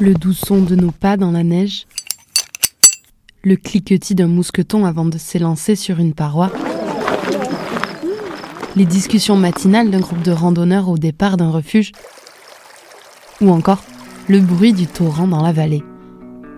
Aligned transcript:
Le 0.00 0.12
doux 0.12 0.32
son 0.32 0.60
de 0.60 0.74
nos 0.74 0.90
pas 0.90 1.16
dans 1.16 1.30
la 1.30 1.44
neige. 1.44 1.86
Le 3.44 3.54
cliquetis 3.54 4.16
d'un 4.16 4.26
mousqueton 4.26 4.84
avant 4.84 5.04
de 5.04 5.18
s'élancer 5.18 5.76
sur 5.76 6.00
une 6.00 6.14
paroi. 6.14 6.50
Les 8.74 8.86
discussions 8.86 9.36
matinales 9.36 9.92
d'un 9.92 10.00
groupe 10.00 10.22
de 10.22 10.32
randonneurs 10.32 10.88
au 10.88 10.98
départ 10.98 11.36
d'un 11.36 11.50
refuge. 11.50 11.92
Ou 13.40 13.50
encore 13.50 13.84
le 14.28 14.40
bruit 14.40 14.72
du 14.72 14.88
torrent 14.88 15.28
dans 15.28 15.42
la 15.42 15.52
vallée. 15.52 15.84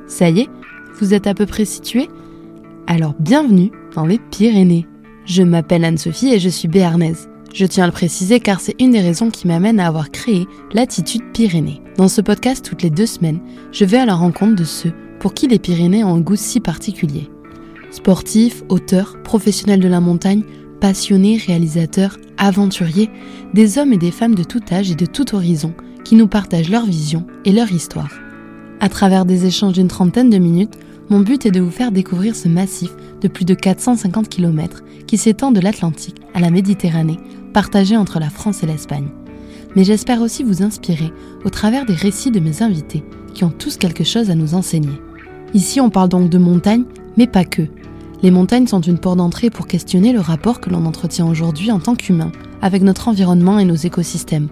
Ça 0.06 0.30
y 0.30 0.40
est, 0.40 0.48
vous 0.98 1.12
êtes 1.12 1.26
à 1.26 1.34
peu 1.34 1.44
près 1.44 1.66
situé 1.66 2.08
Alors 2.86 3.14
bienvenue 3.20 3.70
dans 3.94 4.06
les 4.06 4.18
Pyrénées. 4.18 4.86
Je 5.26 5.42
m'appelle 5.42 5.84
Anne-Sophie 5.84 6.32
et 6.32 6.38
je 6.38 6.48
suis 6.48 6.68
béarnaise. 6.68 7.28
Je 7.56 7.64
tiens 7.64 7.84
à 7.84 7.86
le 7.86 7.92
préciser 7.92 8.38
car 8.38 8.60
c'est 8.60 8.74
une 8.78 8.90
des 8.90 9.00
raisons 9.00 9.30
qui 9.30 9.46
m'amène 9.46 9.80
à 9.80 9.86
avoir 9.86 10.10
créé 10.10 10.46
l'attitude 10.74 11.22
Pyrénées. 11.32 11.80
Dans 11.96 12.06
ce 12.06 12.20
podcast, 12.20 12.62
toutes 12.62 12.82
les 12.82 12.90
deux 12.90 13.06
semaines, 13.06 13.40
je 13.72 13.86
vais 13.86 13.96
à 13.96 14.04
la 14.04 14.14
rencontre 14.14 14.56
de 14.56 14.64
ceux 14.64 14.92
pour 15.20 15.32
qui 15.32 15.48
les 15.48 15.58
Pyrénées 15.58 16.04
ont 16.04 16.16
un 16.16 16.20
goût 16.20 16.36
si 16.36 16.60
particulier. 16.60 17.30
Sportifs, 17.90 18.62
auteurs, 18.68 19.22
professionnels 19.22 19.80
de 19.80 19.88
la 19.88 20.00
montagne, 20.00 20.42
passionnés, 20.82 21.38
réalisateurs, 21.38 22.18
aventuriers, 22.36 23.08
des 23.54 23.78
hommes 23.78 23.94
et 23.94 23.98
des 23.98 24.10
femmes 24.10 24.34
de 24.34 24.44
tout 24.44 24.60
âge 24.70 24.90
et 24.90 24.94
de 24.94 25.06
tout 25.06 25.34
horizon 25.34 25.72
qui 26.04 26.14
nous 26.14 26.28
partagent 26.28 26.68
leur 26.68 26.84
vision 26.84 27.26
et 27.46 27.52
leur 27.52 27.72
histoire. 27.72 28.12
À 28.80 28.90
travers 28.90 29.24
des 29.24 29.46
échanges 29.46 29.72
d'une 29.72 29.88
trentaine 29.88 30.28
de 30.28 30.36
minutes, 30.36 30.74
mon 31.08 31.20
but 31.20 31.46
est 31.46 31.52
de 31.52 31.60
vous 31.60 31.70
faire 31.70 31.90
découvrir 31.90 32.36
ce 32.36 32.48
massif 32.48 32.90
de 33.22 33.28
plus 33.28 33.46
de 33.46 33.54
450 33.54 34.28
km 34.28 34.82
qui 35.06 35.16
s'étend 35.16 35.52
de 35.52 35.60
l'Atlantique 35.60 36.16
à 36.34 36.40
la 36.40 36.50
Méditerranée 36.50 37.18
partagé 37.56 37.96
entre 37.96 38.20
la 38.20 38.28
France 38.28 38.62
et 38.62 38.66
l'Espagne. 38.66 39.08
Mais 39.74 39.84
j'espère 39.84 40.20
aussi 40.20 40.42
vous 40.42 40.62
inspirer 40.62 41.10
au 41.42 41.48
travers 41.48 41.86
des 41.86 41.94
récits 41.94 42.30
de 42.30 42.38
mes 42.38 42.62
invités 42.62 43.02
qui 43.32 43.44
ont 43.44 43.50
tous 43.50 43.78
quelque 43.78 44.04
chose 44.04 44.28
à 44.28 44.34
nous 44.34 44.52
enseigner. 44.52 45.00
Ici, 45.54 45.80
on 45.80 45.88
parle 45.88 46.10
donc 46.10 46.28
de 46.28 46.36
montagnes, 46.36 46.84
mais 47.16 47.26
pas 47.26 47.46
que. 47.46 47.62
Les 48.22 48.30
montagnes 48.30 48.66
sont 48.66 48.82
une 48.82 48.98
porte 48.98 49.16
d'entrée 49.16 49.48
pour 49.48 49.66
questionner 49.66 50.12
le 50.12 50.20
rapport 50.20 50.60
que 50.60 50.68
l'on 50.68 50.84
entretient 50.84 51.26
aujourd'hui 51.26 51.72
en 51.72 51.78
tant 51.78 51.94
qu'humain 51.94 52.30
avec 52.60 52.82
notre 52.82 53.08
environnement 53.08 53.58
et 53.58 53.64
nos 53.64 53.74
écosystèmes. 53.74 54.48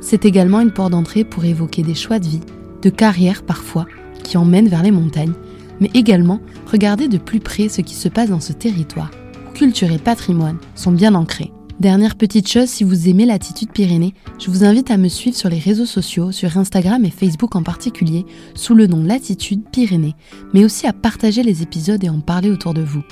C'est 0.00 0.24
également 0.24 0.62
une 0.62 0.72
porte 0.72 0.92
d'entrée 0.92 1.24
pour 1.24 1.44
évoquer 1.44 1.82
des 1.82 1.94
choix 1.94 2.18
de 2.18 2.26
vie, 2.26 2.40
de 2.80 2.88
carrière 2.88 3.42
parfois, 3.42 3.84
qui 4.22 4.38
emmènent 4.38 4.68
vers 4.68 4.82
les 4.82 4.92
montagnes, 4.92 5.34
mais 5.78 5.90
également 5.92 6.40
regarder 6.72 7.08
de 7.08 7.18
plus 7.18 7.40
près 7.40 7.68
ce 7.68 7.82
qui 7.82 7.94
se 7.94 8.08
passe 8.08 8.30
dans 8.30 8.40
ce 8.40 8.54
territoire, 8.54 9.10
où 9.46 9.52
culture 9.52 9.92
et 9.92 9.98
patrimoine 9.98 10.56
sont 10.74 10.92
bien 10.92 11.14
ancrés. 11.14 11.52
Dernière 11.80 12.16
petite 12.16 12.48
chose, 12.48 12.70
si 12.70 12.84
vous 12.84 13.06
aimez 13.06 13.26
l'attitude 13.26 13.70
Pyrénées, 13.70 14.14
je 14.38 14.50
vous 14.50 14.64
invite 14.64 14.90
à 14.90 14.96
me 14.96 15.08
suivre 15.08 15.36
sur 15.36 15.50
les 15.50 15.58
réseaux 15.58 15.84
sociaux, 15.84 16.32
sur 16.32 16.56
Instagram 16.56 17.04
et 17.04 17.10
Facebook 17.10 17.54
en 17.54 17.62
particulier, 17.62 18.24
sous 18.54 18.74
le 18.74 18.86
nom 18.86 19.04
Latitude 19.04 19.62
Pyrénées, 19.70 20.14
mais 20.54 20.64
aussi 20.64 20.86
à 20.86 20.94
partager 20.94 21.42
les 21.42 21.62
épisodes 21.62 22.02
et 22.02 22.08
en 22.08 22.20
parler 22.20 22.50
autour 22.50 22.72
de 22.72 22.80
vous. 22.80 23.02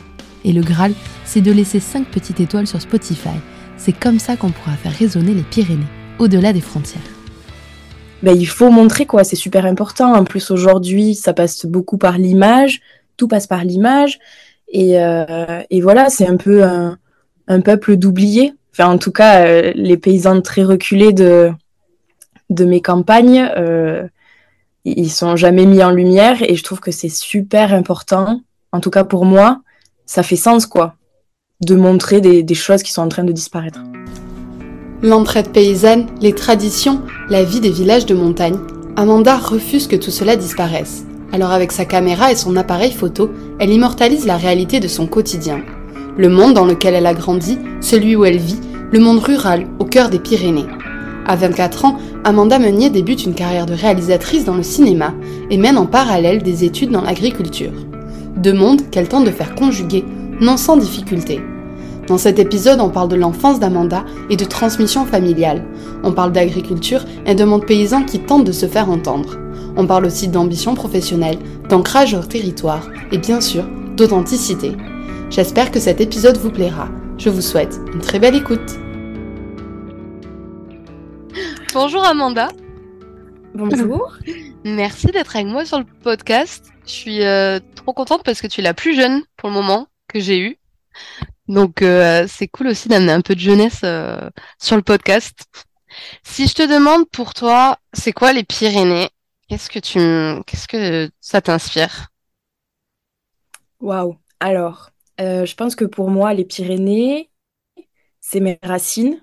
Et 0.46 0.52
le 0.52 0.62
Graal, 0.62 0.94
c'est 1.26 1.42
de 1.42 1.52
laisser 1.52 1.78
5 1.78 2.06
petites 2.06 2.40
étoiles 2.40 2.66
sur 2.66 2.80
Spotify. 2.80 3.36
C'est 3.76 3.92
comme 3.92 4.18
ça 4.18 4.34
qu'on 4.34 4.50
pourra 4.50 4.76
faire 4.76 4.92
résonner 4.92 5.34
les 5.34 5.42
Pyrénées, 5.42 5.84
au-delà 6.18 6.54
des 6.54 6.62
frontières. 6.62 7.02
Ben, 8.22 8.34
il 8.34 8.48
faut 8.48 8.70
montrer 8.70 9.04
quoi, 9.04 9.24
c'est 9.24 9.36
super 9.36 9.66
important. 9.66 10.14
En 10.14 10.24
plus 10.24 10.50
aujourd'hui, 10.50 11.14
ça 11.14 11.34
passe 11.34 11.66
beaucoup 11.66 11.98
par 11.98 12.16
l'image, 12.16 12.80
tout 13.18 13.28
passe 13.28 13.46
par 13.46 13.62
l'image. 13.62 14.18
Et, 14.68 14.98
euh, 14.98 15.60
et 15.68 15.82
voilà, 15.82 16.08
c'est 16.08 16.26
un 16.26 16.38
peu 16.38 16.64
un, 16.64 16.96
un 17.48 17.60
peuple 17.60 17.96
d'oubliés. 17.96 18.54
Enfin, 18.72 18.90
en 18.90 18.98
tout 18.98 19.12
cas, 19.12 19.46
euh, 19.46 19.72
les 19.74 19.96
paysans 19.96 20.40
très 20.40 20.64
reculés 20.64 21.12
de, 21.12 21.50
de 22.50 22.64
mes 22.64 22.80
campagnes, 22.80 23.48
euh, 23.56 24.06
ils 24.84 25.10
sont 25.10 25.36
jamais 25.36 25.66
mis 25.66 25.82
en 25.82 25.90
lumière 25.90 26.42
et 26.42 26.56
je 26.56 26.62
trouve 26.62 26.80
que 26.80 26.90
c'est 26.90 27.08
super 27.08 27.72
important. 27.72 28.40
En 28.72 28.80
tout 28.80 28.90
cas, 28.90 29.04
pour 29.04 29.24
moi, 29.24 29.60
ça 30.06 30.22
fait 30.22 30.36
sens, 30.36 30.66
quoi, 30.66 30.96
de 31.60 31.74
montrer 31.74 32.20
des, 32.20 32.42
des 32.42 32.54
choses 32.54 32.82
qui 32.82 32.92
sont 32.92 33.02
en 33.02 33.08
train 33.08 33.24
de 33.24 33.32
disparaître. 33.32 33.80
L'entraide 35.02 35.52
paysanne, 35.52 36.06
les 36.20 36.34
traditions, 36.34 37.02
la 37.28 37.44
vie 37.44 37.60
des 37.60 37.70
villages 37.70 38.06
de 38.06 38.14
montagne, 38.14 38.58
Amanda 38.96 39.36
refuse 39.36 39.86
que 39.86 39.96
tout 39.96 40.10
cela 40.10 40.36
disparaisse. 40.36 41.04
Alors 41.32 41.50
avec 41.50 41.72
sa 41.72 41.84
caméra 41.84 42.30
et 42.32 42.36
son 42.36 42.56
appareil 42.56 42.92
photo, 42.92 43.30
elle 43.58 43.70
immortalise 43.70 44.26
la 44.26 44.36
réalité 44.36 44.80
de 44.80 44.88
son 44.88 45.06
quotidien 45.06 45.62
le 46.16 46.28
monde 46.28 46.54
dans 46.54 46.64
lequel 46.64 46.94
elle 46.94 47.06
a 47.06 47.14
grandi, 47.14 47.58
celui 47.80 48.16
où 48.16 48.24
elle 48.24 48.38
vit, 48.38 48.60
le 48.92 49.00
monde 49.00 49.18
rural 49.18 49.66
au 49.78 49.84
cœur 49.84 50.10
des 50.10 50.18
Pyrénées. 50.18 50.66
À 51.26 51.36
24 51.36 51.84
ans, 51.86 51.98
Amanda 52.22 52.58
Meunier 52.58 52.90
débute 52.90 53.24
une 53.24 53.34
carrière 53.34 53.66
de 53.66 53.74
réalisatrice 53.74 54.44
dans 54.44 54.54
le 54.54 54.62
cinéma 54.62 55.14
et 55.50 55.56
mène 55.56 55.78
en 55.78 55.86
parallèle 55.86 56.42
des 56.42 56.64
études 56.64 56.90
dans 56.90 57.00
l'agriculture. 57.02 57.72
Deux 58.36 58.52
mondes 58.52 58.90
qu'elle 58.90 59.08
tente 59.08 59.24
de 59.24 59.30
faire 59.30 59.54
conjuguer, 59.54 60.04
non 60.40 60.56
sans 60.56 60.76
difficulté. 60.76 61.40
Dans 62.06 62.18
cet 62.18 62.38
épisode, 62.38 62.80
on 62.80 62.90
parle 62.90 63.08
de 63.08 63.16
l'enfance 63.16 63.58
d'Amanda 63.58 64.04
et 64.28 64.36
de 64.36 64.44
transmission 64.44 65.06
familiale. 65.06 65.64
On 66.02 66.12
parle 66.12 66.32
d'agriculture 66.32 67.04
et 67.26 67.34
de 67.34 67.44
monde 67.44 67.64
paysan 67.64 68.02
qui 68.02 68.20
tente 68.20 68.44
de 68.44 68.52
se 68.52 68.66
faire 68.66 68.90
entendre. 68.90 69.38
On 69.76 69.86
parle 69.86 70.04
aussi 70.04 70.28
d'ambition 70.28 70.74
professionnelle, 70.74 71.38
d'ancrage 71.68 72.14
au 72.14 72.20
territoire 72.20 72.88
et 73.10 73.18
bien 73.18 73.40
sûr 73.40 73.64
d'authenticité. 73.96 74.72
J'espère 75.34 75.72
que 75.72 75.80
cet 75.80 76.00
épisode 76.00 76.36
vous 76.36 76.52
plaira. 76.52 76.88
Je 77.18 77.28
vous 77.28 77.40
souhaite 77.40 77.74
une 77.92 78.00
très 78.00 78.20
belle 78.20 78.36
écoute. 78.36 78.70
Bonjour 81.72 82.04
Amanda. 82.04 82.50
Bonjour. 83.52 84.16
Merci 84.64 85.08
d'être 85.08 85.34
avec 85.34 85.48
moi 85.48 85.64
sur 85.64 85.80
le 85.80 85.86
podcast. 86.04 86.70
Je 86.86 86.92
suis 86.92 87.24
euh, 87.24 87.58
trop 87.74 87.92
contente 87.92 88.22
parce 88.22 88.40
que 88.40 88.46
tu 88.46 88.60
es 88.60 88.62
la 88.62 88.74
plus 88.74 88.94
jeune 88.94 89.24
pour 89.36 89.48
le 89.48 89.56
moment 89.56 89.88
que 90.06 90.20
j'ai 90.20 90.38
eu. 90.38 90.56
Donc 91.48 91.82
euh, 91.82 92.26
c'est 92.28 92.46
cool 92.46 92.68
aussi 92.68 92.88
d'amener 92.88 93.10
un 93.10 93.20
peu 93.20 93.34
de 93.34 93.40
jeunesse 93.40 93.80
euh, 93.82 94.30
sur 94.62 94.76
le 94.76 94.82
podcast. 94.82 95.66
Si 96.22 96.46
je 96.46 96.54
te 96.54 96.62
demande 96.62 97.10
pour 97.10 97.34
toi, 97.34 97.80
c'est 97.92 98.12
quoi 98.12 98.32
les 98.32 98.44
Pyrénées? 98.44 99.08
Qu'est-ce 99.48 99.68
que 99.68 99.80
tu 99.80 99.98
qu'est-ce 100.46 100.68
que 100.68 101.10
ça 101.20 101.40
t'inspire? 101.40 102.06
Waouh. 103.80 104.16
Alors, 104.38 104.90
euh, 105.20 105.46
je 105.46 105.54
pense 105.54 105.74
que 105.76 105.84
pour 105.84 106.10
moi, 106.10 106.34
les 106.34 106.44
Pyrénées, 106.44 107.30
c'est 108.20 108.40
mes 108.40 108.58
racines, 108.62 109.22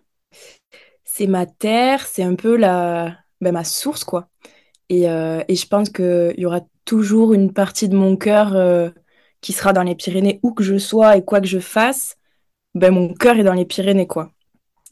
c'est 1.04 1.28
ma 1.28 1.46
terre, 1.46 2.06
c'est 2.08 2.24
un 2.24 2.36
peu 2.36 2.56
la, 2.56 3.18
ben, 3.42 3.52
ma 3.52 3.64
source, 3.64 4.04
quoi. 4.04 4.30
Et, 4.90 5.10
euh, 5.10 5.44
et 5.48 5.56
je 5.56 5.68
pense 5.68 5.90
qu'il 5.90 6.36
y 6.38 6.46
aura 6.46 6.62
toujours 6.86 7.34
une 7.34 7.54
partie 7.54 7.90
de 7.90 7.96
mon 7.96 8.16
cœur 8.18 8.56
euh, 8.56 8.90
qui 9.42 9.54
sera 9.54 9.74
dans 9.74 9.84
les 9.84 9.96
Pyrénées, 9.96 10.40
où 10.44 10.54
que 10.54 10.64
je 10.64 10.78
sois 10.78 11.18
et 11.18 11.26
quoi 11.26 11.42
que 11.42 11.48
je 11.48 11.60
fasse, 11.60 12.16
ben, 12.76 12.94
mon 12.94 13.14
cœur 13.14 13.38
est 13.38 13.44
dans 13.44 13.54
les 13.54 13.66
Pyrénées, 13.66 14.08
quoi. 14.08 14.32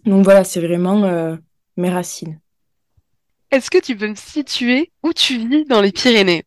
Donc 0.06 0.24
voilà, 0.24 0.44
c'est 0.44 0.62
vraiment 0.62 1.38
mes 1.76 1.90
racines. 1.90 2.40
Est-ce 3.52 3.70
que 3.70 3.80
tu 3.80 3.98
peux 3.98 4.08
me 4.08 4.16
situer 4.16 4.92
où 5.04 5.12
tu 5.12 5.48
vis 5.48 5.66
dans 5.66 5.82
les 5.82 5.92
Pyrénées? 5.92 6.44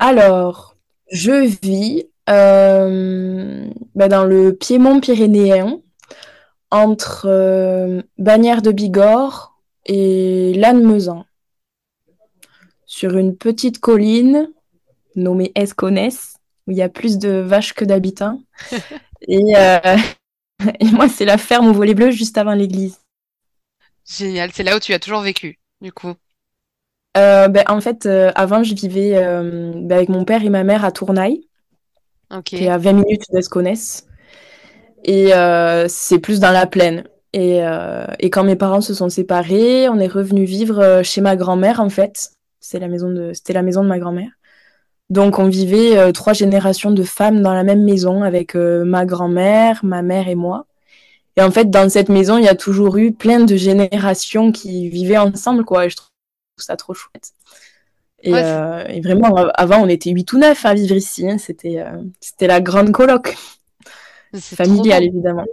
Alors, 0.00 0.76
je 1.10 1.46
vis 1.62 2.04
bah, 2.26 4.08
dans 4.08 4.24
le 4.24 4.52
Piémont 4.54 5.00
pyrénéen, 5.00 5.80
entre 6.74 7.26
euh, 7.28 8.02
Bagnères 8.18 8.60
de 8.60 8.72
Bigorre 8.72 9.56
et 9.86 10.54
Lannemezan, 10.54 11.24
sur 12.84 13.16
une 13.16 13.36
petite 13.36 13.78
colline 13.78 14.50
nommée 15.14 15.52
Esconès, 15.54 16.34
où 16.66 16.72
il 16.72 16.76
y 16.76 16.82
a 16.82 16.88
plus 16.88 17.18
de 17.18 17.28
vaches 17.28 17.74
que 17.74 17.84
d'habitants. 17.84 18.42
et, 19.28 19.56
euh, 19.56 19.96
et, 20.80 20.90
moi, 20.90 21.08
c'est 21.08 21.24
la 21.24 21.38
ferme 21.38 21.68
au 21.68 21.72
volet 21.72 21.94
bleu 21.94 22.10
juste 22.10 22.38
avant 22.38 22.54
l'église. 22.54 22.98
Génial, 24.04 24.50
c'est 24.52 24.64
là 24.64 24.76
où 24.76 24.80
tu 24.80 24.92
as 24.94 24.98
toujours 24.98 25.20
vécu, 25.20 25.60
du 25.80 25.92
coup. 25.92 26.14
Euh, 27.16 27.46
ben, 27.46 27.62
en 27.68 27.80
fait, 27.80 28.06
euh, 28.06 28.32
avant, 28.34 28.64
je 28.64 28.74
vivais 28.74 29.12
ben, 29.12 29.92
avec 29.92 30.08
mon 30.08 30.24
père 30.24 30.44
et 30.44 30.50
ma 30.50 30.64
mère 30.64 30.84
à 30.84 30.90
Tournaille 32.42 32.42
qui 32.44 32.64
est 32.64 32.68
à 32.68 32.78
20 32.78 32.92
minutes 32.92 33.24
d'Esconès. 33.32 34.06
Et 35.04 35.34
euh, 35.34 35.86
c'est 35.88 36.18
plus 36.18 36.40
dans 36.40 36.50
la 36.50 36.66
plaine. 36.66 37.04
Et, 37.32 37.64
euh, 37.64 38.06
et, 38.20 38.30
quand 38.30 38.44
mes 38.44 38.56
parents 38.56 38.80
se 38.80 38.94
sont 38.94 39.08
séparés, 39.08 39.88
on 39.88 39.98
est 39.98 40.06
revenu 40.06 40.44
vivre 40.44 40.80
euh, 40.80 41.02
chez 41.02 41.20
ma 41.20 41.36
grand-mère, 41.36 41.80
en 41.80 41.88
fait. 41.88 42.30
C'est 42.60 42.78
la 42.78 42.88
maison 42.88 43.10
de, 43.10 43.32
c'était 43.34 43.52
la 43.52 43.62
maison 43.62 43.82
de 43.82 43.88
ma 43.88 43.98
grand-mère. 43.98 44.30
Donc, 45.10 45.38
on 45.38 45.48
vivait 45.48 46.12
trois 46.12 46.32
générations 46.32 46.90
de 46.90 47.02
femmes 47.02 47.42
dans 47.42 47.52
la 47.52 47.62
même 47.62 47.84
maison 47.84 48.22
avec 48.22 48.54
ma 48.54 49.04
grand-mère, 49.04 49.84
ma 49.84 50.00
mère 50.00 50.28
et 50.28 50.34
moi. 50.34 50.66
Et 51.36 51.42
en 51.42 51.50
fait, 51.50 51.68
dans 51.68 51.90
cette 51.90 52.08
maison, 52.08 52.38
il 52.38 52.44
y 52.44 52.48
a 52.48 52.54
toujours 52.54 52.96
eu 52.96 53.12
plein 53.12 53.40
de 53.40 53.54
générations 53.54 54.50
qui 54.50 54.88
vivaient 54.88 55.18
ensemble, 55.18 55.66
quoi. 55.66 55.84
Et 55.84 55.90
je 55.90 55.96
trouve 55.96 56.08
ça 56.56 56.76
trop 56.76 56.94
chouette. 56.94 57.32
Euh, 58.26 58.84
et, 58.88 59.00
vraiment, 59.00 59.34
avant, 59.54 59.82
on 59.82 59.88
était 59.88 60.10
8 60.10 60.32
ou 60.32 60.38
9 60.38 60.64
à 60.64 60.74
vivre 60.74 60.96
ici. 60.96 61.28
Hein. 61.28 61.38
C'était, 61.38 61.80
euh, 61.80 62.02
c'était 62.20 62.46
la 62.46 62.60
grande 62.60 62.92
coloc. 62.92 63.36
Familiale, 64.34 65.04
évidemment. 65.04 65.44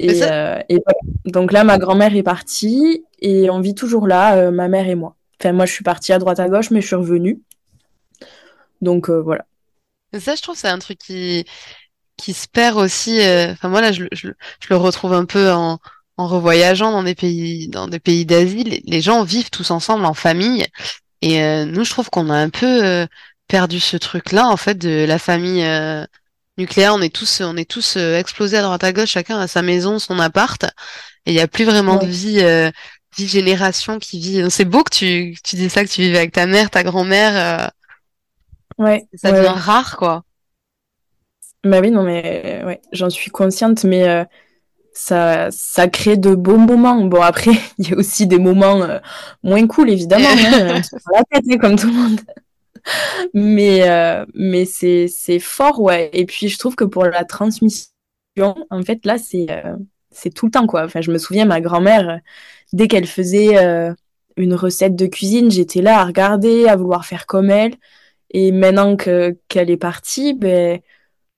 Euh, 0.00 0.60
et, 0.68 0.80
donc 1.26 1.52
là, 1.52 1.64
ma 1.64 1.78
grand-mère 1.78 2.16
est 2.16 2.22
partie 2.22 3.04
et 3.20 3.50
on 3.50 3.60
vit 3.60 3.74
toujours 3.74 4.06
là, 4.06 4.50
ma 4.50 4.68
mère 4.68 4.88
et 4.88 4.94
moi. 4.94 5.16
Enfin, 5.40 5.52
moi, 5.52 5.66
je 5.66 5.72
suis 5.72 5.84
partie 5.84 6.12
à 6.12 6.18
droite 6.18 6.40
à 6.40 6.48
gauche, 6.48 6.70
mais 6.70 6.80
je 6.80 6.86
suis 6.86 6.96
revenue. 6.96 7.40
Donc 8.80 9.10
voilà. 9.10 9.44
Ça, 10.18 10.34
je 10.34 10.42
trouve, 10.42 10.56
c'est 10.56 10.68
un 10.68 10.78
truc 10.78 10.98
qui, 10.98 11.44
qui 12.16 12.32
se 12.32 12.48
perd 12.48 12.78
aussi. 12.78 13.18
Enfin, 13.50 13.68
moi, 13.68 13.80
là, 13.82 13.92
je, 13.92 14.04
je, 14.12 14.28
je, 14.28 14.66
le 14.70 14.76
retrouve 14.76 15.12
un 15.12 15.26
peu 15.26 15.50
en, 15.52 15.78
en 16.16 16.26
revoyageant 16.26 16.90
dans 16.90 17.02
des 17.02 17.14
pays, 17.14 17.68
dans 17.68 17.86
des 17.86 18.00
pays 18.00 18.24
d'Asie. 18.24 18.82
Les 18.86 19.00
gens 19.02 19.24
vivent 19.24 19.50
tous 19.50 19.70
ensemble 19.70 20.06
en 20.06 20.14
famille. 20.14 20.66
Et 21.22 21.64
nous, 21.64 21.84
je 21.84 21.90
trouve 21.90 22.10
qu'on 22.10 22.28
a 22.30 22.36
un 22.36 22.50
peu 22.50 23.06
perdu 23.48 23.80
ce 23.80 23.96
truc-là, 23.96 24.48
en 24.48 24.56
fait, 24.56 24.76
de 24.76 25.04
la 25.06 25.18
famille 25.18 25.64
nucléaire. 26.58 26.94
On 26.94 27.00
est 27.00 27.14
tous, 27.14 27.40
on 27.40 27.56
est 27.56 27.70
tous 27.70 27.96
explosés 27.96 28.58
à 28.58 28.62
droite 28.62 28.84
à 28.84 28.92
gauche, 28.92 29.10
chacun 29.10 29.38
à 29.38 29.46
sa 29.46 29.62
maison, 29.62 29.98
son 29.98 30.18
appart. 30.18 30.64
Et 31.24 31.30
il 31.30 31.34
n'y 31.34 31.40
a 31.40 31.48
plus 31.48 31.64
vraiment 31.64 31.96
de 31.96 32.06
vie, 32.06 32.42
vie 33.16 33.28
génération 33.28 33.98
qui 33.98 34.20
vit. 34.20 34.50
C'est 34.50 34.64
beau 34.64 34.82
que 34.82 34.94
tu, 34.94 35.36
tu 35.44 35.56
dis 35.56 35.70
ça, 35.70 35.84
que 35.84 35.90
tu 35.90 36.02
vivais 36.02 36.18
avec 36.18 36.32
ta 36.32 36.46
mère, 36.46 36.70
ta 36.70 36.82
grand-mère. 36.82 37.70
Ouais. 38.78 39.06
Ça 39.14 39.32
devient 39.32 39.54
rare, 39.54 39.96
quoi. 39.96 40.24
Bah 41.64 41.78
oui, 41.80 41.92
non, 41.92 42.02
mais 42.02 42.60
ouais, 42.64 42.80
j'en 42.90 43.08
suis 43.08 43.30
consciente, 43.30 43.84
mais 43.84 44.08
euh, 44.08 44.24
ça, 44.92 45.50
ça 45.50 45.88
crée 45.88 46.16
de 46.16 46.34
beaux 46.34 46.56
moments. 46.56 47.04
Bon, 47.04 47.20
après, 47.22 47.52
il 47.78 47.90
y 47.90 47.92
a 47.92 47.96
aussi 47.96 48.26
des 48.26 48.38
moments 48.38 48.82
euh, 48.82 48.98
moins 49.42 49.66
cool, 49.66 49.90
évidemment. 49.90 50.28
hein, 50.28 50.80
la 51.12 51.24
tête, 51.24 51.44
hein, 51.50 51.58
comme 51.58 51.76
tout 51.76 51.88
le 51.88 51.92
monde. 51.92 52.20
mais 53.34 53.88
euh, 53.88 54.24
mais 54.34 54.64
c'est, 54.64 55.06
c'est 55.08 55.38
fort, 55.38 55.80
ouais. 55.80 56.10
Et 56.12 56.26
puis, 56.26 56.48
je 56.48 56.58
trouve 56.58 56.74
que 56.74 56.84
pour 56.84 57.04
la 57.04 57.24
transmission, 57.24 57.88
en 58.70 58.82
fait, 58.82 59.04
là, 59.04 59.18
c'est, 59.18 59.46
c'est 60.10 60.30
tout 60.30 60.46
le 60.46 60.52
temps, 60.52 60.66
quoi. 60.66 60.84
Enfin, 60.84 61.00
je 61.00 61.10
me 61.10 61.18
souviens, 61.18 61.44
ma 61.44 61.60
grand-mère, 61.60 62.20
dès 62.72 62.88
qu'elle 62.88 63.06
faisait 63.06 63.56
une 64.36 64.54
recette 64.54 64.96
de 64.96 65.06
cuisine, 65.06 65.50
j'étais 65.50 65.82
là 65.82 66.00
à 66.00 66.04
regarder, 66.04 66.66
à 66.66 66.76
vouloir 66.76 67.04
faire 67.04 67.26
comme 67.26 67.50
elle. 67.50 67.74
Et 68.30 68.50
maintenant 68.50 68.96
que, 68.96 69.36
qu'elle 69.48 69.70
est 69.70 69.76
partie, 69.76 70.34
ben, 70.34 70.80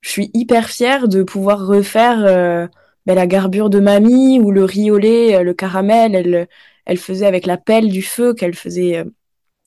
je 0.00 0.10
suis 0.10 0.30
hyper 0.34 0.68
fière 0.68 1.08
de 1.08 1.22
pouvoir 1.22 1.66
refaire 1.66 2.24
euh, 2.24 2.68
ben, 3.06 3.14
la 3.14 3.26
garbure 3.26 3.70
de 3.70 3.80
mamie 3.80 4.38
ou 4.40 4.50
le 4.50 4.64
riz 4.64 4.90
au 4.90 4.98
lait, 4.98 5.36
euh, 5.36 5.42
le 5.42 5.54
caramel. 5.54 6.14
Elle, 6.14 6.48
elle 6.86 6.98
faisait 6.98 7.26
avec 7.26 7.46
la 7.46 7.56
pelle 7.56 7.90
du 7.90 8.02
feu 8.02 8.34
qu'elle 8.34 8.54
faisait. 8.54 8.98
Euh, 8.98 9.04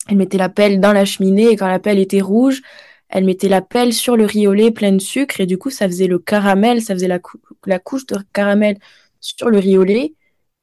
elle 0.09 0.17
mettait 0.17 0.37
la 0.37 0.49
pelle 0.49 0.79
dans 0.79 0.93
la 0.93 1.05
cheminée 1.05 1.49
et 1.49 1.55
quand 1.57 1.67
la 1.67 1.79
pelle 1.79 1.99
était 1.99 2.21
rouge, 2.21 2.61
elle 3.09 3.25
mettait 3.25 3.49
la 3.49 3.61
pelle 3.61 3.93
sur 3.93 4.15
le 4.17 4.25
riz 4.25 4.47
au 4.47 4.53
lait 4.53 4.71
plein 4.71 4.93
de 4.93 4.99
sucre 4.99 5.41
et 5.41 5.45
du 5.45 5.57
coup 5.57 5.69
ça 5.69 5.87
faisait 5.87 6.07
le 6.07 6.19
caramel, 6.19 6.81
ça 6.81 6.93
faisait 6.93 7.09
la, 7.09 7.19
couche 7.79 8.05
de 8.05 8.17
caramel 8.33 8.77
sur 9.19 9.49
le 9.49 9.59
riz 9.59 9.77
au 9.77 9.83
lait. 9.83 10.13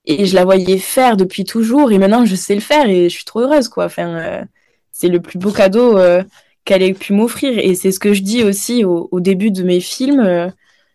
Et 0.07 0.27
je 0.27 0.35
la 0.35 0.45
voyais 0.45 0.79
faire 0.79 1.17
depuis 1.17 1.45
toujours 1.45 1.93
et 1.93 1.99
maintenant 1.99 2.25
je 2.25 2.35
sais 2.35 2.55
le 2.55 2.61
faire 2.61 2.89
et 2.89 3.09
je 3.11 3.15
suis 3.15 3.25
trop 3.25 3.41
heureuse 3.41 3.69
quoi. 3.69 3.87
Enfin, 3.87 4.47
c'est 4.93 5.09
le 5.09 5.21
plus 5.21 5.39
beau 5.39 5.51
cadeau 5.51 5.99
qu'elle 6.65 6.83
ait 6.83 6.95
pu 6.95 7.13
m'offrir. 7.13 7.59
Et 7.59 7.75
c'est 7.75 7.93
ce 7.93 8.01
que 8.01 8.15
je 8.15 8.23
dis 8.23 8.43
aussi 8.43 8.85
au, 8.85 9.21
début 9.21 9.51
de 9.51 9.63
mes 9.63 9.81
films. 9.81 10.21
Euh, 10.21 10.49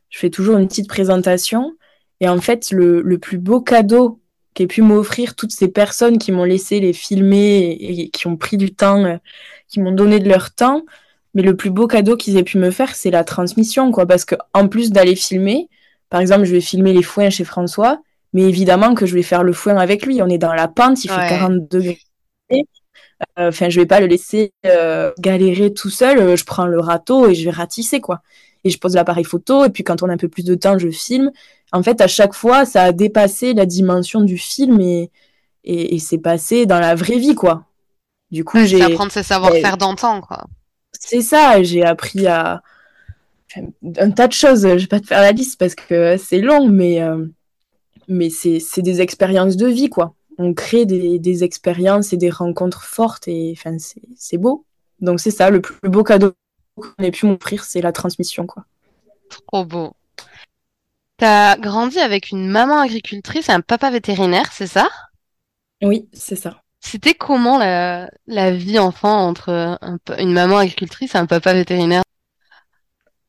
je 0.10 0.20
fais 0.20 0.30
toujours 0.30 0.58
une 0.58 0.68
petite 0.68 0.88
présentation. 0.88 1.74
Et 2.20 2.28
en 2.28 2.42
fait, 2.42 2.72
le, 2.72 3.02
le 3.02 3.18
plus 3.18 3.38
beau 3.38 3.62
cadeau 3.62 4.20
qu'aient 4.54 4.68
pu 4.68 4.82
m'offrir 4.82 5.36
toutes 5.36 5.52
ces 5.52 5.68
personnes 5.70 6.18
qui 6.18 6.32
m'ont 6.32 6.44
laissé 6.44 6.80
les 6.80 6.94
filmer 6.94 7.78
et, 7.80 8.10
qui 8.10 8.28
ont 8.28 8.36
pris 8.36 8.58
du 8.58 8.74
temps, 8.74 9.06
euh, 9.06 9.18
qui 9.68 9.80
m'ont 9.80 9.92
donné 9.92 10.20
de 10.20 10.28
leur 10.28 10.52
temps, 10.54 10.84
mais 11.34 11.44
le 11.44 11.56
plus 11.56 11.70
beau 11.70 11.88
cadeau 11.88 12.18
qu'ils 12.18 12.38
aient 12.38 12.44
pu 12.44 12.58
me 12.58 12.72
faire, 12.72 12.96
c'est 12.96 13.12
la 13.12 13.24
transmission, 13.24 13.92
quoi. 13.92 14.06
Parce 14.06 14.26
que 14.26 14.36
en 14.54 14.68
plus 14.68 14.92
d'aller 14.92 15.16
filmer, 15.16 15.70
par 16.10 16.22
exemple, 16.22 16.46
je 16.46 16.52
vais 16.52 16.62
filmer 16.62 16.94
les 16.94 17.04
foins 17.04 17.30
chez 17.30 17.44
François, 17.44 18.02
mais 18.34 18.44
évidemment 18.44 18.96
que 18.96 19.06
je 19.06 19.14
vais 19.16 19.24
faire 19.24 19.44
le 19.44 19.54
foin 19.54 19.78
avec 19.78 20.06
lui. 20.06 20.22
On 20.22 20.28
est 20.28 20.38
dans 20.38 20.54
la 20.54 20.68
pente, 20.68 21.04
il 21.04 21.10
fait 21.10 21.30
40 21.30 21.70
degrés. 21.70 22.00
Euh, 23.38 23.50
enfin, 23.50 23.70
je 23.70 23.80
vais 23.80 23.86
pas 23.86 24.00
le 24.00 24.08
laisser 24.08 24.54
euh, 24.66 25.12
galérer 25.20 25.74
tout 25.74 25.90
seul. 25.90 26.20
Euh, 26.20 26.36
je 26.36 26.46
prends 26.46 26.66
le 26.66 26.80
râteau 26.80 27.28
et 27.28 27.36
je 27.36 27.44
vais 27.44 27.52
ratisser, 27.52 28.00
quoi. 28.00 28.22
Et 28.70 28.72
je 28.72 28.80
pose 28.80 28.96
l'appareil 28.96 29.24
photo. 29.24 29.66
Et 29.66 29.70
puis, 29.70 29.84
quand 29.84 30.04
on 30.04 30.10
a 30.10 30.14
un 30.14 30.18
peu 30.18 30.30
plus 30.30 30.46
de 30.46 30.56
temps, 30.56 30.78
je 30.78 30.90
filme. 30.90 31.32
En 31.72 31.84
fait, 31.84 32.02
à 32.02 32.08
chaque 32.08 32.34
fois, 32.34 32.66
ça 32.66 32.84
a 32.84 32.92
dépassé 32.92 33.54
la 33.54 33.66
dimension 33.66 34.22
du 34.22 34.38
film 34.38 34.80
et, 34.80 35.12
et, 35.64 36.00
c'est 36.00 36.18
passé 36.18 36.66
dans 36.66 36.80
la 36.80 36.96
vraie 36.96 37.18
vie, 37.18 37.36
quoi. 37.36 37.66
Du 38.32 38.44
coup, 38.44 38.60
j'ai. 38.66 38.82
apprendre 38.82 39.12
ses 39.12 39.24
savoir-faire 39.24 39.78
d'antan, 39.78 40.22
quoi. 40.22 40.46
C'est 40.94 41.22
ça. 41.22 41.62
J'ai 41.62 41.84
appris 41.84 42.28
à 42.28 42.62
un 43.98 44.12
tas 44.12 44.28
de 44.28 44.34
choses. 44.34 44.62
Je 44.62 44.76
vais 44.82 44.88
pas 44.88 45.00
te 45.00 45.08
faire 45.08 45.22
la 45.22 45.32
liste 45.32 45.60
parce 45.60 45.76
que 45.76 46.18
c'est 46.18 46.40
long, 46.40 46.68
mais 46.68 47.00
mais 48.08 48.30
c'est 48.30 48.82
des 48.82 49.02
expériences 49.02 49.56
de 49.56 49.68
vie, 49.68 49.90
quoi 49.90 50.16
on 50.40 50.54
crée 50.54 50.86
des, 50.86 51.44
expériences 51.44 52.14
et 52.14 52.18
des 52.18 52.30
rencontres 52.30 52.84
fortes 52.84 53.28
et 53.28 53.54
enfin 53.56 53.78
c'est 54.16 54.38
beau. 54.38 54.66
Donc 55.02 55.20
c'est 55.20 55.32
ça, 55.32 55.50
le 55.50 55.62
plus 55.62 55.90
beau 55.90 56.04
cadeau 56.04 56.32
qu'on 56.80 57.04
ait 57.04 57.12
pu 57.12 57.26
m'offrir, 57.26 57.64
c'est 57.64 57.82
la 57.82 57.92
transmission 57.92 58.46
quoi. 58.46 58.66
Trop 59.30 59.66
beau. 59.66 59.94
T'as 61.18 61.58
grandi 61.58 62.00
avec 62.00 62.32
une 62.32 62.48
maman 62.48 62.80
agricultrice 62.80 63.50
et 63.50 63.52
un 63.52 63.62
papa 63.62 63.92
vétérinaire, 63.92 64.52
c'est 64.54 64.68
ça? 64.68 64.90
Oui, 65.82 66.08
c'est 66.14 66.38
ça. 66.38 66.62
C'était 66.80 67.14
comment 67.14 67.58
la, 67.58 68.10
vie 68.52 68.80
enfant 68.80 69.28
entre 69.28 69.78
une 70.18 70.32
maman 70.32 70.58
agricultrice 70.58 71.16
et 71.16 71.18
un 71.18 71.26
papa 71.26 71.54
vétérinaire? 71.54 72.04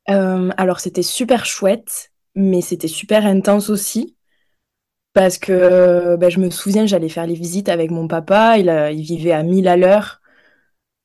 Euh, 0.09 0.51
Alors 0.57 0.79
c'était 0.79 1.03
super 1.03 1.45
chouette, 1.45 2.13
mais 2.37 2.61
c'était 2.61 2.89
super 2.89 3.27
intense 3.27 3.71
aussi. 3.71 4.17
Parce 5.13 5.39
que 5.39 6.15
bah, 6.15 6.29
je 6.29 6.39
me 6.39 6.51
souviens, 6.51 6.87
j'allais 6.87 7.09
faire 7.09 7.27
les 7.27 7.35
visites 7.35 7.69
avec 7.69 7.91
mon 7.91 8.07
papa, 8.07 8.57
il, 8.59 8.69
il 8.93 9.03
vivait 9.03 9.33
à 9.33 9.43
1000 9.43 9.67
à 9.67 9.77
l'heure. 9.77 10.20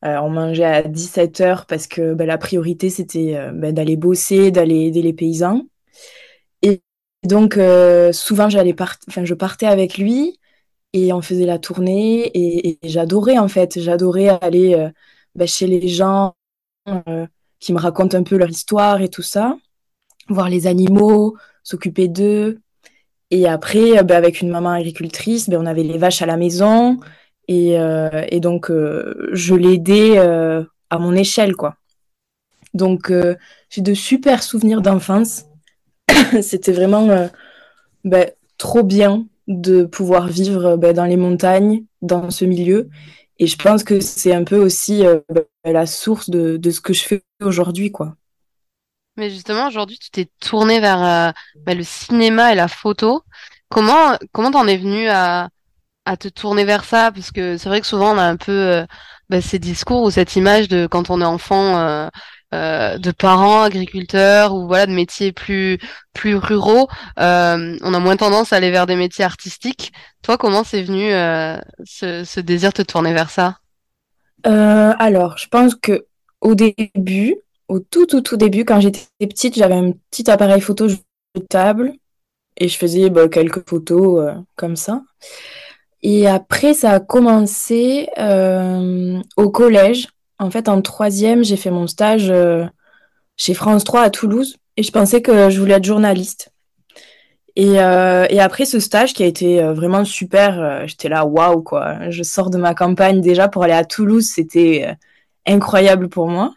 Euh, 0.06 0.18
on 0.20 0.30
mangeait 0.30 0.66
à 0.66 0.84
17 0.84 1.42
heures 1.42 1.66
parce 1.66 1.88
que 1.88 2.14
bah, 2.14 2.26
la 2.26 2.38
priorité 2.38 2.90
c'était 2.90 3.36
euh, 3.36 3.52
bah, 3.52 3.72
d'aller 3.72 3.96
bosser, 3.96 4.52
d'aller 4.52 4.86
aider 4.88 5.02
les 5.02 5.14
paysans. 5.14 5.64
Et 6.62 6.82
donc 7.24 7.58
euh, 7.58 8.12
souvent 8.14 8.50
j'allais 8.50 8.76
enfin, 8.80 9.26
je 9.26 9.34
partais 9.34 9.66
avec 9.66 9.98
lui 9.98 10.40
et 10.94 11.12
on 11.14 11.22
faisait 11.22 11.46
la 11.46 11.60
tournée 11.60 12.32
et, 12.36 12.80
j'adorais 12.84 13.38
en 13.40 13.48
fait, 13.48 13.80
j'adorais 13.80 14.30
aller 14.30 14.90
chez 15.46 15.68
les 15.68 15.88
gens 15.88 16.36
qui 17.60 17.74
me 17.74 17.80
racontent 17.80 18.18
un 18.18 18.24
peu 18.24 18.38
leur 18.38 18.50
histoire 18.50 19.02
et 19.02 19.10
tout 19.10 19.22
ça, 19.22 19.58
voir 20.30 20.50
les 20.50 20.68
animaux, 20.68 21.36
s'occuper 21.64 22.08
d'eux. 22.08 22.62
Et 23.32 23.48
après, 23.48 23.98
avec 23.98 24.42
une 24.42 24.50
maman 24.50 24.72
agricultrice, 24.72 25.50
on 25.52 25.66
avait 25.66 25.84
les 25.84 25.98
vaches 25.98 26.22
à 26.22 26.26
la 26.26 26.38
maison. 26.38 27.00
Et, 27.48 27.80
euh, 27.80 28.26
et 28.30 28.40
donc, 28.40 28.70
euh, 28.70 29.30
je 29.32 29.56
l'aidais 29.56 30.18
à 30.18 31.00
mon 31.00 31.14
échelle, 31.14 31.56
quoi. 31.56 31.76
Donc, 32.74 33.12
j'ai 33.70 33.82
de 33.82 33.94
super 33.94 34.44
souvenirs 34.44 34.82
d'enfance. 34.82 35.46
C'était 36.42 36.74
vraiment 36.74 37.30
bah, 38.04 38.26
trop 38.58 38.84
bien 38.84 39.26
de 39.48 39.84
pouvoir 39.84 40.28
vivre 40.28 40.76
dans 40.78 41.06
les 41.06 41.18
montagnes, 41.18 41.86
dans 42.02 42.32
ce 42.32 42.46
milieu. 42.46 42.90
Et 43.38 43.48
je 43.48 43.58
pense 43.58 43.84
que 43.84 44.00
c'est 44.00 44.34
un 44.34 44.44
peu 44.44 44.58
aussi 44.58 45.04
la 45.64 45.86
source 45.86 46.30
de, 46.30 46.58
de, 46.58 46.72
ce 46.72 46.82
que 46.82 46.94
je 46.94 47.04
fais 47.04 47.24
aujourd'hui, 47.42 47.92
quoi. 47.92 48.16
Mais 49.18 49.30
justement, 49.30 49.68
aujourd'hui, 49.68 49.98
tu 49.98 50.10
t'es 50.10 50.28
tourné 50.42 50.80
vers 50.82 51.04
euh, 51.04 51.74
le 51.74 51.84
cinéma 51.84 52.52
et 52.52 52.56
la 52.56 52.68
photo. 52.68 53.24
Comment 53.70 54.18
comment 54.34 54.52
t'en 54.52 54.68
es 54.68 54.78
venu 54.78 55.08
à, 55.08 55.50
à 56.06 56.18
te 56.18 56.28
tourner 56.28 56.66
vers 56.66 56.86
ça 56.86 57.12
Parce 57.12 57.32
que 57.32 57.58
c'est 57.58 57.70
vrai 57.70 57.82
que 57.82 57.88
souvent 57.88 58.14
on 58.14 58.18
a 58.18 58.24
un 58.24 58.38
peu 58.38 58.52
euh, 58.52 58.86
bah, 59.30 59.42
ces 59.42 59.60
discours 59.60 60.04
ou 60.04 60.12
cette 60.12 60.36
image 60.36 60.68
de 60.68 60.88
quand 60.88 61.10
on 61.10 61.22
est 61.22 61.26
enfant 61.26 61.78
euh, 61.78 62.08
euh 62.54 62.98
de 63.00 63.12
parents 63.12 63.64
agriculteurs 63.64 64.54
ou 64.54 64.68
voilà 64.68 64.86
de 64.86 64.92
métiers 64.92 65.32
plus 65.32 65.80
plus 66.14 66.36
ruraux, 66.36 66.88
on 67.18 67.94
a 67.94 68.00
moins 68.00 68.16
tendance 68.18 68.54
à 68.54 68.58
aller 68.58 68.72
vers 68.72 68.86
des 68.86 68.96
métiers 68.96 69.26
artistiques. 69.26 69.92
Toi, 70.22 70.38
comment 70.38 70.64
c'est 70.64 70.84
venu 70.84 71.10
ce, 71.84 72.40
désir 72.40 72.70
de 72.70 72.76
te 72.76 72.82
tourner 72.84 73.14
vers 73.14 73.30
ça? 73.30 73.58
Alors, 74.44 75.38
je 75.38 75.48
pense 75.48 75.76
que 75.76 76.06
au 76.40 76.56
début, 76.56 77.36
au 77.68 77.80
tout, 77.80 78.06
tout, 78.06 78.22
tout 78.22 78.38
début, 78.38 78.64
quand 78.64 78.80
j'étais 78.80 79.08
petite, 79.20 79.56
j'avais 79.56 79.76
un 79.76 79.92
petit 80.12 80.30
appareil 80.30 80.62
photo 80.62 80.88
jetable 81.36 81.94
et 82.58 82.70
je 82.70 82.78
faisais 82.78 83.10
bah, 83.10 83.28
quelques 83.28 83.68
photos 83.68 84.34
comme 84.56 84.76
ça. 84.76 85.02
Et 86.08 86.28
après, 86.28 86.76
ça 86.76 86.92
a 86.92 87.00
commencé 87.00 88.10
euh, 88.20 89.20
au 89.38 89.50
collège. 89.50 90.08
En 90.38 90.52
fait, 90.52 90.70
en 90.70 90.82
troisième, 90.82 91.44
j'ai 91.44 91.58
fait 91.58 91.72
mon 91.72 91.88
stage 91.88 92.30
euh, 92.30 92.66
chez 93.38 93.56
France 93.56 93.84
3 93.84 94.02
à 94.02 94.10
Toulouse 94.12 94.58
et 94.78 94.84
je 94.84 94.92
pensais 94.92 95.22
que 95.22 95.50
je 95.50 95.60
voulais 95.60 95.76
être 95.76 95.84
journaliste. 95.84 96.52
Et, 97.58 97.76
et 97.76 98.40
après 98.42 98.66
ce 98.66 98.82
stage 98.82 99.14
qui 99.14 99.24
a 99.24 99.26
été 99.26 99.64
vraiment 99.64 100.04
super, 100.04 100.86
j'étais 100.88 101.08
là, 101.08 101.26
waouh, 101.26 101.62
quoi. 101.62 102.10
Je 102.10 102.22
sors 102.22 102.50
de 102.50 102.58
ma 102.58 102.76
campagne 102.76 103.22
déjà 103.22 103.48
pour 103.48 103.64
aller 103.64 103.72
à 103.72 103.86
Toulouse, 103.86 104.26
c'était 104.26 104.94
incroyable 105.46 106.10
pour 106.10 106.28
moi. 106.28 106.54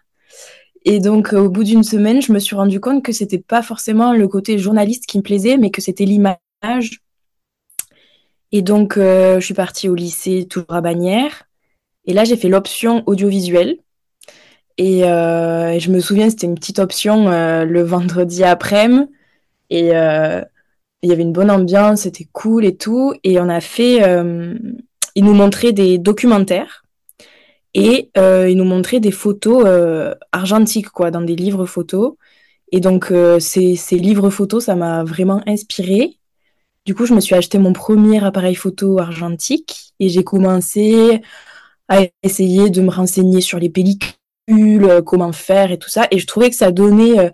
Et 0.85 1.01
donc, 1.01 1.35
euh, 1.35 1.41
au 1.41 1.49
bout 1.51 1.65
d'une 1.65 1.83
semaine, 1.83 2.23
je 2.23 2.33
me 2.33 2.39
suis 2.39 2.57
rendu 2.57 2.81
compte 2.81 3.05
que 3.05 3.13
c'était 3.13 3.39
pas 3.39 3.63
forcément 3.63 4.15
le 4.15 4.27
côté 4.27 4.59
journaliste 4.59 5.05
qui 5.07 5.19
me 5.19 5.23
plaisait, 5.23 5.57
mais 5.57 5.71
que 5.71 5.83
c'était 5.83 6.05
l'image. 6.05 7.03
Et 8.53 8.63
donc, 8.63 8.97
euh, 8.97 9.41
je 9.41 9.45
suis 9.45 9.55
partie 9.55 9.89
au 9.89 9.95
lycée, 9.95 10.47
toujours 10.49 10.73
à 10.75 10.81
Bagnères. 10.81 11.45
Et 12.07 12.13
là, 12.15 12.25
j'ai 12.25 12.37
fait 12.37 12.49
l'option 12.49 13.03
audiovisuel. 13.07 13.79
Et, 14.79 15.01
je 15.01 15.91
me 15.91 16.01
souviens, 16.01 16.31
c'était 16.31 16.47
une 16.47 16.55
petite 16.55 16.79
option 16.79 17.29
le 17.29 17.83
vendredi 17.83 18.45
après-midi. 18.45 19.11
Et 19.71 19.89
il 19.89 21.09
y 21.09 21.13
avait 21.13 21.23
une 21.23 21.33
bonne 21.33 21.51
ambiance, 21.51 22.03
c'était 22.03 22.29
cool 22.33 22.65
et 22.65 22.77
tout. 22.77 23.13
Et 23.25 23.41
on 23.41 23.49
a 23.49 23.61
fait. 23.61 23.97
ils 25.15 25.25
nous 25.25 25.35
montraient 25.35 25.73
des 25.73 25.99
documentaires 25.99 26.85
et 27.75 28.11
euh, 28.17 28.49
il 28.51 28.57
nous 28.57 28.65
montrait 28.65 29.01
des 29.01 29.11
photos 29.11 29.65
euh, 29.67 30.15
argentiques, 30.33 30.91
quoi, 30.91 31.11
dans 31.11 31.21
des 31.21 31.37
livres 31.37 31.67
photos. 31.67 32.15
Et 32.73 32.81
donc, 32.81 33.11
euh, 33.11 33.39
ces, 33.41 33.77
ces, 33.77 33.99
livres 33.99 34.31
photos, 34.31 34.65
ça 34.65 34.75
m'a 34.75 35.05
vraiment 35.05 35.43
inspiré. 35.47 36.18
Du 36.89 36.95
coup, 36.95 37.05
je 37.05 37.13
me 37.13 37.21
suis 37.21 37.35
acheté 37.35 37.59
mon 37.59 37.75
premier 37.75 38.25
appareil 38.25 38.55
photo 38.55 38.99
argentique 38.99 39.93
et 40.01 40.09
j'ai 40.09 40.25
commencé 40.25 41.21
à 41.87 41.99
essayer 42.23 42.71
de 42.71 42.81
me 42.81 42.91
renseigner 42.91 43.43
sur 43.43 43.59
les 43.59 43.69
pellicules, 43.69 45.03
comment 45.05 45.33
faire 45.33 45.71
et 45.71 45.77
tout 45.77 45.91
ça. 45.91 46.07
Et 46.11 46.19
je 46.19 46.27
trouvais 46.27 46.49
que 46.49 46.57
ça 46.57 46.73
donnait 46.73 47.31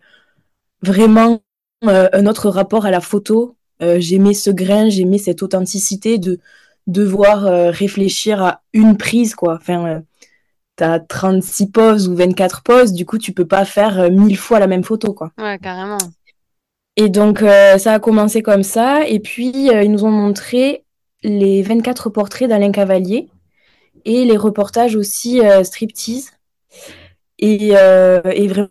vraiment 0.83 1.41
un 1.83 2.27
autre 2.27 2.51
rapport 2.51 2.85
à 2.85 2.91
la 2.91 3.01
photo. 3.01 3.55
j'aimais 3.81 4.35
ce 4.35 4.51
grain, 4.51 4.89
j'aimais 4.89 5.19
cette 5.19 5.41
authenticité 5.41 6.19
de 6.19 6.41
devoir 6.89 7.45
réfléchir 7.73 8.43
à 8.43 8.63
une 8.73 8.97
prise, 8.97 9.37
quoi. 9.37 9.55
Enfin, 9.61 10.03
t'as 10.75 10.99
36 10.99 11.71
poses 11.71 12.09
ou 12.09 12.17
24 12.17 12.63
poses, 12.63 12.93
du 12.93 13.07
coup, 13.07 13.19
tu 13.19 13.33
peux 13.33 13.47
pas 13.47 13.65
faire 13.65 14.01
euh, 14.01 14.11
mille 14.11 14.37
fois 14.37 14.59
la 14.59 14.67
même 14.67 14.85
photo, 14.85 15.13
quoi. 15.13 15.31
Ouais, 15.39 15.59
carrément. 15.63 15.99
Et 16.97 17.09
donc, 17.09 17.43
euh, 17.43 17.79
ça 17.79 17.95
a 17.95 17.99
commencé 17.99 18.43
comme 18.43 18.63
ça. 18.63 19.07
Et 19.09 19.21
puis, 19.21 19.71
euh, 19.71 19.83
ils 19.83 19.91
nous 19.91 20.05
ont 20.05 20.11
montré 20.11 20.85
les 21.23 21.63
24 21.63 22.11
portraits 22.11 22.49
d'Alain 22.49 22.71
Cavalier 22.71 23.29
et 24.05 24.25
les 24.25 24.37
reportages 24.37 24.97
aussi 24.97 25.41
striptease. 25.63 26.31
Et, 27.39 27.71
vraiment, 27.71 28.69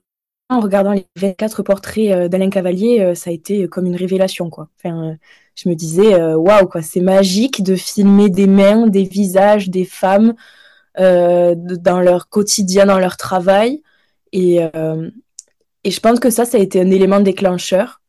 en 0.50 0.60
regardant 0.60 0.94
les 0.94 1.08
24 1.15 1.63
portraits 1.63 2.30
d'Alain 2.30 2.51
Cavalier, 2.51 3.15
ça 3.15 3.32
a 3.32 3.34
été 3.34 3.68
comme 3.68 3.88
une 3.88 3.96
révélation, 3.96 4.51
quoi. 4.51 4.70
Enfin, 4.77 5.18
je 5.56 5.68
me 5.68 5.74
disais, 5.74 6.15
waouh, 6.36 6.68
quoi, 6.68 6.84
c'est 6.84 7.01
magique 7.01 7.63
de 7.63 7.75
filmer 7.75 8.30
des 8.30 8.46
mains, 8.46 8.86
des 8.86 9.06
visages, 9.06 9.70
des 9.70 9.86
femmes. 9.86 10.36
Euh, 11.00 11.56
dans 11.58 12.01
leur 12.01 12.30
quotidien, 12.30 12.86
dans 12.86 13.00
leur 13.00 13.18
travail. 13.18 13.82
Et, 14.32 14.63
euh, 14.75 15.10
et 15.84 15.89
je 15.89 16.00
pense 16.00 16.20
que 16.20 16.30
ça, 16.30 16.46
ça 16.46 16.58
a 16.60 16.62
été 16.62 16.80
un 16.80 16.92
élément 16.92 17.20
déclencheur. 17.20 18.01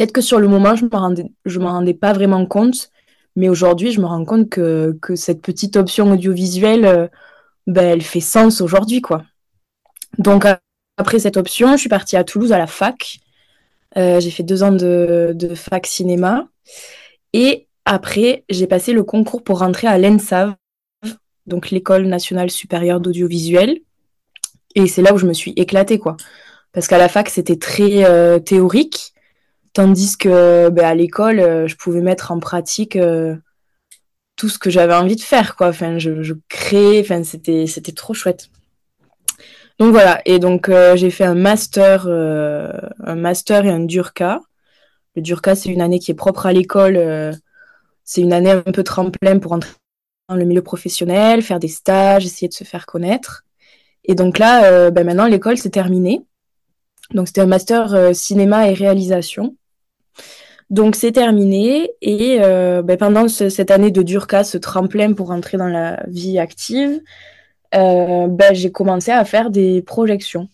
Peut-être 0.00 0.12
que 0.12 0.22
sur 0.22 0.40
le 0.40 0.48
moment, 0.48 0.76
je 0.76 0.86
ne 0.86 1.62
m'en 1.62 1.72
rendais 1.72 1.92
pas 1.92 2.14
vraiment 2.14 2.46
compte, 2.46 2.90
mais 3.36 3.50
aujourd'hui, 3.50 3.92
je 3.92 4.00
me 4.00 4.06
rends 4.06 4.24
compte 4.24 4.48
que, 4.48 4.96
que 5.02 5.14
cette 5.14 5.42
petite 5.42 5.76
option 5.76 6.10
audiovisuelle, 6.10 6.86
euh, 6.86 7.06
ben, 7.66 7.84
elle 7.84 8.00
fait 8.00 8.20
sens 8.20 8.62
aujourd'hui. 8.62 9.02
quoi. 9.02 9.24
Donc, 10.16 10.46
après 10.96 11.18
cette 11.18 11.36
option, 11.36 11.72
je 11.72 11.80
suis 11.80 11.90
partie 11.90 12.16
à 12.16 12.24
Toulouse 12.24 12.50
à 12.50 12.56
la 12.56 12.66
fac. 12.66 13.18
j'ai 13.94 14.30
fait 14.30 14.42
deux 14.42 14.62
ans 14.62 14.72
de, 14.72 15.32
de, 15.34 15.54
fac 15.54 15.86
cinéma. 15.86 16.48
Et 17.34 17.68
après, 17.84 18.44
j'ai 18.48 18.66
passé 18.66 18.94
le 18.94 19.04
concours 19.04 19.44
pour 19.44 19.58
rentrer 19.58 19.86
à 19.86 19.98
l'ENSAV, 19.98 20.54
donc 21.46 21.68
l'école 21.68 22.06
nationale 22.06 22.50
supérieure 22.50 23.00
d'audiovisuel. 23.00 23.80
Et 24.74 24.86
c'est 24.86 25.02
là 25.02 25.12
où 25.12 25.18
je 25.18 25.26
me 25.26 25.34
suis 25.34 25.52
éclatée, 25.56 25.98
quoi. 25.98 26.16
Parce 26.72 26.88
qu'à 26.88 26.96
la 26.96 27.10
fac, 27.10 27.28
c'était 27.28 27.58
très 27.58 28.06
euh, 28.06 28.38
théorique, 28.38 29.12
tandis 29.72 30.16
que 30.16 30.68
ben, 30.70 30.84
à 30.84 30.94
l'école, 30.94 31.40
euh, 31.40 31.66
je 31.66 31.76
pouvais 31.76 32.00
mettre 32.00 32.32
en 32.32 32.38
pratique 32.38 32.96
euh, 32.96 33.36
tout 34.36 34.48
ce 34.48 34.58
que 34.58 34.70
j'avais 34.70 34.94
envie 34.94 35.16
de 35.16 35.20
faire, 35.20 35.56
quoi. 35.56 35.68
Enfin, 35.68 35.98
je, 35.98 36.22
je 36.22 36.34
créais, 36.48 37.00
enfin, 37.00 37.22
c'était, 37.24 37.66
trop 37.94 38.14
chouette. 38.14 38.48
Donc 39.78 39.92
voilà, 39.92 40.20
et 40.26 40.38
donc 40.38 40.70
j'ai 40.96 41.10
fait 41.10 41.24
un 41.24 41.34
master, 41.34 42.06
un 42.06 43.14
master 43.14 43.64
et 43.64 43.70
un 43.70 43.80
DURCA. 43.80 44.40
Le 45.16 45.22
DURCA, 45.22 45.54
c'est 45.54 45.70
une 45.70 45.80
année 45.80 45.98
qui 45.98 46.10
est 46.10 46.14
propre 46.14 46.44
à 46.44 46.52
l'école. 46.52 47.00
c'est 48.04 48.20
une 48.20 48.34
année 48.34 48.50
un 48.50 48.60
peu 48.60 48.82
tremplin 48.84 49.38
pour 49.38 49.52
entrer 49.52 49.70
le 50.36 50.44
milieu 50.44 50.62
professionnel, 50.62 51.42
faire 51.42 51.60
des 51.60 51.68
stages, 51.68 52.24
essayer 52.24 52.48
de 52.48 52.54
se 52.54 52.64
faire 52.64 52.86
connaître. 52.86 53.44
Et 54.04 54.14
donc 54.14 54.38
là, 54.38 54.64
euh, 54.64 54.90
ben 54.90 55.04
maintenant, 55.04 55.26
l'école, 55.26 55.58
s'est 55.58 55.70
terminée. 55.70 56.22
Donc 57.12 57.28
c'était 57.28 57.40
un 57.40 57.46
master 57.46 57.94
euh, 57.94 58.12
cinéma 58.12 58.68
et 58.68 58.74
réalisation. 58.74 59.56
Donc 60.70 60.94
c'est 60.94 61.12
terminé 61.12 61.90
et 62.00 62.38
euh, 62.40 62.82
ben, 62.82 62.96
pendant 62.96 63.26
cette 63.28 63.70
année 63.70 63.90
de 63.90 64.02
Durka, 64.02 64.44
ce 64.44 64.56
tremplin 64.56 65.12
pour 65.14 65.30
entrer 65.32 65.58
dans 65.58 65.68
la 65.68 66.02
vie 66.06 66.38
active, 66.38 67.00
ben, 67.72 68.52
j'ai 68.52 68.70
commencé 68.70 69.10
à 69.10 69.24
faire 69.24 69.50
des 69.50 69.82
projections. 69.82 70.48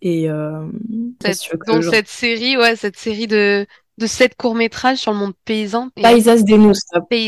Et 0.00 0.28
donc 0.28 1.84
cette 1.90 2.08
série, 2.08 2.56
ouais, 2.56 2.76
cette 2.76 2.96
série 2.96 3.26
de, 3.26 3.66
de 3.98 4.06
sept 4.06 4.36
courts 4.36 4.54
métrages 4.54 4.98
sur 4.98 5.12
le 5.12 5.18
monde 5.18 5.32
paysan. 5.44 5.88
Paisas 5.90 6.42
des 6.42 6.58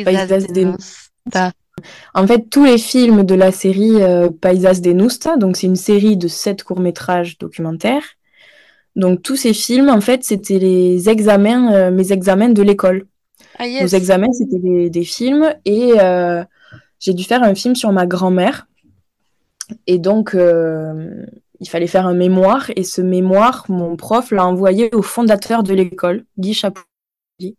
Paisas 0.04 0.46
des 0.52 0.66
en 2.14 2.26
fait, 2.26 2.48
tous 2.50 2.64
les 2.64 2.78
films 2.78 3.24
de 3.24 3.34
la 3.34 3.52
série 3.52 4.02
euh, 4.02 4.30
Paisas 4.30 4.80
de 4.80 4.92
Nusta, 4.92 5.36
donc 5.36 5.56
c'est 5.56 5.66
une 5.66 5.76
série 5.76 6.16
de 6.16 6.28
sept 6.28 6.62
courts-métrages 6.62 7.38
documentaires. 7.38 8.14
Donc 8.96 9.22
tous 9.22 9.36
ces 9.36 9.52
films, 9.52 9.88
en 9.88 10.00
fait, 10.00 10.24
c'était 10.24 10.58
les 10.58 11.08
examens, 11.08 11.72
euh, 11.72 11.90
mes 11.90 12.12
examens 12.12 12.48
de 12.48 12.62
l'école. 12.62 13.06
Ah, 13.58 13.66
yes. 13.66 13.82
Nos 13.82 13.96
examens, 13.96 14.32
c'était 14.32 14.88
des, 14.90 15.04
films 15.04 15.54
et 15.64 15.92
euh, 16.00 16.42
j'ai 16.98 17.14
dû 17.14 17.24
faire 17.24 17.42
un 17.42 17.54
film 17.54 17.74
sur 17.74 17.92
ma 17.92 18.06
grand-mère. 18.06 18.66
Et 19.86 19.98
donc, 19.98 20.34
il 20.34 21.68
fallait 21.68 21.86
faire 21.86 22.06
un 22.06 22.14
mémoire 22.14 22.70
et 22.76 22.84
ce 22.84 23.00
mémoire, 23.00 23.64
mon 23.68 23.96
prof 23.96 24.30
l'a 24.30 24.46
envoyé 24.46 24.94
au 24.94 25.02
fondateur 25.02 25.62
de 25.62 25.74
l'école, 25.74 26.24
Guy 26.38 26.54
Chapouli. 26.54 27.56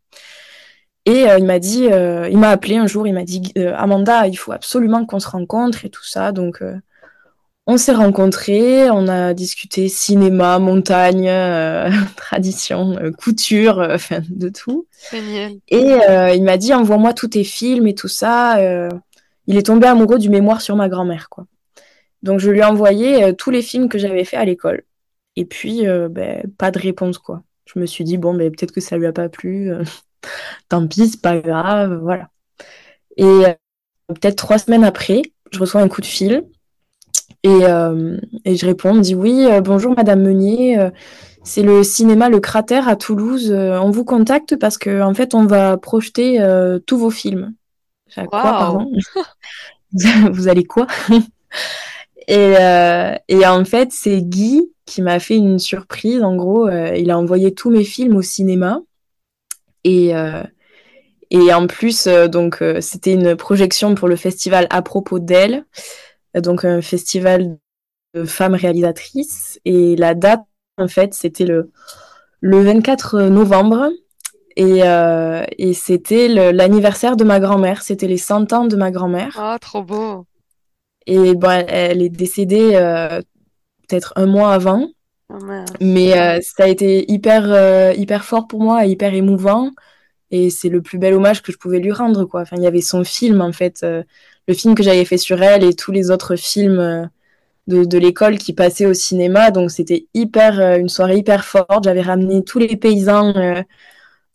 Et 1.08 1.30
euh, 1.30 1.38
il 1.40 1.46
m'a 1.46 1.58
dit, 1.58 1.88
euh, 1.90 2.28
il 2.30 2.38
m'a 2.38 2.50
appelé 2.50 2.76
un 2.76 2.86
jour, 2.86 3.08
il 3.08 3.14
m'a 3.14 3.24
dit 3.24 3.54
euh, 3.58 3.74
Amanda, 3.78 4.28
il 4.28 4.36
faut 4.36 4.52
absolument 4.52 5.06
qu'on 5.06 5.22
se 5.22 5.30
rencontre 5.30 5.86
et 5.86 5.90
tout 5.90 6.04
ça. 6.04 6.34
Donc 6.34 6.62
on 7.68 7.78
s'est 7.78 7.94
rencontrés, 7.94 8.90
on 8.90 9.08
a 9.08 9.34
discuté 9.34 9.90
cinéma, 9.90 10.58
montagne, 10.60 11.30
tradition, 12.16 12.98
couture, 13.18 13.86
enfin 13.92 14.22
de 14.30 14.50
tout. 14.50 14.88
Génial. 15.12 15.54
Et 15.68 15.98
il 16.36 16.44
m'a 16.44 16.58
dit 16.58 16.74
envoie-moi 16.74 17.14
tous 17.14 17.30
tes 17.30 17.44
films 17.44 17.88
et 17.88 17.94
tout 17.94 18.08
ça. 18.08 18.58
il 19.48 19.58
est 19.58 19.66
tombé 19.66 19.88
amoureux 19.88 20.18
du 20.18 20.30
mémoire 20.30 20.62
sur 20.62 20.76
ma 20.76 20.90
grand-mère, 20.90 21.30
quoi. 21.30 21.46
Donc 22.24 22.40
je 22.40 22.50
lui 22.50 22.60
ai 22.60 22.64
envoyé 22.64 23.36
tous 23.36 23.52
les 23.52 23.62
films 23.62 23.90
que 23.90 23.98
j'avais 23.98 24.24
fait 24.24 24.38
à 24.38 24.46
l'école. 24.46 24.84
Et 25.36 25.46
puis, 25.46 25.86
ben, 26.10 26.44
pas 26.58 26.72
de 26.72 26.80
réponse, 26.80 27.18
quoi. 27.18 27.44
Je 27.66 27.80
me 27.80 27.86
suis 27.86 28.06
dit, 28.06 28.18
bon, 28.18 28.34
ben, 28.34 28.50
peut-être 28.50 28.72
que 28.72 28.82
ça 28.82 28.98
lui 28.98 29.06
a 29.06 29.12
pas 29.14 29.30
plu 29.30 29.72
tant 30.70 30.88
pis, 30.88 31.10
c'est 31.10 31.22
pas 31.22 31.38
grave, 31.40 32.00
voilà. 32.02 32.30
Et 33.18 33.24
euh, 33.24 33.54
peut-être 34.08 34.36
trois 34.36 34.58
semaines 34.58 34.84
après, 34.84 35.22
je 35.52 35.60
reçois 35.60 35.82
un 35.82 35.88
coup 35.88 36.02
de 36.02 36.06
fil 36.06 36.46
et, 37.48 37.66
euh, 37.66 38.18
je 38.46 38.66
réponds, 38.66 38.92
on 38.92 38.96
me 38.96 39.02
dit 39.02 39.16
oui, 39.16 39.46
euh, 39.46 39.62
bonjour 39.62 39.96
Madame 39.96 40.22
Meunier, 40.22 40.78
c'est 41.44 41.64
le 41.64 41.84
cinéma 41.84 42.30
Le 42.30 42.40
Cratère 42.40 42.88
à 42.88 42.96
Toulouse. 42.96 43.52
on 43.52 43.92
vous 43.92 44.06
contacte 44.06 44.56
parce 44.58 44.78
qu'en 44.78 45.10
en 45.10 45.14
fait, 45.14 45.34
on 45.34 45.46
va 45.46 45.78
projeter 45.78 46.40
tous 46.86 46.98
vos 46.98 47.12
films. 47.12 47.54
Quoi, 48.16 48.28
pardon 48.30 48.92
Vous 50.32 50.48
allez 50.48 50.64
quoi? 50.64 50.88
Et, 52.30 52.56
et, 53.30 53.48
en 53.48 53.64
fait, 53.64 53.94
c'est 53.94 54.22
Guy 54.22 54.70
qui 54.86 55.02
m'a 55.02 55.18
fait 55.20 55.38
une 55.38 55.60
surprise. 55.60 56.22
En 56.24 56.36
gros, 56.36 56.68
il 56.70 57.10
a 57.10 57.18
envoyé 57.18 57.54
tous 57.54 57.70
mes 57.70 57.86
films 57.86 58.18
au 58.18 58.22
cinéma. 58.22 58.82
Et, 59.88 60.14
euh, 60.14 60.44
et 61.30 61.54
en 61.54 61.68
plus, 61.68 62.08
euh, 62.08 62.28
donc, 62.28 62.62
euh, 62.62 62.82
c'était 62.82 63.14
une 63.14 63.36
projection 63.36 63.96
pour 63.96 64.10
le 64.10 64.18
festival 64.18 64.68
à 64.70 64.82
propos 64.82 65.20
d'elle, 65.20 65.66
donc 66.42 66.66
un 66.66 66.82
festival 66.82 67.58
de 68.14 68.26
femmes 68.26 68.56
réalisatrices. 68.56 69.60
Et 69.66 69.96
la 69.96 70.14
date, 70.14 70.44
en 70.78 70.88
fait, 70.88 71.14
c'était 71.14 71.46
le, 71.46 71.72
le 72.42 72.62
24 72.62 73.24
novembre. 73.24 73.90
Et, 74.56 74.80
et 74.80 75.74
c'était 75.74 76.28
l'anniversaire 76.52 77.16
de 77.16 77.24
ma 77.24 77.40
grand-mère. 77.40 77.84
C'était 77.84 78.08
les 78.08 78.18
100 78.18 78.54
ans 78.54 78.66
de 78.66 78.76
ma 78.76 78.90
grand-mère. 78.90 79.36
Ah, 79.38 79.58
trop 79.62 79.84
beau. 79.84 80.26
Et 81.06 81.36
bon, 81.36 81.64
elle, 81.68 82.02
est 82.02 82.10
décédée 82.10 82.72
peut-être 83.88 84.14
un 84.16 84.26
mois 84.26 84.54
avant. 84.54 84.88
Oh, 85.30 85.38
Mais 85.82 86.18
euh, 86.18 86.40
ça 86.42 86.64
a 86.64 86.68
été 86.68 87.10
hyper, 87.12 87.52
euh, 87.52 87.94
hyper 87.94 88.24
fort 88.24 88.48
pour 88.48 88.62
moi, 88.62 88.86
hyper 88.86 89.14
émouvant. 89.14 89.72
Et 90.32 90.50
c'est 90.50 90.70
le 90.70 90.82
plus 90.82 90.98
bel 90.98 91.14
hommage 91.14 91.42
que 91.42 91.52
je 91.52 91.58
pouvais 91.58 91.80
lui 91.80 91.92
rendre, 91.92 92.26
quoi. 92.26 92.42
Enfin, 92.42 92.58
il 92.58 92.64
y 92.64 92.68
avait 92.68 92.82
son 92.82 93.04
film, 93.04 93.42
en 93.42 93.54
fait, 93.54 93.82
euh, 93.84 94.04
le 94.48 94.54
film 94.54 94.76
que 94.76 94.84
j'avais 94.84 95.06
fait 95.06 95.18
sur 95.18 95.42
elle 95.42 95.64
et 95.64 95.76
tous 95.76 95.92
les 95.92 96.12
autres 96.12 96.36
films 96.36 97.10
de, 97.68 97.84
de 97.84 97.98
l'école 97.98 98.38
qui 98.38 98.54
passaient 98.54 98.86
au 98.86 98.94
cinéma. 98.94 99.52
Donc, 99.52 99.72
c'était 99.72 100.08
hyper, 100.14 100.60
une 100.78 100.90
soirée 100.90 101.18
hyper 101.18 101.46
forte. 101.46 101.84
J'avais 101.84 102.02
ramené 102.02 102.44
tous 102.44 102.60
les 102.60 102.78
paysans. 102.78 103.34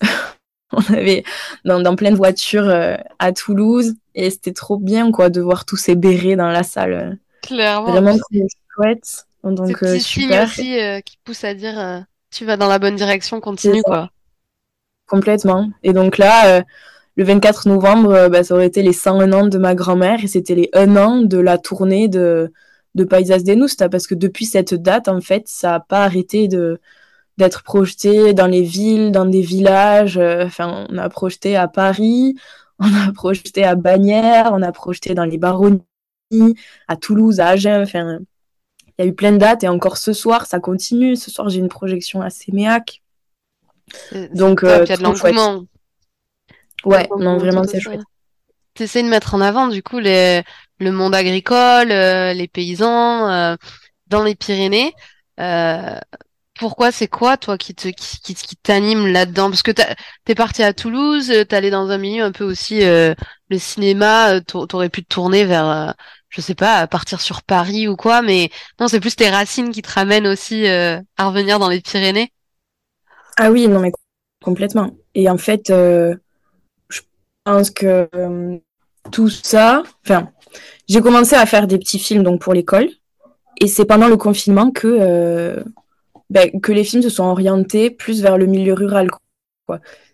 On 0.74 0.94
avait 0.94 1.22
dans, 1.64 1.80
dans 1.80 1.96
plein 1.96 2.10
de 2.10 2.16
voitures 2.16 2.70
à 3.18 3.32
Toulouse. 3.32 3.94
Et 4.14 4.30
c'était 4.30 4.52
trop 4.52 4.76
bien, 4.76 5.10
quoi, 5.12 5.30
de 5.30 5.40
voir 5.40 5.64
tous 5.64 5.76
ces 5.76 5.94
bérets 5.94 6.36
dans 6.36 6.48
la 6.48 6.62
salle. 6.62 7.18
Clairement. 7.42 7.90
Vraiment 7.90 8.16
très 8.16 8.46
chouette. 8.74 9.26
Donc, 9.44 9.78
C'est 9.80 9.98
super. 9.98 10.44
aussi 10.44 10.78
qui 11.04 11.18
pousse 11.24 11.44
à 11.44 11.54
dire 11.54 12.04
tu 12.30 12.44
vas 12.46 12.56
dans 12.56 12.68
la 12.68 12.78
bonne 12.78 12.96
direction, 12.96 13.40
continue, 13.40 13.82
quoi. 13.82 14.10
Complètement. 15.06 15.70
Et 15.82 15.92
donc 15.92 16.16
là, 16.16 16.64
le 17.16 17.24
24 17.24 17.68
novembre, 17.68 18.28
bah, 18.28 18.42
ça 18.42 18.54
aurait 18.54 18.66
été 18.66 18.82
les 18.82 18.92
101 18.92 19.32
ans 19.32 19.46
de 19.46 19.58
ma 19.58 19.74
grand-mère 19.74 20.24
et 20.24 20.28
c'était 20.28 20.54
les 20.54 20.70
1 20.72 20.96
an 20.96 21.22
de 21.22 21.38
la 21.38 21.58
tournée 21.58 22.08
de 22.08 22.52
de 22.94 23.04
Paisas 23.04 23.42
de 23.42 23.54
Nusta 23.54 23.88
parce 23.88 24.06
que 24.06 24.14
depuis 24.14 24.44
cette 24.44 24.74
date, 24.74 25.08
en 25.08 25.20
fait, 25.20 25.48
ça 25.48 25.70
n'a 25.72 25.80
pas 25.80 26.04
arrêté 26.04 26.48
de 26.48 26.80
d'être 27.38 27.62
projeté 27.62 28.34
dans 28.34 28.46
les 28.46 28.62
villes, 28.62 29.10
dans 29.10 29.24
des 29.24 29.40
villages. 29.40 30.18
Euh, 30.18 30.44
enfin, 30.44 30.86
on 30.90 30.98
a 30.98 31.08
projeté 31.08 31.56
à 31.56 31.66
Paris, 31.66 32.34
on 32.78 32.94
a 32.94 33.10
projeté 33.12 33.64
à 33.64 33.74
Bagnères, 33.74 34.50
on 34.52 34.60
a 34.62 34.72
projeté 34.72 35.14
dans 35.14 35.24
les 35.24 35.38
baronnies, 35.38 35.82
à 36.88 36.96
Toulouse, 36.96 37.40
à 37.40 37.48
Agen. 37.48 37.82
Enfin, 37.82 38.18
il 38.98 39.04
y 39.04 39.08
a 39.08 39.10
eu 39.10 39.14
plein 39.14 39.32
de 39.32 39.38
dates 39.38 39.64
et 39.64 39.68
encore 39.68 39.96
ce 39.96 40.12
soir, 40.12 40.46
ça 40.46 40.60
continue. 40.60 41.16
Ce 41.16 41.30
soir, 41.30 41.48
j'ai 41.48 41.58
une 41.58 41.68
projection 41.68 42.20
à 42.20 42.28
Séméac. 42.28 43.02
Donc, 44.34 44.62
euh, 44.62 44.84
y 44.86 44.92
a 44.92 44.96
de 44.96 45.02
l'engouement. 45.02 45.64
Ouais, 46.84 47.08
non, 47.18 47.38
vraiment, 47.38 47.64
c'est 47.64 47.80
chouette. 47.80 48.00
Tu 48.74 48.84
essaies 48.84 49.02
de 49.02 49.08
mettre 49.08 49.34
en 49.34 49.40
avant, 49.40 49.68
du 49.68 49.82
coup, 49.82 49.98
les, 49.98 50.42
le 50.82 50.92
monde 50.92 51.14
agricole, 51.14 51.90
euh, 51.90 52.32
les 52.32 52.48
paysans 52.48 53.28
euh, 53.30 53.56
dans 54.08 54.22
les 54.22 54.34
Pyrénées. 54.34 54.92
Euh, 55.40 55.98
pourquoi 56.58 56.92
c'est 56.92 57.08
quoi 57.08 57.36
toi 57.36 57.56
qui 57.56 57.74
te 57.74 57.88
qui, 57.88 58.34
qui, 58.34 58.56
t'anime 58.56 59.06
là-dedans? 59.06 59.48
Parce 59.48 59.62
que 59.62 59.72
t'es 59.72 60.34
parti 60.34 60.62
à 60.62 60.72
Toulouse, 60.74 61.28
t'es 61.28 61.56
allé 61.56 61.70
dans 61.70 61.90
un 61.90 61.98
milieu 61.98 62.24
un 62.24 62.32
peu 62.32 62.44
aussi 62.44 62.82
le 62.82 63.14
cinéma, 63.58 64.40
t'aurais 64.42 64.90
pu 64.90 65.02
te 65.02 65.08
tourner 65.08 65.44
vers 65.44 65.94
je 66.28 66.40
sais 66.40 66.54
pas, 66.54 66.86
partir 66.86 67.20
sur 67.20 67.42
Paris 67.42 67.88
ou 67.88 67.96
quoi, 67.96 68.22
mais 68.22 68.50
non, 68.78 68.88
c'est 68.88 69.00
plus 69.00 69.16
tes 69.16 69.28
racines 69.28 69.70
qui 69.70 69.82
te 69.82 69.90
ramènent 69.90 70.26
aussi 70.26 70.66
à 70.68 71.00
revenir 71.18 71.58
dans 71.58 71.70
les 71.70 71.80
Pyrénées. 71.80 72.32
Ah 73.38 73.50
oui, 73.50 73.66
non 73.66 73.80
mais 73.80 73.92
complètement. 74.44 74.90
Et 75.14 75.30
en 75.30 75.38
fait, 75.38 75.72
pense 77.44 77.70
que 77.70 78.08
tout 79.10 79.28
ça, 79.28 79.82
enfin, 80.04 80.30
j'ai 80.88 81.00
commencé 81.00 81.34
à 81.34 81.46
faire 81.46 81.66
des 81.66 81.78
petits 81.78 81.98
films 81.98 82.22
donc 82.22 82.40
pour 82.40 82.54
l'école. 82.54 82.88
Et 83.60 83.66
c'est 83.66 83.84
pendant 83.84 84.08
le 84.08 84.16
confinement 84.16 84.70
que, 84.70 84.88
euh, 84.88 85.62
ben, 86.30 86.50
que 86.60 86.72
les 86.72 86.84
films 86.84 87.02
se 87.02 87.10
sont 87.10 87.24
orientés 87.24 87.90
plus 87.90 88.22
vers 88.22 88.38
le 88.38 88.46
milieu 88.46 88.74
rural. 88.74 89.08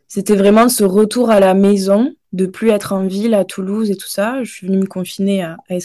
C'était 0.06 0.36
vraiment 0.36 0.68
ce 0.68 0.84
retour 0.84 1.30
à 1.30 1.40
la 1.40 1.54
maison, 1.54 2.14
de 2.32 2.46
plus 2.46 2.70
être 2.70 2.92
en 2.92 3.06
ville, 3.06 3.34
à 3.34 3.44
Toulouse 3.44 3.90
et 3.90 3.96
tout 3.96 4.08
ça. 4.08 4.42
Je 4.44 4.50
suis 4.50 4.66
venue 4.66 4.78
me 4.78 4.86
confiner 4.86 5.42
à, 5.42 5.56
à. 5.68 5.74
Et, 5.74 5.80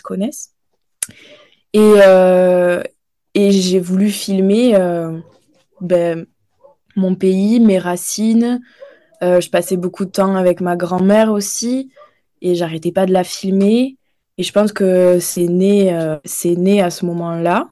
euh, 1.75 2.81
et 3.33 3.51
j'ai 3.51 3.79
voulu 3.79 4.09
filmer 4.09 4.75
euh, 4.75 5.17
ben, 5.81 6.25
mon 6.95 7.15
pays, 7.15 7.59
mes 7.59 7.79
racines. 7.79 8.61
Je 9.21 9.49
passais 9.49 9.77
beaucoup 9.77 10.05
de 10.05 10.11
temps 10.11 10.35
avec 10.35 10.61
ma 10.61 10.75
grand-mère 10.75 11.31
aussi. 11.31 11.91
Et 12.41 12.55
j'arrêtais 12.55 12.91
pas 12.91 13.05
de 13.05 13.13
la 13.13 13.23
filmer. 13.23 13.97
Et 14.37 14.43
je 14.43 14.51
pense 14.51 14.73
que 14.73 15.19
c'est 15.19 15.47
né, 15.47 15.93
euh, 15.93 16.17
c'est 16.25 16.55
né 16.55 16.81
à 16.81 16.89
ce 16.89 17.05
moment-là. 17.05 17.69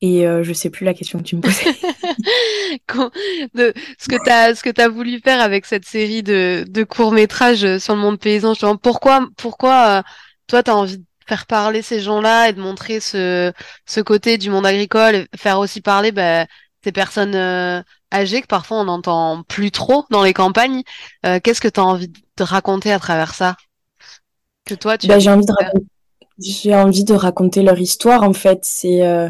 Et 0.00 0.26
euh, 0.26 0.42
je 0.42 0.52
sais 0.52 0.70
plus 0.70 0.84
la 0.84 0.94
question 0.94 1.18
que 1.18 1.24
tu 1.24 1.36
me 1.36 1.40
posais. 1.40 1.64
ce 3.98 4.08
que 4.08 4.70
tu 4.70 4.80
as 4.80 4.88
voulu 4.88 5.20
faire 5.20 5.40
avec 5.40 5.66
cette 5.66 5.86
série 5.86 6.22
de, 6.22 6.64
de 6.68 6.84
courts-métrages 6.84 7.78
sur 7.78 7.94
le 7.94 8.00
monde 8.00 8.18
paysan, 8.18 8.54
pourquoi 8.76 9.28
pourquoi 9.36 9.98
euh, 9.98 10.02
toi 10.46 10.62
tu 10.62 10.70
as 10.70 10.76
envie 10.76 10.98
de 10.98 11.04
faire 11.26 11.46
parler 11.46 11.80
ces 11.80 12.00
gens-là 12.00 12.48
et 12.48 12.52
de 12.52 12.60
montrer 12.60 13.00
ce 13.00 13.52
ce 13.86 14.00
côté 14.00 14.36
du 14.36 14.50
monde 14.50 14.66
agricole 14.66 15.14
et 15.14 15.26
faire 15.36 15.58
aussi 15.58 15.80
parler 15.80 16.12
bah, 16.12 16.46
ces 16.82 16.92
personnes 16.92 17.84
âgées 18.14 18.40
que 18.40 18.46
parfois 18.46 18.78
on 18.78 18.84
n'entend 18.84 19.42
plus 19.42 19.70
trop 19.70 20.04
dans 20.10 20.22
les 20.22 20.32
campagnes. 20.32 20.82
Qu'est-ce 21.22 21.60
que 21.60 21.68
tu 21.68 21.80
as 21.80 21.84
envie 21.84 22.08
de 22.08 22.42
raconter 22.42 22.92
à 22.92 22.98
travers 22.98 23.34
ça? 23.34 23.56
Que 24.64 24.74
toi 24.74 24.96
tu 24.96 25.08
bah, 25.08 25.18
j'ai 25.18 25.30
envie 25.30 25.44
de 25.44 25.52
j'ai 26.38 26.74
envie 26.74 27.04
de 27.04 27.14
raconter 27.14 27.62
leur 27.62 27.78
histoire 27.78 28.22
en 28.22 28.32
fait. 28.32 28.60
C'est 28.62 29.06
euh, 29.06 29.28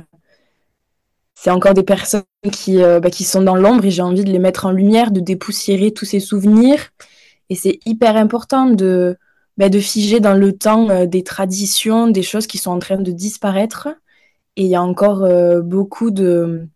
c'est 1.34 1.50
encore 1.50 1.74
des 1.74 1.82
personnes 1.82 2.22
qui 2.52 2.82
euh, 2.82 3.00
bah, 3.00 3.10
qui 3.10 3.24
sont 3.24 3.42
dans 3.42 3.56
l'ombre 3.56 3.84
et 3.84 3.90
j'ai 3.90 4.02
envie 4.02 4.24
de 4.24 4.32
les 4.32 4.38
mettre 4.38 4.66
en 4.66 4.70
lumière 4.70 5.10
de 5.10 5.20
dépoussiérer 5.20 5.92
tous 5.92 6.06
ces 6.06 6.20
souvenirs. 6.20 6.90
Et 7.50 7.54
c'est 7.56 7.78
hyper 7.84 8.16
important 8.16 8.66
de 8.66 9.18
bah, 9.58 9.68
de 9.68 9.78
figer 9.78 10.20
dans 10.20 10.34
le 10.34 10.56
temps 10.56 10.88
euh, 10.90 11.06
des 11.06 11.22
traditions 11.22 12.08
des 12.08 12.22
choses 12.22 12.46
qui 12.46 12.58
sont 12.58 12.70
en 12.70 12.78
train 12.78 12.98
de 12.98 13.12
disparaître. 13.12 13.88
Et 14.56 14.62
il 14.62 14.68
y 14.68 14.76
a 14.76 14.82
encore 14.82 15.28
beaucoup 15.64 16.12
de 16.12 16.68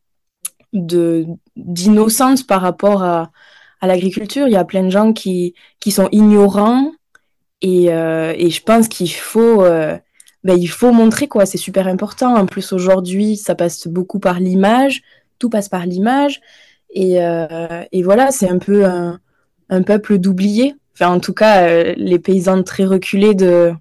de 0.73 1.27
d'innocence 1.59 2.43
par 2.43 2.63
rapport 2.63 3.03
à 3.03 3.31
à 3.81 3.87
l'agriculture 3.87 4.49
il 4.49 4.53
y 4.53 4.57
a 4.57 4.65
plein 4.65 4.83
de 4.83 4.91
gens 4.91 5.13
qui 5.13 5.55
qui 5.79 5.93
sont 5.93 6.09
ignorants 6.11 6.93
et, 7.61 7.93
euh, 7.93 8.33
et 8.37 8.51
je 8.51 8.63
pense 8.63 8.89
qu'il 8.89 9.11
faut, 9.11 9.65
euh, 9.65 9.97
ben, 10.45 10.59
il 10.59 10.69
faut 10.69 10.93
montrer 10.93 11.29
quoi. 11.29 11.47
C'est 11.47 11.59
super 11.59 11.89
important. 11.89 12.37
En 12.37 12.47
plus 12.47 12.73
aujourd'hui, 12.73 13.37
ça 13.37 13.55
passe 13.55 13.89
beaucoup 13.89 14.21
par 14.21 14.41
l'image. 14.41 15.03
Tout 15.39 15.51
passe 15.51 15.69
par 15.69 15.87
l'image. 15.87 16.41
Et, 16.91 17.23
euh, 17.23 17.85
et 17.93 18.03
voilà, 18.03 18.31
c'est 18.31 18.49
un 18.49 18.59
peu 18.59 18.85
un, 18.87 19.21
peuple 19.83 20.19
d'oubliés. 20.19 20.75
Enfin, 20.95 21.13
en 21.13 21.21
tout 21.21 21.35
cas, 21.35 21.95
les 21.95 22.19
paysans 22.19 22.63
très 22.63 22.85
reculés 22.85 23.35
de, 23.35 23.73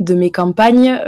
de 0.00 0.14
mes 0.14 0.30
campagnes, 0.30 0.98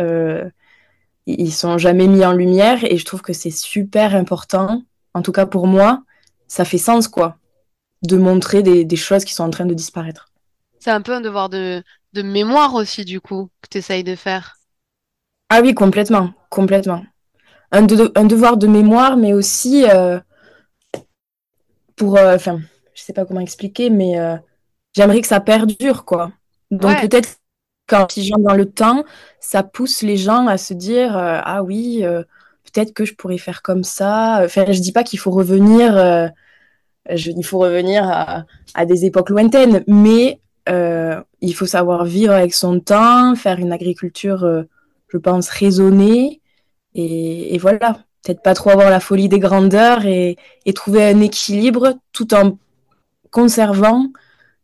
ils 1.27 1.53
sont 1.53 1.79
jamais 1.79 2.07
mis 2.07 2.25
en 2.25 2.33
lumière. 2.33 2.85
Et 2.85 2.99
je 2.99 3.05
trouve 3.05 3.23
que 3.23 3.33
c'est 3.33 3.51
super 3.51 4.15
important. 4.15 4.83
En 5.19 5.23
tout 5.23 5.33
cas 5.33 5.47
pour 5.47 5.67
moi, 5.67 6.05
ça 6.47 6.65
fait 6.65 6.79
sens 6.79 7.09
quoi, 7.09 7.39
de 8.03 8.17
montrer 8.17 8.63
des, 8.63 8.85
des 8.85 8.97
choses 8.97 9.25
qui 9.25 9.35
sont 9.35 9.45
en 9.45 9.51
train 9.51 9.67
de 9.67 9.75
disparaître. 9.75 10.31
C'est 10.81 10.91
un 10.91 11.03
peu 11.03 11.13
un 11.13 11.21
devoir 11.21 11.49
de, 11.49 11.85
de 12.15 12.23
mémoire 12.23 12.75
aussi, 12.75 13.05
du 13.05 13.21
coup, 13.21 13.51
que 13.63 13.69
tu 13.69 13.79
essayes 13.79 14.03
de 14.03 14.17
faire. 14.17 14.57
Ah 15.51 15.61
oui, 15.63 15.75
complètement, 15.75 16.33
complètement. 16.51 17.05
Un, 17.73 17.87
un 18.17 18.25
devoir 18.25 18.57
de 18.57 18.67
mémoire, 18.67 19.17
mais 19.17 19.33
aussi 19.35 19.85
euh, 19.89 20.19
pour. 21.97 22.17
Euh, 22.17 22.35
enfin, 22.35 22.61
je 22.95 23.03
sais 23.03 23.13
pas 23.13 23.25
comment 23.25 23.41
expliquer, 23.41 23.91
mais 23.91 24.19
euh, 24.19 24.37
j'aimerais 24.95 25.21
que 25.21 25.27
ça 25.27 25.41
perdure, 25.41 26.05
quoi. 26.05 26.33
Donc 26.71 27.01
peut-être 27.01 27.39
quand 27.87 28.17
ils 28.17 28.25
gens 28.25 28.39
dans 28.39 28.55
le 28.55 28.71
temps, 28.71 29.05
ça 29.41 29.63
pousse 29.63 30.03
les 30.03 30.17
gens 30.17 30.47
à 30.47 30.59
se 30.59 30.75
dire 30.75 31.17
Ah 31.17 31.63
oui, 31.63 32.05
peut-être 32.73 32.93
que 32.95 33.05
je 33.05 33.15
pourrais 33.15 33.39
faire 33.39 33.63
comme 33.63 33.85
ça. 33.85 34.41
Enfin, 34.45 34.67
je 34.71 34.81
dis 34.81 34.93
pas 34.93 35.05
qu'il 35.05 35.19
faut 35.19 35.31
revenir. 35.31 35.95
Je, 37.11 37.31
il 37.31 37.45
faut 37.45 37.59
revenir 37.59 38.05
à, 38.75 38.85
des 38.87 39.05
époques 39.07 39.31
lointaines, 39.31 39.83
mais 39.87 40.41
euh, 40.69 41.21
il 41.41 41.55
faut 41.55 41.67
savoir 41.67 42.05
vivre 42.05 42.33
avec 42.33 42.55
son 42.55 42.81
temps, 42.81 43.35
faire 43.35 43.59
une 43.59 43.73
agriculture, 43.73 44.45
euh, 44.45 44.65
je 45.09 45.17
pense, 45.17 45.49
raisonnée. 45.49 46.41
Et, 46.95 47.57
voilà, 47.59 48.05
peut-être 48.23 48.43
pas 48.43 48.55
trop 48.55 48.71
avoir 48.71 48.91
la 48.91 49.01
folie 49.01 49.29
des 49.29 49.39
grandeurs 49.39 50.05
et, 50.05 50.37
trouver 50.75 51.05
un 51.05 51.21
équilibre 51.21 51.95
tout 52.13 52.35
en 52.35 52.59
conservant 53.31 54.07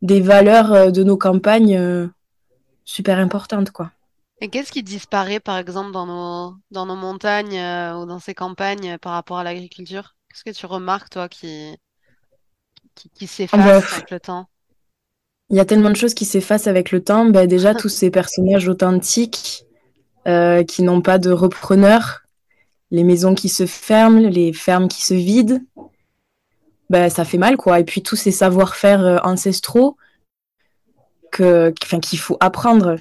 des 0.03 0.21
valeurs 0.21 0.73
euh, 0.73 0.91
de 0.91 1.03
nos 1.05 1.17
campagnes 1.17 2.11
super 2.85 3.19
importantes, 3.19 3.71
quoi. 3.71 3.91
Et 4.41 4.49
qu'est-ce 4.49 4.73
qui 4.73 4.83
disparaît, 4.83 5.41
par 5.41 5.59
exemple, 5.59 5.93
dans 5.93 6.07
nos, 6.07 6.57
dans 6.71 6.87
nos 6.87 6.97
montagnes 6.97 7.59
ou 7.97 8.07
dans 8.07 8.19
ces 8.19 8.35
campagnes 8.35 8.99
par 8.99 9.13
rapport 9.13 9.39
à 9.39 9.45
l'agriculture? 9.45 10.17
Qu'est-ce 10.29 10.45
que 10.45 10.51
tu 10.51 10.67
remarques, 10.67 11.11
toi, 11.11 11.29
qui, 11.29 11.77
qui, 12.95 13.09
qui 13.11 13.27
s'efface 13.27 13.61
ah 13.63 13.81
bah, 13.81 13.87
avec 13.97 14.11
le 14.11 14.21
temps? 14.21 14.49
Il 15.51 15.57
y 15.57 15.61
a 15.61 15.65
tellement 15.65 15.91
de 15.91 15.97
choses 15.97 16.15
qui 16.15 16.25
s'effacent 16.25 16.67
avec 16.67 16.91
le 16.91 17.03
temps. 17.03 17.27
Bah, 17.27 17.47
déjà, 17.47 17.75
tous 17.75 17.89
ces 17.89 18.11
personnages 18.11 18.69
authentiques 18.69 19.65
euh, 20.27 20.65
qui 20.65 20.83
n'ont 20.83 21.03
pas 21.03 21.19
de 21.19 21.31
repreneur, 21.31 22.23
les 22.91 23.05
maisons 23.05 23.35
qui 23.35 23.49
se 23.49 23.67
ferment, 23.67 24.29
les 24.29 24.53
fermes 24.53 24.89
qui 24.89 25.03
se 25.03 25.15
vident, 25.15 25.61
bah, 26.91 27.11
ça 27.11 27.25
fait 27.25 27.39
mal, 27.39 27.57
quoi. 27.57 27.81
Et 27.81 27.85
puis 27.85 28.03
tous 28.03 28.17
ces 28.17 28.31
savoir-faire 28.31 29.05
euh, 29.05 29.19
ancestraux 29.23 29.97
que, 31.31 31.71
qu'il 31.71 32.19
faut 32.19 32.37
apprendre. 32.41 32.97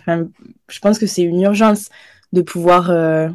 Je 0.74 0.80
pense 0.80 1.00
que 1.00 1.08
c'est 1.08 1.22
une 1.22 1.42
urgence 1.42 1.90
de 2.32 2.42
pouvoir 2.42 2.90
euh, 2.90 3.30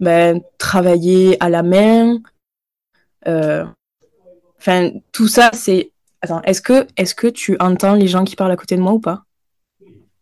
bah, 0.00 0.34
travailler 0.58 1.36
à 1.42 1.48
la 1.48 1.62
main. 1.62 2.18
Enfin, 4.60 4.90
tout 5.12 5.28
ça, 5.28 5.50
c'est 5.52 5.92
Attends, 6.20 6.42
est-ce 6.42 6.60
que, 6.60 6.86
est 6.96 7.14
que 7.14 7.28
tu 7.28 7.56
entends 7.60 7.94
les 7.94 8.08
gens 8.08 8.24
qui 8.24 8.34
parlent 8.34 8.50
à 8.50 8.56
côté 8.56 8.76
de 8.76 8.80
moi 8.80 8.92
ou 8.92 9.00
pas? 9.00 9.22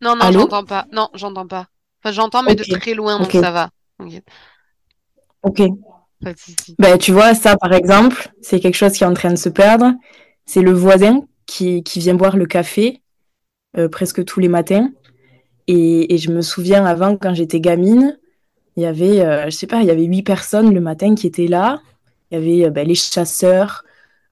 Non, 0.01 0.15
non, 0.15 0.31
j'entends 0.31 0.63
pas. 0.63 0.85
Non, 0.91 1.09
j'entends 1.15 1.47
pas. 1.47 1.67
Enfin, 2.03 2.11
j'entends, 2.11 2.43
mais 2.43 2.53
de 2.53 2.63
très 2.63 2.93
loin, 2.93 3.19
donc 3.19 3.31
ça 3.31 3.51
va. 3.51 3.69
Ok. 5.41 5.63
Ben, 6.77 6.97
tu 6.97 7.11
vois, 7.11 7.33
ça, 7.33 7.57
par 7.57 7.73
exemple, 7.73 8.31
c'est 8.41 8.59
quelque 8.59 8.75
chose 8.75 8.93
qui 8.93 9.03
est 9.03 9.07
en 9.07 9.13
train 9.13 9.31
de 9.31 9.37
se 9.37 9.49
perdre. 9.49 9.93
C'est 10.45 10.61
le 10.61 10.71
voisin 10.71 11.21
qui, 11.45 11.83
qui 11.83 11.99
vient 11.99 12.15
boire 12.15 12.37
le 12.37 12.45
café 12.45 13.01
euh, 13.77 13.89
presque 13.89 14.23
tous 14.23 14.39
les 14.39 14.47
matins. 14.47 14.89
Et, 15.67 16.17
je 16.17 16.31
me 16.31 16.41
souviens 16.41 16.85
avant, 16.85 17.17
quand 17.17 17.33
j'étais 17.33 17.59
gamine, 17.59 18.17
il 18.77 18.83
y 18.83 18.85
avait, 18.85 19.21
euh, 19.21 19.45
je 19.45 19.49
sais 19.49 19.67
pas, 19.67 19.81
il 19.81 19.87
y 19.87 19.91
avait 19.91 20.03
huit 20.03 20.23
personnes 20.23 20.73
le 20.73 20.79
matin 20.79 21.15
qui 21.15 21.27
étaient 21.27 21.47
là. 21.47 21.81
Il 22.31 22.35
y 22.35 22.41
avait 22.41 22.67
euh, 22.67 22.69
ben, 22.69 22.87
les 22.87 22.95
chasseurs, 22.95 23.83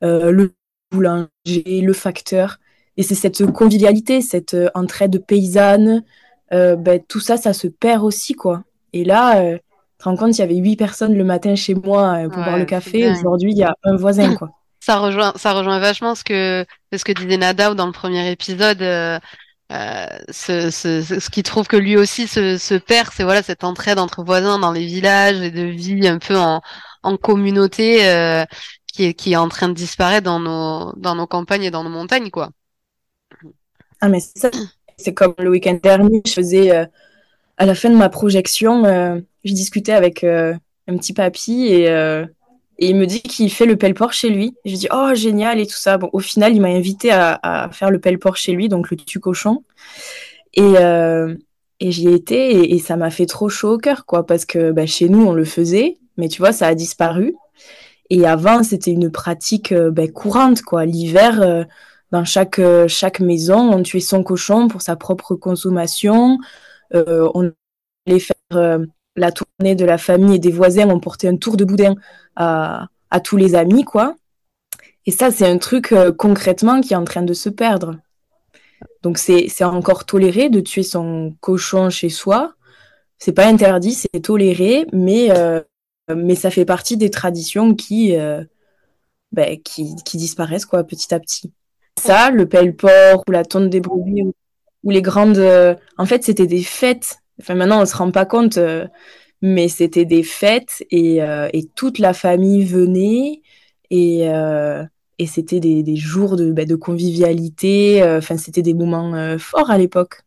euh, 0.03 0.31
le 0.31 0.53
boulanger, 0.91 1.81
le 1.81 1.93
facteur. 1.93 2.57
Et 2.97 3.03
c'est 3.03 3.15
cette 3.15 3.45
convivialité, 3.51 4.21
cette 4.21 4.55
entraide 4.73 5.25
paysanne, 5.25 6.03
ben, 6.51 7.01
tout 7.09 7.19
ça, 7.19 7.35
ça 7.35 7.51
se 7.51 7.67
perd 7.67 8.03
aussi, 8.03 8.33
quoi. 8.33 8.63
Et 8.93 9.03
là, 9.03 9.55
tu 9.55 9.59
te 9.97 10.03
rends 10.05 10.15
compte, 10.15 10.37
il 10.37 10.39
y 10.39 10.43
avait 10.43 10.55
huit 10.55 10.77
personnes 10.77 11.13
le 11.13 11.25
matin 11.25 11.55
chez 11.55 11.75
moi 11.75 12.19
pour 12.31 12.41
boire 12.41 12.57
le 12.57 12.63
café. 12.63 13.11
Aujourd'hui, 13.11 13.51
il 13.51 13.57
y 13.57 13.63
a 13.63 13.75
un 13.83 13.97
voisin, 13.97 14.35
quoi. 14.35 14.51
Ça 14.79 14.99
rejoint, 14.99 15.33
ça 15.35 15.51
rejoint 15.51 15.79
vachement 15.79 16.15
ce 16.15 16.23
que, 16.23 16.65
ce 16.95 17.03
que 17.03 17.11
disait 17.11 17.35
Nadao 17.35 17.73
dans 17.73 17.87
le 17.87 17.91
premier 17.91 18.31
épisode. 18.31 18.81
Euh, 19.71 20.05
ce, 20.29 20.69
ce, 20.69 21.01
ce 21.01 21.29
qui 21.31 21.41
trouve 21.41 21.67
que 21.67 21.75
lui 21.75 21.97
aussi 21.97 22.27
se, 22.27 22.57
se 22.57 22.75
perd, 22.75 23.09
c'est 23.13 23.23
voilà 23.23 23.41
cette 23.41 23.63
entraide 23.63 23.97
entre 23.97 24.23
voisins 24.23 24.59
dans 24.59 24.71
les 24.71 24.85
villages 24.85 25.41
et 25.41 25.49
de 25.49 25.63
vie 25.63 26.07
un 26.07 26.19
peu 26.19 26.37
en, 26.37 26.61
en 27.01 27.17
communauté 27.17 28.07
euh, 28.07 28.45
qui, 28.85 29.05
est, 29.05 29.13
qui 29.15 29.33
est 29.33 29.37
en 29.37 29.49
train 29.49 29.67
de 29.69 29.73
disparaître 29.73 30.25
dans 30.25 30.39
nos, 30.39 30.93
dans 30.97 31.15
nos 31.15 31.25
campagnes 31.25 31.63
et 31.63 31.71
dans 31.71 31.83
nos 31.83 31.89
montagnes, 31.89 32.29
quoi. 32.29 32.51
Ah, 34.01 34.09
mais 34.09 34.19
ça. 34.19 34.49
C'est 34.97 35.13
comme 35.13 35.33
le 35.39 35.49
week-end 35.49 35.77
dernier, 35.81 36.21
je 36.25 36.31
faisais, 36.31 36.71
euh, 36.71 36.85
à 37.57 37.65
la 37.65 37.75
fin 37.75 37.89
de 37.89 37.95
ma 37.95 38.09
projection, 38.09 38.85
euh, 38.85 39.19
je 39.43 39.53
discutais 39.53 39.93
avec 39.93 40.23
un 40.23 40.59
petit 40.97 41.13
papy 41.13 41.67
et 41.67 41.89
et 42.77 42.89
il 42.89 42.95
me 42.95 43.05
dit 43.05 43.21
qu'il 43.21 43.51
fait 43.51 43.65
le 43.65 43.77
pelle-port 43.77 44.13
chez 44.13 44.29
lui. 44.29 44.55
je 44.65 44.75
dis, 44.75 44.87
oh, 44.91 45.11
génial 45.13 45.59
et 45.59 45.65
tout 45.65 45.77
ça. 45.77 45.97
Bon, 45.97 46.09
au 46.13 46.19
final, 46.19 46.53
il 46.53 46.61
m'a 46.61 46.67
invité 46.69 47.11
à, 47.11 47.69
faire 47.71 47.89
le 47.89 47.99
pelle-port 47.99 48.35
chez 48.35 48.51
lui, 48.51 48.67
donc 48.69 48.91
le 48.91 48.97
tu 48.97 49.19
cochon. 49.19 49.63
Et, 50.53 50.61
euh, 50.77 51.35
et 51.79 51.91
j'y 51.91 52.07
ai 52.07 52.13
été 52.13 52.73
et, 52.73 52.79
ça 52.79 52.97
m'a 52.97 53.09
fait 53.11 53.25
trop 53.25 53.49
chaud 53.49 53.73
au 53.73 53.77
cœur, 53.77 54.05
quoi, 54.05 54.25
parce 54.25 54.45
que 54.45 54.71
bah, 54.71 54.85
chez 54.85 55.09
nous, 55.09 55.25
on 55.25 55.33
le 55.33 55.45
faisait, 55.45 55.97
mais 56.17 56.27
tu 56.27 56.39
vois, 56.39 56.51
ça 56.51 56.67
a 56.67 56.75
disparu. 56.75 57.35
Et 58.09 58.25
avant, 58.25 58.63
c'était 58.63 58.91
une 58.91 59.11
pratique 59.11 59.71
euh, 59.71 59.91
bah, 59.91 60.07
courante, 60.07 60.61
quoi. 60.61 60.85
L'hiver, 60.85 61.41
euh, 61.41 61.63
dans 62.11 62.25
chaque, 62.25 62.61
chaque 62.87 63.19
maison, 63.19 63.57
on 63.73 63.81
tuait 63.83 63.99
son 63.99 64.23
cochon 64.23 64.67
pour 64.67 64.81
sa 64.81 64.95
propre 64.95 65.35
consommation. 65.35 66.37
on 66.93 67.51
allait 68.07 68.19
faire 68.19 68.79
la 69.15 69.31
tournée 69.31 69.75
de 69.75 69.85
la 69.85 69.97
famille 69.97 70.35
et 70.35 70.39
des 70.39 70.51
voisins, 70.51 70.89
on 70.89 70.99
portait 70.99 71.27
un 71.27 71.37
tour 71.37 71.57
de 71.57 71.65
boudin 71.65 71.95
à, 72.35 72.87
tous 73.23 73.37
les 73.37 73.55
amis, 73.55 73.85
quoi. 73.85 74.15
Et 75.05 75.11
ça, 75.11 75.31
c'est 75.31 75.47
un 75.47 75.57
truc 75.57 75.93
euh, 75.93 76.11
concrètement 76.11 76.81
qui 76.81 76.93
est 76.93 76.97
en 76.97 77.05
train 77.05 77.21
de 77.21 77.33
se 77.33 77.47
perdre. 77.47 77.97
Donc, 79.03 79.17
c'est 79.17 79.63
encore 79.63 80.05
toléré 80.05 80.49
de 80.49 80.59
tuer 80.59 80.83
son 80.83 81.33
cochon 81.39 81.89
chez 81.89 82.09
soi. 82.09 82.55
C'est 83.17 83.31
pas 83.31 83.45
interdit, 83.45 83.93
c'est 83.93 84.19
toléré, 84.19 84.85
mais, 84.91 85.31
euh, 85.31 85.61
mais 86.13 86.35
ça 86.35 86.49
fait 86.49 86.65
partie 86.65 86.97
des 86.97 87.09
traditions 87.09 87.73
qui, 87.73 88.17
euh, 88.17 88.43
ben, 89.31 89.61
qui, 89.61 89.95
qui, 90.03 90.17
disparaissent, 90.17 90.65
quoi, 90.65 90.83
petit 90.83 91.13
à 91.13 91.19
petit. 91.19 91.53
Ça, 91.97 92.31
le 92.31 92.49
pelle-port 92.49 93.23
ou 93.27 93.31
la 93.31 93.45
tonte 93.45 93.69
des 93.69 93.79
brebis 93.79 94.23
ou, 94.83 94.89
les 94.89 95.01
grandes. 95.01 95.39
en 95.97 96.05
fait, 96.05 96.23
c'était 96.23 96.47
des 96.47 96.63
fêtes. 96.63 97.19
Enfin, 97.41 97.55
maintenant, 97.55 97.81
on 97.81 97.85
se 97.85 97.95
rend 97.95 98.11
pas 98.11 98.25
compte 98.25 98.57
mais 99.41 99.67
c'était 99.67 100.05
des 100.05 100.23
fêtes 100.23 100.83
et, 100.89 101.21
euh, 101.21 101.49
et, 101.53 101.67
toute 101.67 101.99
la 101.99 102.13
famille 102.13 102.65
venait 102.65 103.41
et, 103.91 104.27
euh, 104.27 104.83
et 105.19 105.27
c'était 105.27 105.59
des, 105.59 105.83
des, 105.83 105.95
jours 105.95 106.35
de, 106.35 106.51
bah, 106.51 106.65
de 106.65 106.75
convivialité. 106.75 108.01
Euh, 108.01 108.17
enfin, 108.17 108.37
c'était 108.37 108.61
des 108.63 108.73
moments 108.73 109.37
forts 109.37 109.69
à 109.69 109.77
l'époque. 109.77 110.21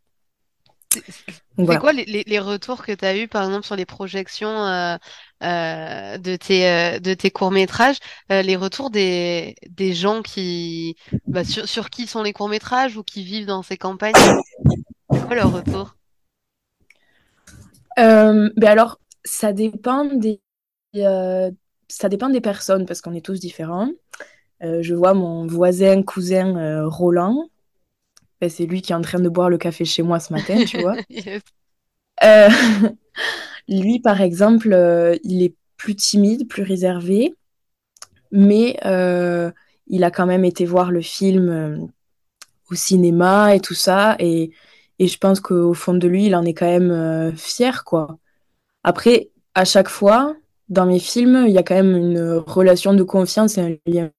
C'est 0.91 1.77
quoi 1.77 1.91
les, 1.91 2.05
les, 2.05 2.39
retours 2.39 2.83
que 2.83 2.93
tu 2.93 3.05
as 3.05 3.17
eu 3.17 3.27
par 3.27 3.43
exemple, 3.43 3.65
sur 3.65 3.75
les 3.75 3.85
projections 3.85 4.97
de 5.41 6.35
tes, 6.37 6.99
de 6.99 7.13
tes 7.13 7.29
courts-métrages? 7.29 7.97
Les 8.29 8.55
retours 8.55 8.89
des, 8.89 9.55
des 9.67 9.93
gens 9.93 10.21
qui, 10.21 10.95
bah, 11.27 11.43
sur, 11.43 11.67
sur, 11.67 11.89
qui 11.89 12.07
sont 12.07 12.23
les 12.23 12.33
courts-métrages 12.33 12.95
ou 12.95 13.03
qui 13.03 13.23
vivent 13.23 13.45
dans 13.45 13.61
ces 13.61 13.77
campagnes? 13.77 14.13
C'est 15.11 15.25
quoi 15.27 15.35
leur 15.35 15.51
retour? 15.51 15.98
Ben 17.99 18.67
alors, 18.67 18.99
ça 19.23 19.53
dépend 19.53 20.05
des, 20.05 20.41
euh, 20.95 21.51
ça 21.87 22.09
dépend 22.09 22.29
des 22.29 22.41
personnes 22.41 22.85
parce 22.85 23.01
qu'on 23.01 23.13
est 23.13 23.25
tous 23.25 23.39
différents. 23.39 23.89
Euh, 24.63 24.81
je 24.81 24.93
vois 24.93 25.13
mon 25.13 25.47
voisin, 25.47 26.03
cousin 26.03 26.57
euh, 26.57 26.87
Roland. 26.87 27.49
Ben, 28.41 28.49
c'est 28.49 28.65
lui 28.65 28.81
qui 28.81 28.91
est 28.91 28.95
en 28.95 29.01
train 29.01 29.19
de 29.19 29.29
boire 29.29 29.49
le 29.49 29.57
café 29.57 29.85
chez 29.85 30.03
moi 30.03 30.19
ce 30.19 30.33
matin, 30.33 30.63
tu 30.65 30.81
vois. 30.81 30.95
lui, 33.67 33.99
par 33.99 34.21
exemple, 34.21 35.17
il 35.23 35.43
est 35.43 35.55
plus 35.77 35.95
timide, 35.95 36.47
plus 36.47 36.63
réservé, 36.63 37.33
mais 38.31 38.77
il 39.87 40.03
a 40.03 40.11
quand 40.11 40.25
même 40.25 40.45
été 40.45 40.65
voir 40.65 40.91
le 40.91 41.01
film 41.01 41.89
au 42.69 42.75
cinéma 42.75 43.55
et 43.55 43.59
tout 43.59 43.73
ça. 43.73 44.15
Et, 44.19 44.51
et 44.99 45.07
je 45.07 45.17
pense 45.17 45.39
qu'au 45.39 45.73
fond 45.73 45.93
de 45.93 46.07
lui, 46.07 46.25
il 46.27 46.35
en 46.35 46.43
est 46.43 46.53
quand 46.53 46.67
même 46.67 47.33
fier, 47.35 47.83
quoi. 47.85 48.17
Après, 48.83 49.31
à 49.55 49.65
chaque 49.65 49.89
fois, 49.89 50.35
dans 50.69 50.85
mes 50.85 50.99
films, 50.99 51.45
il 51.47 51.53
y 51.53 51.57
a 51.57 51.63
quand 51.63 51.75
même 51.75 51.95
une 51.95 52.43
relation 52.45 52.93
de 52.93 53.03
confiance 53.03 53.57
et 53.57 53.61
un 53.61 53.91
lien 53.91 54.09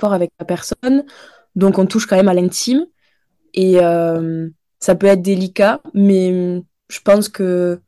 fort 0.00 0.12
avec 0.12 0.30
la 0.38 0.44
personne. 0.44 1.04
Donc, 1.56 1.78
on 1.78 1.86
touche 1.86 2.06
quand 2.06 2.16
même 2.16 2.28
à 2.28 2.34
l'intime. 2.34 2.86
Et 3.54 3.78
euh, 3.80 4.48
ça 4.80 4.94
peut 4.94 5.06
être 5.06 5.22
délicat, 5.22 5.80
mais 5.94 6.62
je 6.88 7.00
pense 7.00 7.28
que 7.28 7.80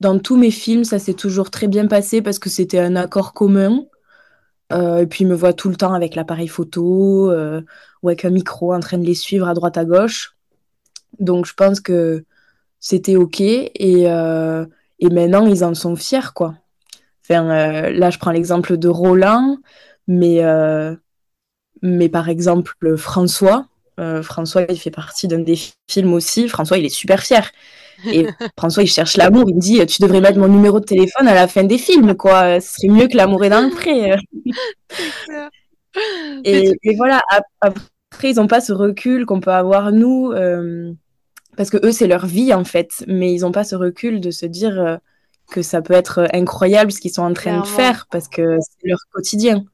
dans 0.00 0.18
tous 0.18 0.36
mes 0.36 0.50
films, 0.50 0.84
ça 0.84 0.98
s'est 0.98 1.14
toujours 1.14 1.50
très 1.50 1.68
bien 1.68 1.86
passé 1.86 2.22
parce 2.22 2.38
que 2.38 2.50
c'était 2.50 2.80
un 2.80 2.96
accord 2.96 3.32
commun. 3.32 3.84
Euh, 4.72 4.98
et 4.98 5.06
puis, 5.06 5.24
il 5.24 5.28
me 5.28 5.34
voit 5.34 5.52
tout 5.52 5.68
le 5.68 5.76
temps 5.76 5.94
avec 5.94 6.14
l'appareil 6.16 6.48
photo 6.48 7.30
euh, 7.30 7.62
ou 8.02 8.08
avec 8.08 8.24
un 8.24 8.30
micro 8.30 8.74
en 8.74 8.80
train 8.80 8.98
de 8.98 9.06
les 9.06 9.14
suivre 9.14 9.48
à 9.48 9.54
droite 9.54 9.78
à 9.78 9.84
gauche. 9.84 10.35
Donc, 11.20 11.46
je 11.46 11.54
pense 11.54 11.80
que 11.80 12.24
c'était 12.80 13.16
OK. 13.16 13.40
Et, 13.40 14.06
et 14.98 15.10
maintenant, 15.10 15.46
ils 15.46 15.64
en 15.64 15.74
sont 15.74 15.96
fiers, 15.96 16.32
quoi. 16.34 16.54
Enfin, 17.28 17.50
euh, 17.50 17.90
là, 17.90 18.10
je 18.10 18.18
prends 18.18 18.30
l'exemple 18.30 18.76
de 18.76 18.88
Roland, 18.88 19.58
mais, 20.06 20.44
euh, 20.44 20.94
mais 21.82 22.08
par 22.08 22.28
exemple, 22.28 22.72
François. 22.96 23.66
Euh, 23.98 24.22
François, 24.22 24.62
il 24.68 24.78
fait 24.78 24.90
partie 24.90 25.26
d'un 25.26 25.40
des 25.40 25.58
films 25.88 26.12
aussi. 26.12 26.48
François, 26.48 26.78
il 26.78 26.84
est 26.84 26.90
super 26.90 27.22
fier. 27.22 27.50
Et 28.12 28.26
François, 28.58 28.82
il 28.82 28.88
cherche 28.88 29.16
l'amour. 29.16 29.44
Il 29.48 29.56
me 29.56 29.60
dit 29.60 29.84
Tu 29.86 30.02
devrais 30.02 30.20
mettre 30.20 30.38
mon 30.38 30.48
numéro 30.48 30.80
de 30.80 30.84
téléphone 30.84 31.26
à 31.26 31.34
la 31.34 31.48
fin 31.48 31.64
des 31.64 31.78
films, 31.78 32.14
quoi. 32.14 32.60
Ce 32.60 32.74
serait 32.74 32.92
mieux 32.92 33.08
que 33.08 33.16
l'amour 33.16 33.44
est 33.44 33.50
dans 33.50 33.62
le 33.62 33.70
pré. 33.70 34.14
et, 36.44 36.72
et, 36.82 36.96
voilà, 36.96 37.22
après, 37.60 38.30
ils 38.30 38.36
n'ont 38.36 38.46
pas 38.46 38.60
ce 38.60 38.72
recul 38.72 39.26
qu'on 39.26 39.40
peut 39.40 39.50
avoir, 39.50 39.92
nous 39.92 40.32
parce 41.56 41.70
que 41.70 41.84
eux, 41.84 41.92
c'est 41.92 42.06
leur 42.06 42.26
vie 42.26 42.52
en 42.52 42.64
fait, 42.64 43.04
mais 43.06 43.32
ils 43.32 43.40
n'ont 43.40 43.52
pas 43.52 43.64
ce 43.64 43.74
recul 43.74 44.20
de 44.20 44.30
se 44.30 44.46
dire 44.46 44.78
euh, 44.78 44.96
que 45.50 45.62
ça 45.62 45.82
peut 45.82 45.94
être 45.94 46.28
incroyable 46.32 46.92
ce 46.92 47.00
qu'ils 47.00 47.12
sont 47.12 47.22
en 47.22 47.32
train 47.32 47.60
de 47.60 47.66
faire 47.66 48.06
parce 48.10 48.28
que 48.28 48.58
c'est 48.60 48.88
leur 48.88 48.98
quotidien. 49.12 49.64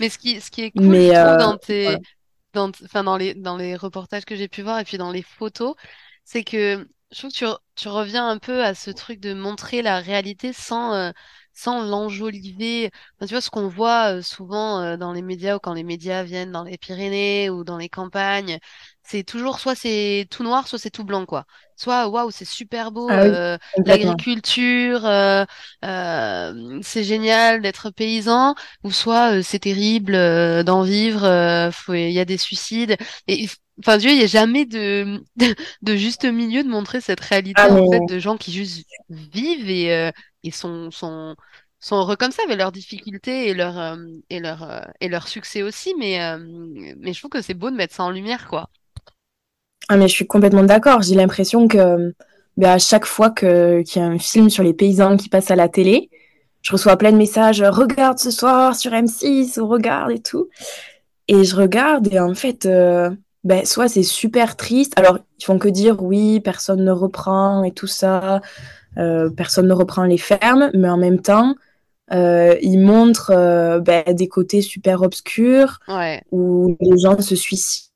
Mais 0.00 0.08
ce 0.08 0.18
qui, 0.18 0.40
ce 0.40 0.50
qui 0.50 0.62
est 0.62 0.70
cool 0.70 0.86
mais, 0.86 1.16
euh, 1.16 1.36
dans, 1.36 1.56
tes, 1.56 1.96
dans, 2.52 2.70
dans, 2.94 3.16
les, 3.16 3.34
dans 3.34 3.56
les 3.56 3.76
reportages 3.76 4.24
que 4.24 4.36
j'ai 4.36 4.48
pu 4.48 4.62
voir 4.62 4.78
et 4.78 4.84
puis 4.84 4.98
dans 4.98 5.12
les 5.12 5.22
photos, 5.22 5.74
c'est 6.24 6.44
que 6.44 6.86
je 7.10 7.18
trouve 7.18 7.30
que 7.30 7.36
tu, 7.36 7.46
tu, 7.76 7.88
reviens 7.88 8.28
un 8.28 8.38
peu 8.38 8.64
à 8.64 8.74
ce 8.74 8.90
truc 8.90 9.20
de 9.20 9.34
montrer 9.34 9.82
la 9.82 10.00
réalité 10.00 10.52
sans, 10.52 10.94
euh, 10.94 11.10
sans 11.52 11.84
l'enjoliver. 11.84 12.90
tu 13.20 13.26
vois, 13.26 13.40
ce 13.40 13.50
qu'on 13.50 13.68
voit 13.68 14.20
souvent 14.20 14.96
dans 14.96 15.12
les 15.12 15.22
médias 15.22 15.56
ou 15.56 15.58
quand 15.60 15.74
les 15.74 15.84
médias 15.84 16.24
viennent 16.24 16.50
dans 16.50 16.64
les 16.64 16.76
Pyrénées 16.76 17.50
ou 17.50 17.62
dans 17.62 17.76
les 17.78 17.88
campagnes, 17.88 18.58
c'est 19.06 19.22
toujours 19.22 19.60
soit 19.60 19.74
c'est 19.74 20.26
tout 20.30 20.42
noir, 20.42 20.66
soit 20.66 20.78
c'est 20.78 20.90
tout 20.90 21.04
blanc, 21.04 21.26
quoi. 21.26 21.44
Soit 21.76 22.08
waouh, 22.08 22.30
c'est 22.30 22.46
super 22.46 22.90
beau, 22.90 23.06
ah 23.10 23.22
euh, 23.24 23.58
l'agriculture, 23.84 25.04
euh, 25.04 25.44
euh, 25.84 26.80
c'est 26.82 27.04
génial 27.04 27.60
d'être 27.60 27.90
paysan, 27.90 28.54
ou 28.82 28.90
soit 28.90 29.42
c'est 29.42 29.58
terrible 29.58 30.14
d'en 30.64 30.82
vivre, 30.82 31.70
il 31.88 32.10
y 32.10 32.20
a 32.20 32.24
des 32.24 32.38
suicides. 32.38 32.96
Et 33.28 33.46
enfin, 33.80 33.98
Dieu, 33.98 34.10
il 34.10 34.18
n'y 34.18 34.24
a 34.24 34.26
jamais 34.26 34.64
de, 34.64 35.22
de, 35.82 35.96
juste 35.96 36.24
milieu 36.24 36.62
de 36.64 36.68
montrer 36.68 37.00
cette 37.02 37.20
réalité 37.20 37.60
ah 37.62 37.72
en 37.72 37.90
fait 37.90 38.06
de 38.08 38.18
gens 38.18 38.38
qui 38.38 38.52
juste 38.52 38.86
vivent 39.10 39.68
et, 39.68 40.10
et 40.42 40.50
sont, 40.50 40.90
sont 40.90 41.36
sont 41.78 41.96
heureux 41.96 42.16
comme 42.16 42.32
ça 42.32 42.42
avec 42.46 42.56
leurs 42.56 42.72
difficultés 42.72 43.48
et 43.48 43.52
leur 43.52 43.98
et 44.30 44.40
leur 44.40 44.88
et 45.02 45.08
leur 45.08 45.28
succès 45.28 45.62
aussi 45.62 45.92
mais 45.98 46.18
mais 46.96 47.12
je 47.12 47.18
trouve 47.18 47.30
que 47.30 47.42
c'est 47.42 47.52
beau 47.52 47.70
de 47.70 47.76
mettre 47.76 47.94
ça 47.94 48.04
en 48.04 48.10
lumière 48.10 48.48
quoi 48.48 48.70
ah, 49.88 49.96
mais 49.96 50.08
je 50.08 50.14
suis 50.14 50.26
complètement 50.26 50.64
d'accord. 50.64 51.02
J'ai 51.02 51.14
l'impression 51.14 51.68
que 51.68 52.14
ben, 52.56 52.70
à 52.70 52.78
chaque 52.78 53.04
fois 53.04 53.30
que, 53.30 53.82
qu'il 53.82 54.00
y 54.00 54.04
a 54.04 54.08
un 54.08 54.18
film 54.18 54.48
sur 54.50 54.62
les 54.62 54.74
paysans 54.74 55.16
qui 55.16 55.28
passe 55.28 55.50
à 55.50 55.56
la 55.56 55.68
télé, 55.68 56.10
je 56.62 56.72
reçois 56.72 56.96
plein 56.96 57.12
de 57.12 57.16
messages 57.16 57.62
regarde 57.62 58.18
ce 58.18 58.30
soir 58.30 58.74
sur 58.74 58.92
M6 58.92 59.60
ou 59.60 59.66
regarde 59.66 60.12
et 60.12 60.20
tout. 60.20 60.48
Et 61.28 61.44
je 61.44 61.56
regarde 61.56 62.12
et 62.12 62.18
en 62.18 62.34
fait, 62.34 62.66
euh, 62.66 63.10
ben, 63.44 63.64
soit 63.64 63.88
c'est 63.88 64.02
super 64.02 64.56
triste. 64.56 64.98
Alors, 64.98 65.18
ils 65.38 65.44
font 65.44 65.58
que 65.58 65.68
dire 65.68 66.02
oui, 66.02 66.40
personne 66.40 66.84
ne 66.84 66.90
reprend 66.90 67.64
et 67.64 67.72
tout 67.72 67.86
ça, 67.86 68.40
euh, 68.96 69.30
personne 69.30 69.66
ne 69.68 69.74
reprend 69.74 70.04
les 70.04 70.18
fermes, 70.18 70.70
mais 70.74 70.88
en 70.88 70.96
même 70.96 71.20
temps, 71.20 71.54
euh, 72.12 72.56
ils 72.62 72.78
montrent 72.78 73.80
ben, 73.80 74.04
des 74.14 74.28
côtés 74.28 74.62
super 74.62 75.02
obscurs 75.02 75.80
où 76.30 76.76
les 76.80 76.98
gens 76.98 77.20
se 77.20 77.34
suicident 77.34 77.93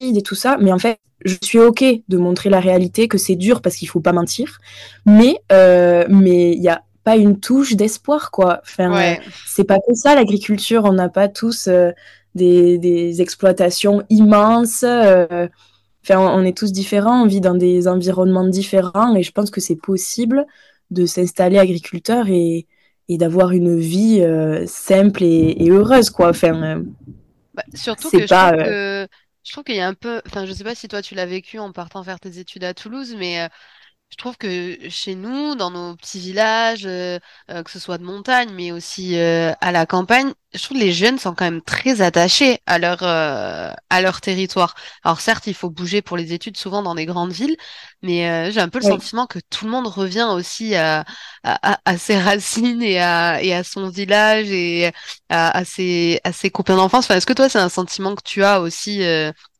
et 0.00 0.22
tout 0.22 0.34
ça. 0.34 0.56
Mais 0.60 0.72
en 0.72 0.78
fait, 0.78 0.98
je 1.24 1.36
suis 1.42 1.58
ok 1.58 1.84
de 2.08 2.16
montrer 2.16 2.50
la 2.50 2.60
réalité, 2.60 3.08
que 3.08 3.18
c'est 3.18 3.36
dur 3.36 3.60
parce 3.60 3.76
qu'il 3.76 3.88
faut 3.88 4.00
pas 4.00 4.12
mentir, 4.12 4.60
mais 5.06 5.40
mais 5.50 6.52
il 6.52 6.62
y 6.62 6.68
a 6.68 6.82
pas 7.04 7.16
une 7.16 7.40
touche 7.40 7.74
d'espoir 7.74 8.30
quoi. 8.30 8.60
Enfin, 8.62 9.16
c'est 9.46 9.64
pas 9.64 9.78
que 9.78 9.94
ça 9.94 10.14
l'agriculture. 10.14 10.84
On 10.84 10.92
n'a 10.92 11.08
pas 11.08 11.28
tous 11.28 11.68
des, 12.38 13.20
exploitations 13.20 14.02
immenses. 14.10 14.84
Euh, 14.84 15.48
enfin, 16.04 16.18
on, 16.18 16.44
est 16.44 16.56
tous 16.56 16.72
différents, 16.72 17.22
on 17.22 17.26
vit 17.26 17.40
dans 17.40 17.54
des 17.54 17.88
environnements 17.88 18.46
différents 18.46 19.14
et 19.14 19.22
je 19.22 19.32
pense 19.32 19.50
que 19.50 19.60
c'est 19.60 19.76
possible 19.76 20.46
de 20.90 21.06
s'installer 21.06 21.58
agriculteur 21.58 22.26
et, 22.28 22.66
d'avoir 23.08 23.52
une 23.52 23.78
vie 23.78 24.20
euh, 24.20 24.66
simple 24.66 25.22
et, 25.24 25.68
heureuse, 25.70 26.10
quoi. 26.10 26.28
Enfin, 26.28 26.62
euh, 26.62 26.82
bah, 27.54 27.64
surtout 27.74 28.10
que, 28.10 28.28
pas, 28.28 28.52
je 29.48 29.52
trouve 29.54 29.64
qu'il 29.64 29.76
y 29.76 29.80
a 29.80 29.88
un 29.88 29.94
peu, 29.94 30.22
enfin, 30.26 30.46
je 30.46 30.52
sais 30.52 30.64
pas 30.64 30.74
si 30.74 30.88
toi 30.88 31.02
tu 31.02 31.14
l'as 31.14 31.26
vécu 31.26 31.58
en 31.58 31.72
partant 31.72 32.04
faire 32.04 32.20
tes 32.20 32.38
études 32.38 32.64
à 32.64 32.74
Toulouse, 32.74 33.14
mais 33.18 33.48
je 34.10 34.16
trouve 34.16 34.36
que 34.38 34.88
chez 34.88 35.14
nous, 35.14 35.54
dans 35.54 35.70
nos 35.70 35.94
petits 35.96 36.18
villages, 36.20 36.86
euh, 36.86 37.18
euh, 37.50 37.62
que 37.62 37.70
ce 37.70 37.78
soit 37.78 37.98
de 37.98 38.04
montagne, 38.04 38.50
mais 38.52 38.72
aussi 38.72 39.18
euh, 39.18 39.52
à 39.60 39.70
la 39.72 39.86
campagne, 39.86 40.32
je 40.54 40.62
trouve 40.62 40.78
que 40.78 40.82
les 40.82 40.92
jeunes 40.92 41.18
sont 41.18 41.34
quand 41.34 41.44
même 41.44 41.60
très 41.62 42.00
attachés 42.00 42.60
à 42.66 42.78
leur 42.78 43.02
à 43.02 44.00
leur 44.00 44.20
territoire. 44.20 44.74
Alors 45.04 45.20
certes, 45.20 45.46
il 45.46 45.54
faut 45.54 45.68
bouger 45.70 46.00
pour 46.02 46.16
les 46.16 46.32
études, 46.32 46.56
souvent 46.56 46.82
dans 46.82 46.94
des 46.94 47.04
grandes 47.06 47.32
villes, 47.32 47.56
mais 48.02 48.50
j'ai 48.50 48.60
un 48.60 48.68
peu 48.68 48.78
le 48.78 48.84
sentiment 48.84 49.26
que 49.26 49.38
tout 49.50 49.66
le 49.66 49.70
monde 49.70 49.86
revient 49.86 50.28
aussi 50.30 50.74
à, 50.74 51.04
à, 51.44 51.78
à, 51.84 51.98
ses 51.98 52.18
racines 52.20 52.82
et 52.82 52.98
à 52.98 53.42
et 53.42 53.54
à 53.54 53.62
son 53.62 53.90
village 53.90 54.48
et 54.50 54.90
à, 55.28 55.64
ses 55.64 56.20
à 56.24 56.32
ses 56.32 56.50
copains 56.50 56.76
d'enfance. 56.76 57.04
Enfin, 57.04 57.16
est-ce 57.16 57.26
que 57.26 57.34
toi, 57.34 57.48
c'est 57.48 57.58
un 57.58 57.68
sentiment 57.68 58.14
que 58.14 58.22
tu 58.24 58.42
as 58.42 58.60
aussi 58.60 59.02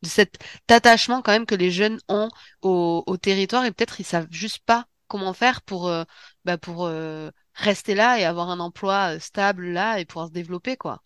de 0.03 0.09
cet 0.09 0.39
attachement 0.71 1.23
quand 1.23 1.33
même 1.33 1.47
que 1.47 1.55
les 1.55 1.71
jeunes 1.71 1.99
ont 2.09 2.29
au, 2.63 3.05
au 3.07 3.17
territoire 3.17 3.65
et 3.65 3.73
peut-être 3.73 4.01
ils 4.01 4.05
savent 4.05 4.29
juste 4.31 4.61
pas 4.65 4.87
comment 5.09 5.33
faire 5.33 5.63
pour, 5.63 5.89
euh, 5.89 6.05
bah 6.49 6.59
pour 6.59 6.87
euh, 6.87 7.31
rester 7.55 7.95
là 7.95 8.19
et 8.19 8.25
avoir 8.25 8.49
un 8.51 8.61
emploi 8.61 9.15
euh, 9.15 9.19
stable 9.19 9.67
là 9.67 10.01
et 10.01 10.05
pouvoir 10.05 10.29
se 10.29 10.33
développer 10.33 10.77
quoi. 10.77 11.03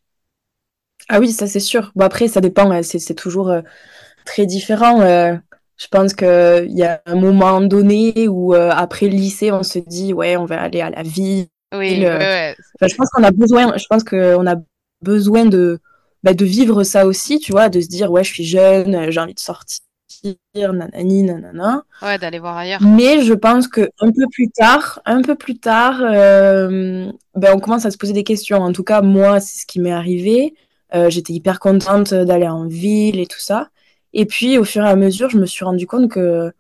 Ah 1.09 1.19
oui, 1.19 1.33
ça 1.33 1.47
c'est 1.47 1.61
sûr. 1.61 1.91
Bon 1.97 2.05
après 2.05 2.29
ça 2.29 2.41
dépend, 2.41 2.81
c'est 2.83 3.15
toujours 3.15 3.53
très 4.25 4.47
différent. 4.47 5.01
je 5.01 5.89
pense 5.91 6.15
qu'il 6.15 6.71
y 6.71 6.85
a 6.85 7.03
un 7.07 7.17
moment 7.17 7.61
donné 7.61 8.29
où 8.29 8.55
après 8.55 9.09
le 9.09 9.17
lycée 9.17 9.51
on 9.51 9.65
se 9.65 9.81
dit 9.81 10.13
ouais 10.13 10.37
on 10.37 10.45
va 10.45 10.61
aller 10.63 10.81
à 10.81 10.91
la 10.91 11.03
ville. 11.03 11.49
Oui, 11.75 12.03
je 12.03 12.95
pense 12.95 13.09
qu'on 13.11 13.25
a 13.25 13.33
besoin, 13.33 13.77
je 13.77 13.87
pense 13.89 14.05
qu'on 14.05 14.47
a 14.47 14.57
besoin 15.03 15.45
de 15.45 15.81
bah, 16.23 16.35
de 16.35 16.45
vivre 16.45 16.85
ça 16.85 17.07
aussi, 17.07 17.39
tu 17.41 17.53
vois, 17.53 17.69
de 17.69 17.81
se 17.81 17.89
dire, 17.89 18.11
ouais, 18.11 18.23
je 18.25 18.33
suis 18.33 18.45
jeune, 18.45 19.11
j'ai 19.11 19.21
envie 19.21 19.35
de 19.35 19.41
sortir, 19.41 19.81
nanani, 20.55 21.23
nanana. 21.23 21.83
Ouais, 22.03 22.19
d'aller 22.19 22.39
voir 22.39 22.57
ailleurs. 22.57 22.81
Mais 22.83 23.23
je 23.23 23.33
pense 23.33 23.69
que 23.69 23.89
un 24.01 24.11
peu 24.11 24.27
plus 24.31 24.51
tard, 24.51 25.01
un 25.05 25.23
peu 25.23 25.35
plus 25.35 25.59
tard, 25.59 26.01
euh, 26.03 27.11
ben, 27.35 27.53
on 27.55 27.61
commence 27.61 27.87
à 27.87 27.91
se 27.91 27.99
poser 27.99 28.13
des 28.13 28.25
questions. 28.25 28.59
En 28.59 28.73
tout 28.73 28.85
cas, 28.85 29.03
moi, 29.03 29.41
c'est 29.41 29.61
ce 29.61 29.67
qui 29.67 29.81
m'est 29.81 29.93
arrivé. 29.93 30.55
Euh, 30.95 31.11
j'étais 31.11 31.33
hyper 31.33 31.59
contente 31.59 32.13
d'aller 32.13 32.49
en 32.49 32.67
ville 32.67 33.19
et 33.19 33.27
tout 33.27 33.41
ça. 33.41 33.69
Et 34.13 34.27
puis, 34.27 34.59
au 34.59 34.65
fur 34.65 34.85
et 34.85 34.89
à 34.89 34.97
mesure, 34.97 35.31
je 35.31 35.39
me 35.39 35.47
suis 35.47 35.65
rendu 35.65 35.87
compte 35.87 36.11
que 36.11 36.53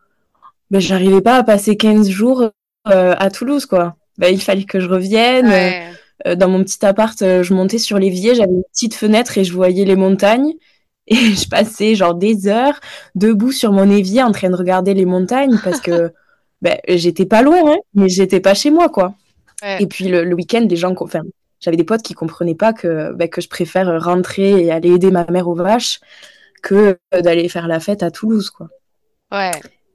ben, 0.70 0.81
j'arrivais 0.81 1.20
pas 1.20 1.37
à 1.37 1.44
passer 1.44 1.77
15 1.77 2.09
jours 2.09 2.51
euh, 2.88 3.14
à 3.18 3.31
Toulouse, 3.31 3.66
quoi. 3.66 3.96
Ben, 4.18 4.33
il 4.33 4.40
fallait 4.40 4.64
que 4.64 4.81
je 4.81 4.88
revienne. 4.88 5.48
Ouais. 5.48 5.88
Dans 6.37 6.48
mon 6.48 6.62
petit 6.62 6.87
appart, 6.87 7.18
je 7.18 7.53
montais 7.53 7.79
sur 7.79 7.98
l'évier, 7.98 8.37
j'avais 8.37 8.53
une 8.53 8.62
petite 8.72 8.94
fenêtre 8.94 9.38
et 9.38 9.44
je 9.44 9.53
voyais 9.53 9.85
les 9.85 9.96
montagnes. 9.96 10.53
Et 11.12 11.14
je 11.35 11.48
passais 11.48 11.94
genre 11.94 12.14
des 12.14 12.48
heures 12.48 12.81
debout 13.14 13.53
sur 13.53 13.72
mon 13.72 13.90
évier 13.90 14.22
en 14.22 14.33
train 14.33 14.51
de 14.51 14.57
regarder 14.57 14.94
les 14.94 15.05
montagnes 15.05 15.59
parce 15.62 15.81
que 15.81 16.12
ben, 16.62 16.79
j'étais 16.88 17.27
pas 17.27 17.42
loin, 17.42 17.72
hein, 17.72 17.79
mais 17.94 18.09
j'étais 18.09 18.40
pas 18.40 18.55
chez 18.55 18.70
moi, 18.70 18.88
quoi. 18.88 19.14
Et 19.79 19.87
puis 19.87 20.09
le, 20.09 20.35
week-end, 20.35 20.66
les 20.68 20.75
gens, 20.75 20.92
enfin, 20.98 21.22
j'avais 21.61 21.77
des 21.77 21.85
potes 21.85 22.03
qui 22.03 22.14
comprenaient 22.14 22.57
pas 22.57 22.72
que, 22.72 23.12
ben, 23.12 23.29
que 23.29 23.40
je 23.40 23.48
préfère 23.48 24.03
rentrer 24.03 24.64
et 24.64 24.72
aller 24.72 24.90
aider 24.90 25.12
ma 25.12 25.25
mère 25.31 25.46
aux 25.46 25.55
vaches 25.55 26.01
que 26.64 26.98
d'aller 27.12 27.48
faire 27.48 27.68
la 27.68 27.79
fête 27.79 28.03
à 28.03 28.11
Toulouse, 28.11 28.51
quoi. 28.51 28.68
Ouais. 29.31 29.53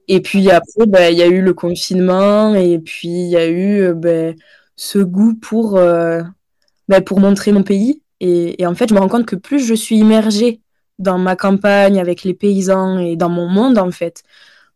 Et 0.08 0.20
puis 0.22 0.50
après, 0.50 0.86
ben, 0.86 1.12
il 1.12 1.18
y 1.18 1.22
a 1.22 1.26
eu 1.26 1.42
le 1.42 1.52
confinement 1.52 2.54
et 2.54 2.78
puis 2.78 3.08
il 3.08 3.28
y 3.28 3.36
a 3.36 3.46
eu 3.46 3.92
ben, 3.92 4.36
ce 4.74 4.98
goût 5.00 5.34
pour, 5.34 5.76
euh, 5.76 6.22
bah, 6.88 7.02
pour 7.02 7.20
montrer 7.20 7.52
mon 7.52 7.62
pays. 7.62 8.00
Et, 8.20 8.66
en 8.66 8.74
fait, 8.74 8.88
je 8.88 8.94
me 8.94 9.00
rends 9.00 9.08
compte 9.08 9.26
que 9.26 9.36
plus 9.36 9.60
je 9.64 9.74
suis 9.74 9.98
immergée 9.98 10.60
dans 10.98 11.18
ma 11.18 11.36
campagne 11.36 12.00
avec 12.00 12.24
les 12.24 12.34
paysans 12.34 12.98
et 12.98 13.16
dans 13.16 13.28
mon 13.28 13.48
monde, 13.48 13.78
en 13.78 13.90
fait, 13.90 14.22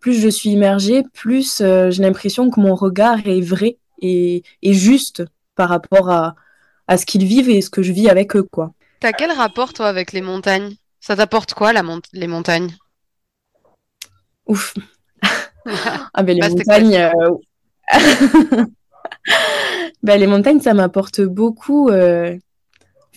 plus 0.01 0.21
je 0.21 0.29
suis 0.29 0.51
immergée, 0.51 1.03
plus 1.13 1.61
euh, 1.61 1.91
j'ai 1.91 2.03
l'impression 2.03 2.51
que 2.51 2.61
mon 2.61 2.75
regard 2.75 3.27
est 3.27 3.41
vrai 3.41 3.79
et, 4.01 4.43
et 4.63 4.73
juste 4.73 5.25
par 5.55 5.69
rapport 5.69 6.11
à, 6.11 6.35
à 6.89 6.97
ce 6.97 7.07
qu'ils 7.07 7.25
vivent 7.25 7.51
et 7.51 7.61
ce 7.61 7.71
que 7.71 7.83
je 7.83 7.93
vis 7.93 8.09
avec 8.09 8.37
eux, 8.37 8.43
quoi. 8.43 8.73
T'as 9.01 9.13
quel 9.13 9.33
rapport, 9.33 9.73
toi, 9.73 9.89
avec 9.89 10.13
les 10.13 10.21
montagnes? 10.23 10.75
Ça 11.01 11.17
t'apporte 11.17 11.55
quoi, 11.55 11.73
la 11.73 11.83
les 12.13 12.27
montagnes? 12.27 12.77
Ouf 14.47 14.75
Ah 16.15 16.23
ben 16.23 16.39
les 16.39 16.49
montagnes... 16.49 16.97
Euh, 16.97 17.31
bah, 20.03 20.17
les 20.17 20.27
montagnes, 20.27 20.61
ça 20.61 20.75
m'apporte 20.75 21.21
beaucoup. 21.21 21.89
Euh, 21.89 22.37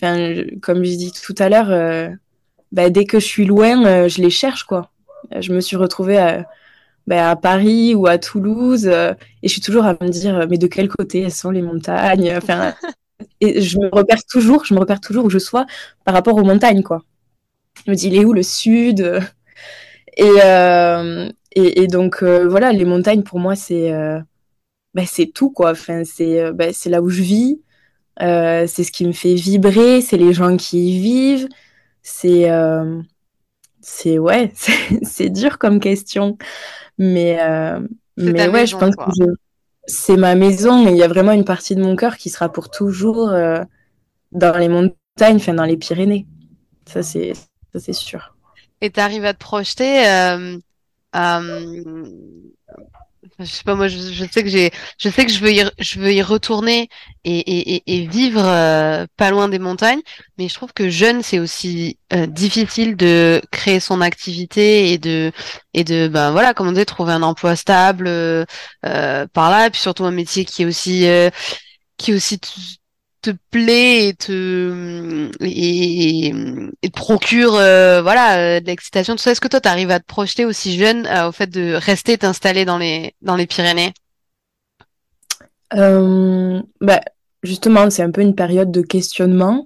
comme 0.00 0.84
je 0.84 0.96
dis 0.96 1.12
tout 1.12 1.34
à 1.38 1.48
l'heure, 1.48 1.70
euh, 1.70 2.08
bah, 2.72 2.90
dès 2.90 3.04
que 3.04 3.18
je 3.20 3.24
suis 3.24 3.44
loin, 3.44 3.84
euh, 3.86 4.08
je 4.08 4.20
les 4.20 4.30
cherche. 4.30 4.64
quoi. 4.64 4.90
Je 5.38 5.52
me 5.52 5.60
suis 5.60 5.76
retrouvée 5.76 6.18
à, 6.18 6.46
bah, 7.06 7.30
à 7.30 7.36
Paris 7.36 7.94
ou 7.94 8.06
à 8.06 8.18
Toulouse 8.18 8.86
et 8.86 9.16
je 9.42 9.48
suis 9.48 9.60
toujours 9.60 9.84
à 9.84 9.94
me 10.00 10.08
dire 10.08 10.46
mais 10.48 10.58
de 10.58 10.66
quel 10.66 10.88
côté 10.88 11.22
elles 11.22 11.32
sont 11.32 11.50
les 11.50 11.62
montagnes? 11.62 12.34
Enfin, 12.36 12.74
Et 13.40 13.62
je 13.62 13.78
me 13.78 13.88
repère 13.90 14.24
toujours, 14.24 14.64
je 14.64 14.74
me 14.74 14.80
repère 14.80 15.00
toujours 15.00 15.24
où 15.26 15.30
je 15.30 15.38
sois 15.38 15.66
par 16.04 16.14
rapport 16.14 16.36
aux 16.36 16.44
montagnes. 16.44 16.82
quoi. 16.82 17.02
Je 17.84 17.90
me 17.90 17.96
dis, 17.96 18.08
il 18.08 18.16
est 18.16 18.24
où 18.24 18.32
le 18.32 18.42
sud? 18.42 19.20
Et, 20.18 20.24
et, 21.54 21.82
et, 21.82 21.86
donc, 21.86 22.22
voilà, 22.22 22.72
les 22.72 22.84
montagnes, 22.84 23.22
pour 23.22 23.38
moi, 23.38 23.54
c'est 23.56 23.92
bah, 24.96 25.04
c'est 25.06 25.26
tout, 25.26 25.50
quoi. 25.50 25.72
Enfin, 25.72 26.04
c'est 26.04 26.40
euh, 26.40 26.52
bah, 26.52 26.68
là 26.86 27.02
où 27.02 27.10
je 27.10 27.20
vis, 27.22 27.60
euh, 28.22 28.66
c'est 28.66 28.82
ce 28.82 28.90
qui 28.90 29.06
me 29.06 29.12
fait 29.12 29.34
vibrer, 29.34 30.00
c'est 30.00 30.16
les 30.16 30.32
gens 30.32 30.56
qui 30.56 30.88
y 30.88 31.00
vivent, 31.00 31.48
c'est. 32.06 32.50
Euh, 32.50 33.02
c'est 33.80 34.18
ouais, 34.18 34.52
c'est 35.02 35.28
dur 35.28 35.58
comme 35.58 35.80
question. 35.80 36.38
Mais, 36.98 37.38
mais 38.16 38.48
ouais, 38.48 38.66
je 38.66 38.76
pense 38.76 38.96
que 38.96 39.24
c'est 39.86 40.16
ma 40.16 40.34
maison 40.34 40.88
il 40.88 40.96
y 40.96 41.02
a 41.02 41.08
vraiment 41.08 41.32
une 41.32 41.44
partie 41.44 41.76
de 41.76 41.82
mon 41.82 41.94
cœur 41.94 42.16
qui 42.16 42.30
sera 42.30 42.50
pour 42.50 42.70
toujours 42.70 43.28
dans 44.32 44.58
les 44.58 44.68
montagnes, 44.68 45.36
enfin 45.36 45.54
dans 45.54 45.64
les 45.64 45.76
Pyrénées. 45.76 46.26
Ça, 46.86 47.02
c'est 47.02 47.92
sûr. 47.92 48.34
Et 48.80 48.90
tu 48.90 48.98
arrives 48.98 49.24
à 49.24 49.34
te 49.34 49.38
projeter 49.38 50.04
je 53.38 53.44
sais 53.44 53.64
pas, 53.64 53.74
moi, 53.74 53.88
je, 53.88 53.98
sais 54.30 54.42
que 54.42 54.48
j'ai, 54.48 54.70
je 54.98 55.08
sais 55.08 55.26
que 55.26 55.32
je 55.32 55.40
veux 55.40 55.52
y, 55.52 55.62
je 55.78 56.00
veux 56.00 56.12
y 56.12 56.22
retourner 56.22 56.88
et, 57.24 57.38
et, 57.38 57.82
et 57.86 58.06
vivre 58.06 58.42
euh, 58.44 59.06
pas 59.16 59.30
loin 59.30 59.48
des 59.48 59.58
montagnes. 59.58 60.00
Mais 60.38 60.48
je 60.48 60.54
trouve 60.54 60.72
que 60.72 60.88
jeune, 60.88 61.22
c'est 61.22 61.38
aussi 61.38 61.98
euh, 62.12 62.26
difficile 62.26 62.96
de 62.96 63.42
créer 63.50 63.80
son 63.80 64.00
activité 64.00 64.92
et 64.92 64.98
de, 64.98 65.32
et 65.74 65.84
de, 65.84 66.08
ben 66.08 66.30
voilà, 66.30 66.54
comment 66.54 66.72
dire, 66.72 66.86
trouver 66.86 67.12
un 67.12 67.22
emploi 67.22 67.56
stable 67.56 68.06
euh, 68.08 68.46
par 68.82 69.50
là, 69.50 69.66
et 69.66 69.70
puis 69.70 69.80
surtout 69.80 70.04
un 70.04 70.10
métier 70.10 70.44
qui 70.44 70.62
est 70.62 70.66
aussi, 70.66 71.06
qui 71.98 72.10
est 72.12 72.14
aussi 72.14 72.40
te 73.26 73.36
plaît 73.50 74.08
et 74.08 74.14
te 74.14 75.30
et, 75.40 76.28
et 76.82 76.90
te 76.90 76.94
procure 76.94 77.54
euh, 77.54 78.00
voilà 78.02 78.38
euh, 78.38 78.60
de 78.60 78.66
l'excitation 78.66 79.14
tout 79.16 79.22
ça. 79.22 79.32
Est-ce 79.32 79.40
que 79.40 79.48
toi 79.48 79.60
tu 79.60 79.68
arrives 79.68 79.90
à 79.90 80.00
te 80.00 80.06
projeter 80.06 80.44
aussi 80.44 80.78
jeune 80.78 81.06
euh, 81.06 81.28
au 81.28 81.32
fait 81.32 81.48
de 81.48 81.74
rester 81.74 82.16
t'installer 82.18 82.64
dans 82.64 82.78
les 82.78 83.14
dans 83.22 83.36
les 83.36 83.46
Pyrénées? 83.46 83.92
Bah, 85.72 87.00
justement 87.42 87.90
c'est 87.90 88.02
un 88.02 88.12
peu 88.12 88.20
une 88.20 88.34
période 88.34 88.70
de 88.70 88.82
questionnement 88.82 89.64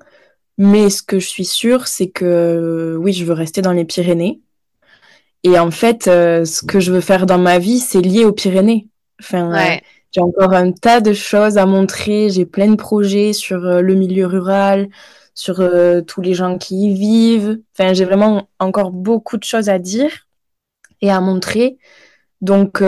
mais 0.56 0.88
ce 0.88 1.02
que 1.02 1.18
je 1.18 1.28
suis 1.28 1.44
sûre 1.44 1.86
c'est 1.86 2.08
que 2.08 2.96
oui 2.98 3.12
je 3.12 3.24
veux 3.24 3.34
rester 3.34 3.60
dans 3.62 3.72
les 3.72 3.84
Pyrénées. 3.84 4.40
Et 5.42 5.58
en 5.58 5.70
fait 5.70 6.04
ce 6.04 6.64
que 6.64 6.80
je 6.80 6.92
veux 6.92 7.00
faire 7.02 7.26
dans 7.26 7.38
ma 7.38 7.58
vie 7.58 7.78
c'est 7.78 8.00
lié 8.00 8.24
aux 8.24 8.32
Pyrénées. 8.32 8.88
Enfin 9.20 9.78
j'ai 10.12 10.20
encore 10.20 10.52
un 10.52 10.72
tas 10.72 11.00
de 11.00 11.12
choses 11.12 11.58
à 11.58 11.66
montrer. 11.66 12.30
J'ai 12.30 12.46
plein 12.46 12.68
de 12.68 12.76
projets 12.76 13.32
sur 13.32 13.64
euh, 13.64 13.80
le 13.80 13.94
milieu 13.94 14.26
rural, 14.26 14.88
sur 15.34 15.62
tous 16.06 16.20
les 16.20 16.34
gens 16.34 16.58
qui 16.58 16.90
y 16.90 16.94
vivent. 16.94 17.60
Enfin, 17.72 17.94
j'ai 17.94 18.04
vraiment 18.04 18.48
encore 18.58 18.90
beaucoup 18.90 19.38
de 19.38 19.44
choses 19.44 19.68
à 19.70 19.78
dire 19.78 20.10
et 21.00 21.10
à 21.10 21.20
montrer. 21.20 21.78
Donc, 22.42 22.82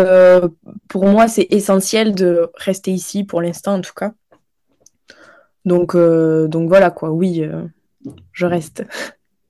pour 0.88 1.06
moi, 1.06 1.28
c'est 1.28 1.46
essentiel 1.50 2.14
de 2.14 2.50
rester 2.56 2.90
ici 2.90 3.24
pour 3.24 3.40
l'instant, 3.40 3.74
en 3.74 3.80
tout 3.80 3.94
cas. 3.94 4.12
Donc, 5.64 5.96
donc 5.96 6.68
voilà 6.68 6.90
quoi. 6.90 7.10
Oui, 7.10 7.42
je 8.32 8.46
reste. 8.46 8.84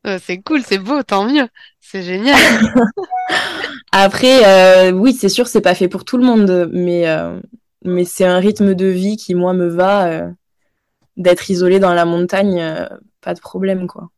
c'est 0.20 0.38
cool, 0.42 0.62
c'est 0.62 0.78
beau, 0.78 1.02
tant 1.02 1.24
mieux. 1.24 1.48
C'est 1.80 2.02
génial. 2.02 2.38
Après, 3.92 4.40
euh, 4.46 4.90
oui, 4.92 5.12
c'est 5.12 5.28
sûr, 5.28 5.46
c'est 5.46 5.60
pas 5.60 5.74
fait 5.74 5.88
pour 5.88 6.04
tout 6.04 6.16
le 6.16 6.24
monde, 6.24 6.70
mais, 6.72 7.06
euh, 7.06 7.38
mais 7.84 8.04
c'est 8.04 8.24
un 8.24 8.38
rythme 8.38 8.74
de 8.74 8.86
vie 8.86 9.16
qui, 9.16 9.34
moi, 9.34 9.52
me 9.52 9.68
va. 9.68 10.06
Euh, 10.08 10.30
d'être 11.18 11.50
isolé 11.50 11.78
dans 11.78 11.92
la 11.92 12.06
montagne, 12.06 12.88
pas 13.20 13.34
de 13.34 13.40
problème, 13.40 13.86
quoi. 13.86 14.08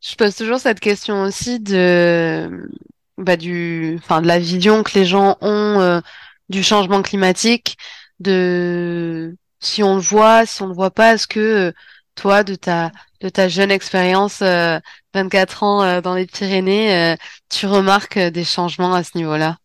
Je 0.00 0.14
pose 0.16 0.34
toujours 0.34 0.58
cette 0.58 0.80
question 0.80 1.20
aussi 1.22 1.60
de, 1.60 2.70
bah, 3.18 3.36
du, 3.36 3.98
enfin, 4.02 4.22
de 4.22 4.26
la 4.26 4.38
vision 4.38 4.82
que 4.82 4.98
les 4.98 5.04
gens 5.04 5.36
ont 5.42 6.00
du 6.48 6.62
changement 6.62 7.02
climatique, 7.02 7.76
de 8.18 9.36
si 9.60 9.82
on 9.82 9.96
le 9.96 10.00
voit, 10.00 10.46
si 10.46 10.62
on 10.62 10.68
le 10.68 10.74
voit 10.74 10.90
pas, 10.90 11.14
est-ce 11.14 11.26
que 11.26 11.74
toi, 12.14 12.44
de 12.44 12.54
ta, 12.54 12.92
de 13.20 13.28
ta 13.28 13.48
jeune 13.48 13.70
expérience, 13.70 14.40
24 14.40 15.62
euh, 15.62 15.66
ans 15.66 15.82
euh, 15.82 16.00
dans 16.00 16.14
les 16.14 16.26
Pyrénées, 16.26 17.12
euh, 17.12 17.16
tu 17.48 17.66
remarques 17.66 18.18
des 18.18 18.44
changements 18.44 18.94
à 18.94 19.02
ce 19.02 19.16
niveau-là? 19.16 19.56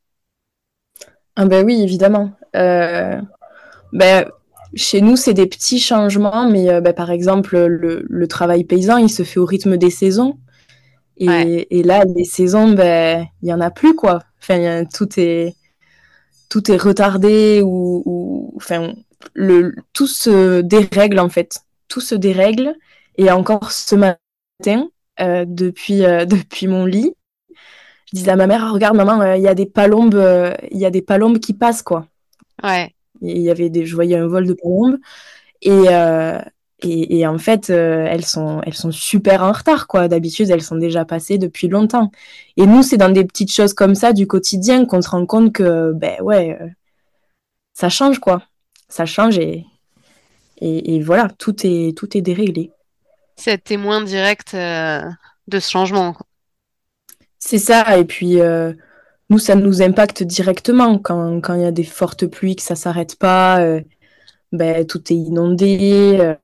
Ah 1.41 1.45
ben 1.45 1.65
oui, 1.65 1.81
évidemment. 1.81 2.31
ben, 2.53 4.29
chez 4.75 5.01
nous, 5.01 5.15
c'est 5.15 5.33
des 5.33 5.47
petits 5.47 5.79
changements, 5.79 6.49
mais 6.49 6.81
ben, 6.81 6.93
par 6.93 7.11
exemple, 7.11 7.57
le, 7.57 8.27
travail 8.27 8.63
paysan, 8.65 8.97
il 8.97 9.09
se 9.09 9.23
fait 9.23 9.39
au 9.39 9.45
rythme 9.45 9.77
des 9.77 9.89
saisons. 9.89 10.37
Et, 11.17 11.83
là, 11.83 12.03
les 12.15 12.25
saisons, 12.25 12.71
ben, 12.73 13.25
il 13.41 13.45
n'y 13.45 13.53
en 13.53 13.61
a 13.61 13.71
plus, 13.71 13.95
quoi. 13.95 14.23
Enfin, 14.41 14.83
tout 14.85 15.19
est, 15.19 15.55
tout 16.49 16.71
est 16.71 16.77
retardé 16.77 17.61
ou, 17.63 18.53
enfin, 18.57 18.93
le, 19.33 19.75
tout 19.93 20.07
se 20.07 20.61
dérègle, 20.61 21.19
en 21.19 21.29
fait 21.29 21.61
tout 21.89 21.99
se 21.99 22.15
dérègle. 22.15 22.73
Et 23.17 23.29
encore 23.29 23.73
ce 23.73 23.95
matin, 23.95 24.87
euh, 25.19 25.43
depuis, 25.45 26.05
euh, 26.05 26.23
depuis 26.25 26.67
mon 26.67 26.85
lit, 26.85 27.13
je 28.11 28.17
disais 28.17 28.31
à 28.31 28.35
ma 28.35 28.47
mère, 28.47 28.71
regarde 28.73 28.95
maman, 28.95 29.21
euh, 29.21 29.37
il 29.37 29.43
y 29.43 29.47
a 29.47 29.55
des 29.55 29.65
palombes, 29.65 30.21
il 30.71 30.77
y 30.77 30.85
a 30.85 30.91
des 30.91 31.01
palombes 31.01 31.39
qui 31.39 31.53
passent 31.53 31.83
quoi. 31.83 32.07
Ouais. 32.63 32.93
il 33.21 33.41
y 33.41 33.49
avait 33.49 33.69
des, 33.69 33.85
je 33.85 33.95
voyais 33.95 34.17
un 34.17 34.27
vol 34.27 34.45
de 34.45 34.53
palombes 34.53 34.97
et, 35.61 35.85
et, 36.81 37.19
et, 37.19 37.27
en 37.27 37.37
fait 37.37 37.69
elles 37.69 38.25
sont 38.25 38.61
elles 38.65 38.73
sont 38.73 38.91
super 38.91 39.43
en 39.43 39.51
retard 39.51 39.87
quoi. 39.87 40.07
D'habitude 40.07 40.49
elles 40.49 40.61
sont 40.61 40.77
déjà 40.77 41.05
passées 41.05 41.37
depuis 41.37 41.67
longtemps. 41.67 42.11
Et 42.57 42.65
nous 42.65 42.83
c'est 42.83 42.97
dans 42.97 43.09
des 43.09 43.25
petites 43.25 43.53
choses 43.53 43.73
comme 43.73 43.95
ça 43.95 44.13
du 44.13 44.27
quotidien 44.27 44.85
qu'on 44.85 45.01
se 45.01 45.09
rend 45.09 45.25
compte 45.25 45.53
que 45.53 45.93
ben 45.93 46.21
ouais 46.21 46.57
ça 47.73 47.87
change 47.87 48.19
quoi. 48.19 48.43
Ça 48.89 49.05
change 49.05 49.37
et, 49.37 49.65
et, 50.61 51.01
voilà, 51.01 51.29
tout 51.37 51.55
est, 51.65 51.97
tout 51.97 52.17
est 52.17 52.21
déréglé. 52.21 52.71
C'est 53.35 53.63
témoin 53.63 54.03
direct 54.03 54.53
euh, 54.53 55.01
de 55.47 55.59
ce 55.59 55.71
changement. 55.71 56.17
C'est 57.39 57.57
ça, 57.57 57.97
et 57.97 58.05
puis 58.05 58.39
euh, 58.41 58.73
nous, 59.29 59.39
ça 59.39 59.55
nous 59.55 59.81
impacte 59.81 60.23
directement 60.23 60.99
quand, 60.99 61.41
quand 61.41 61.55
il 61.55 61.61
y 61.61 61.65
a 61.65 61.71
des 61.71 61.83
fortes 61.83 62.27
pluies, 62.27 62.55
que 62.55 62.61
ça 62.61 62.75
s'arrête 62.75 63.15
pas, 63.15 63.61
euh, 63.61 63.81
ben, 64.51 64.85
tout 64.85 65.01
est 65.11 65.15
inondé, 65.15 66.35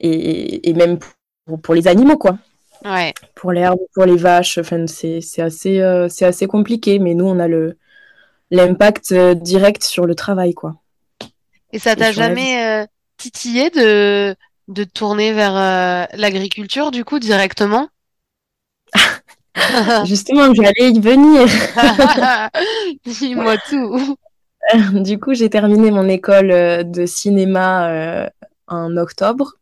et, 0.00 0.68
et, 0.68 0.72
même 0.74 0.98
pour, 0.98 1.60
pour, 1.60 1.74
les 1.74 1.86
animaux, 1.86 2.16
quoi. 2.16 2.38
Ouais. 2.84 3.12
Pour 3.34 3.52
l'herbe, 3.52 3.78
pour 3.94 4.06
les 4.06 4.16
vaches, 4.16 4.58
enfin, 4.58 4.86
c'est 4.86 5.20
assez, 5.38 5.80
assez 5.80 6.46
compliqué, 6.46 6.98
mais 6.98 7.14
nous, 7.14 7.26
on 7.26 7.38
a 7.38 7.48
le 7.48 7.76
l'impact 8.50 9.14
direct 9.14 9.84
sur 9.84 10.06
le 10.06 10.14
travail, 10.14 10.54
quoi. 10.54 10.80
Et 11.72 11.78
ça 11.78 11.94
t'a 11.94 12.12
jamais 12.12 12.82
euh, 12.82 12.86
titillé 13.16 13.70
de, 13.70 14.34
de 14.68 14.84
tourner 14.84 15.32
vers 15.32 15.56
euh, 15.56 16.04
l'agriculture, 16.14 16.90
du 16.90 17.04
coup, 17.04 17.18
directement? 17.18 17.88
Justement, 20.04 20.52
j'allais 20.54 20.90
y 20.90 21.00
venir. 21.00 21.46
Dis-moi 23.04 23.56
tout. 23.68 24.16
Du 24.92 25.18
coup, 25.18 25.32
j'ai 25.34 25.48
terminé 25.50 25.90
mon 25.90 26.06
école 26.06 26.50
euh, 26.52 26.82
de 26.84 27.04
cinéma 27.06 28.28
en 28.68 28.96
octobre. 28.96 29.54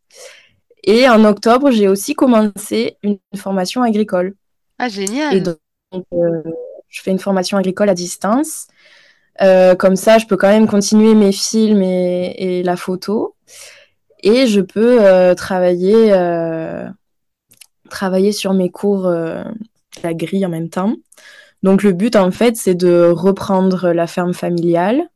Et 0.84 1.08
en 1.08 1.24
octobre, 1.24 1.70
j'ai 1.70 1.88
aussi 1.88 2.14
commencé 2.14 2.98
une 3.02 3.18
formation 3.36 3.82
agricole. 3.82 4.34
Ah, 4.78 4.88
génial. 4.88 5.36
Et 5.36 5.40
donc, 5.40 5.58
je 6.88 7.02
fais 7.02 7.10
une 7.10 7.18
formation 7.18 7.56
agricole 7.56 7.88
à 7.88 7.94
distance. 7.94 8.66
Euh, 9.40 9.74
comme 9.74 9.96
ça, 9.96 10.18
je 10.18 10.26
peux 10.26 10.36
quand 10.36 10.48
même 10.48 10.66
continuer 10.66 11.14
mes 11.14 11.32
films 11.32 11.82
et, 11.82 12.62
la 12.62 12.76
photo. 12.76 13.36
Et 14.22 14.46
je 14.46 14.60
peux 14.60 15.04
euh, 15.04 15.34
travailler, 15.34 16.12
euh, 16.12 16.88
travailler 17.88 18.32
sur 18.32 18.52
mes 18.52 18.70
cours 18.70 19.12
la 20.02 20.14
grille 20.14 20.44
en 20.46 20.50
même 20.50 20.68
temps. 20.68 20.94
Donc 21.62 21.82
le 21.82 21.92
but, 21.92 22.16
en 22.16 22.30
fait, 22.30 22.56
c'est 22.56 22.74
de 22.74 23.10
reprendre 23.10 23.90
la 23.90 24.06
ferme 24.06 24.34
familiale 24.34 25.08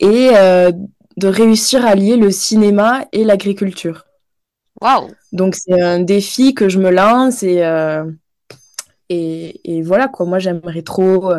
et 0.00 0.30
de 1.16 1.28
réussir 1.28 1.86
à 1.86 1.94
lier 1.94 2.16
le 2.16 2.32
cinéma 2.32 3.04
et 3.12 3.22
l'agriculture. 3.22 4.04
Waouh 4.80 5.10
Donc 5.32 5.54
c'est 5.54 5.80
un 5.80 6.00
défi 6.00 6.54
que 6.54 6.68
je 6.68 6.80
me 6.80 6.90
lance 6.90 7.44
et, 7.44 7.62
et, 9.08 9.60
et, 9.64 9.82
voilà 9.82 10.08
quoi. 10.08 10.26
Moi 10.26 10.40
j'aimerais 10.40 10.82
trop 10.82 11.32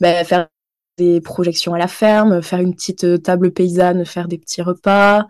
ben, 0.00 0.24
faire 0.24 0.48
des 1.00 1.20
projections 1.20 1.74
à 1.74 1.78
la 1.78 1.88
ferme, 1.88 2.42
faire 2.42 2.60
une 2.60 2.74
petite 2.74 3.04
euh, 3.04 3.18
table 3.18 3.52
paysanne, 3.52 4.04
faire 4.04 4.28
des 4.28 4.38
petits 4.38 4.62
repas. 4.62 5.26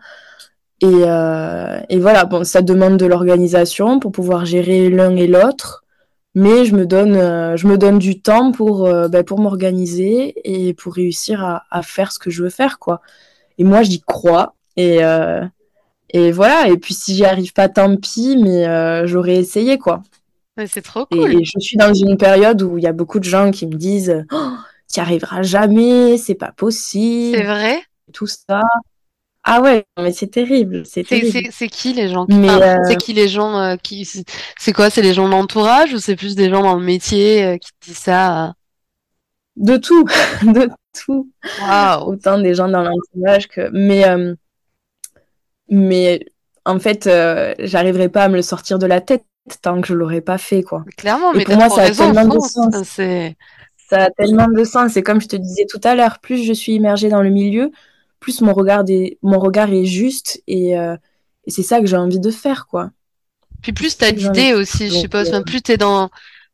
Et, 0.81 0.87
euh, 0.87 1.81
et 1.89 2.01
voilà, 2.01 2.25
bon, 2.25 2.43
ça 2.45 2.63
demande 2.63 2.97
de 2.97 3.07
l'organisation 3.07 4.01
pour 4.01 4.13
pouvoir 4.13 4.45
gérer 4.47 4.91
l'un 4.91 5.15
et 5.17 5.27
l'autre. 5.27 5.85
Mais 6.35 6.64
je 6.64 6.77
me 6.77 6.87
donne, 6.87 7.16
euh, 7.16 7.57
je 7.57 7.66
me 7.66 7.77
donne 7.77 7.99
du 7.99 8.21
temps 8.21 8.53
pour, 8.53 8.88
ben, 9.09 9.25
pour 9.25 9.40
m'organiser 9.40 10.35
et 10.45 10.75
pour 10.75 10.95
réussir 10.95 11.45
à, 11.45 11.64
à, 11.71 11.83
faire 11.83 12.12
ce 12.12 12.19
que 12.19 12.31
je 12.31 12.45
veux 12.45 12.51
faire, 12.51 12.79
quoi. 12.79 13.01
Et 13.59 13.64
moi, 13.64 13.83
j'y 13.83 14.01
crois. 14.01 14.55
Et, 14.77 15.01
et 16.11 16.33
voilà. 16.33 16.69
Et 16.69 16.77
puis, 16.77 16.95
si 16.95 17.14
j'y 17.14 17.25
arrive 17.25 17.53
pas, 17.53 17.69
tant 17.69 17.97
pis, 17.97 18.37
mais 18.37 19.07
j'aurais 19.07 19.37
essayé, 19.37 19.77
quoi. 19.77 20.03
C'est 20.66 20.83
trop 20.83 21.07
cool. 21.07 21.33
Et, 21.33 21.45
je 21.45 21.59
suis 21.59 21.77
dans 21.77 21.95
une 21.95 22.16
période 22.16 22.62
où 22.62 22.79
il 22.79 22.85
y 22.85 22.87
a 22.87 22.93
beaucoup 22.93 23.19
de 23.19 23.25
gens 23.25 23.51
qui 23.51 23.66
me 23.66 23.75
disent 23.75 24.25
oh, 24.33 24.53
tu 24.93 25.01
arriveras 25.01 25.43
jamais, 25.43 26.19
c'est 26.19 26.35
pas 26.35 26.53
possible. 26.53 27.37
C'est 27.37 27.45
vrai? 27.45 27.83
Tout 28.12 28.27
ça. 28.27 28.61
Ah 29.42 29.62
ouais, 29.62 29.87
mais 29.98 30.12
c'est 30.12 30.26
terrible, 30.26 30.85
c'est 30.85 31.05
C'est 31.05 31.68
qui 31.68 31.94
les 31.94 32.09
gens 32.09 32.26
qui... 32.26 32.48
Euh, 32.48 32.76
c'est 32.87 32.96
qui 32.96 33.14
les 33.14 33.29
gens 33.29 33.59
euh, 33.59 33.76
qui 33.76 34.07
c'est 34.59 34.72
quoi 34.72 34.90
C'est 34.90 35.03
les 35.03 35.14
gens 35.14 35.29
d'entourage 35.29 35.94
ou 35.94 35.98
c'est 35.98 36.16
plus 36.16 36.35
des 36.35 36.50
gens 36.50 36.62
dans 36.62 36.76
le 36.76 36.85
métier 36.85 37.44
euh, 37.44 37.57
qui 37.57 37.70
disent 37.81 37.96
ça 37.96 38.55
De 39.57 39.79
tout, 39.79 40.05
de 40.42 40.68
tout. 40.92 41.31
Autant 42.07 42.38
des 42.38 42.55
gens 42.55 42.68
dans 42.68 42.83
l'entourage 42.83 43.48
que 43.48 43.70
mais 43.72 44.05
mais 45.68 46.26
en 46.66 46.79
fait, 46.79 47.09
j'arriverai 47.61 48.11
pas 48.11 48.24
à 48.24 48.29
me 48.29 48.37
le 48.37 48.42
sortir 48.42 48.79
de 48.79 48.87
la 48.87 49.00
tête 49.00 49.24
tant 49.62 49.81
que 49.81 49.87
je 49.87 49.94
l'aurais 49.94 50.20
pas 50.20 50.38
fait 50.38 50.62
quoi. 50.62 50.85
Clairement, 50.96 51.33
mais 51.33 51.44
pour 51.44 51.57
moi 51.57 51.70
ça 51.70 51.83
a 51.83 51.90
tellement 51.90 52.26
de 52.26 52.40
sens. 52.40 52.74
C'est 52.85 53.37
ça 53.88 54.05
a 54.05 54.11
tellement 54.11 54.48
de 54.48 54.64
sens. 54.64 54.92
C'est 54.92 55.03
comme 55.03 55.20
je 55.20 55.29
te 55.29 55.37
disais 55.37 55.66
tout 55.68 55.81
à 55.83 55.94
l'heure, 55.94 56.18
plus 56.20 56.44
je 56.44 56.53
suis 56.53 56.74
immergée 56.74 57.09
dans 57.09 57.22
le 57.22 57.31
milieu, 57.31 57.72
plus 58.21 58.43
mon 58.43 58.53
regard 58.53 58.85
est, 58.89 59.19
mon 59.23 59.39
regard 59.39 59.73
est 59.73 59.87
juste 59.87 60.43
et, 60.47 60.79
euh, 60.79 60.97
c'est 61.47 61.63
ça 61.63 61.81
que 61.81 61.87
j'ai 61.87 61.97
envie 61.97 62.21
de 62.21 62.31
faire, 62.31 62.67
quoi. 62.67 62.91
Puis 63.63 63.73
plus 63.73 63.97
tu 63.97 64.05
as 64.05 64.13
d'idées 64.13 64.55
aussi, 64.55 64.89
je 64.89 64.95
suppose. 64.95 65.33
Euh, 65.33 65.43
plus 65.43 65.62
tu 65.62 65.73
es 65.73 65.77
dans 65.77 66.11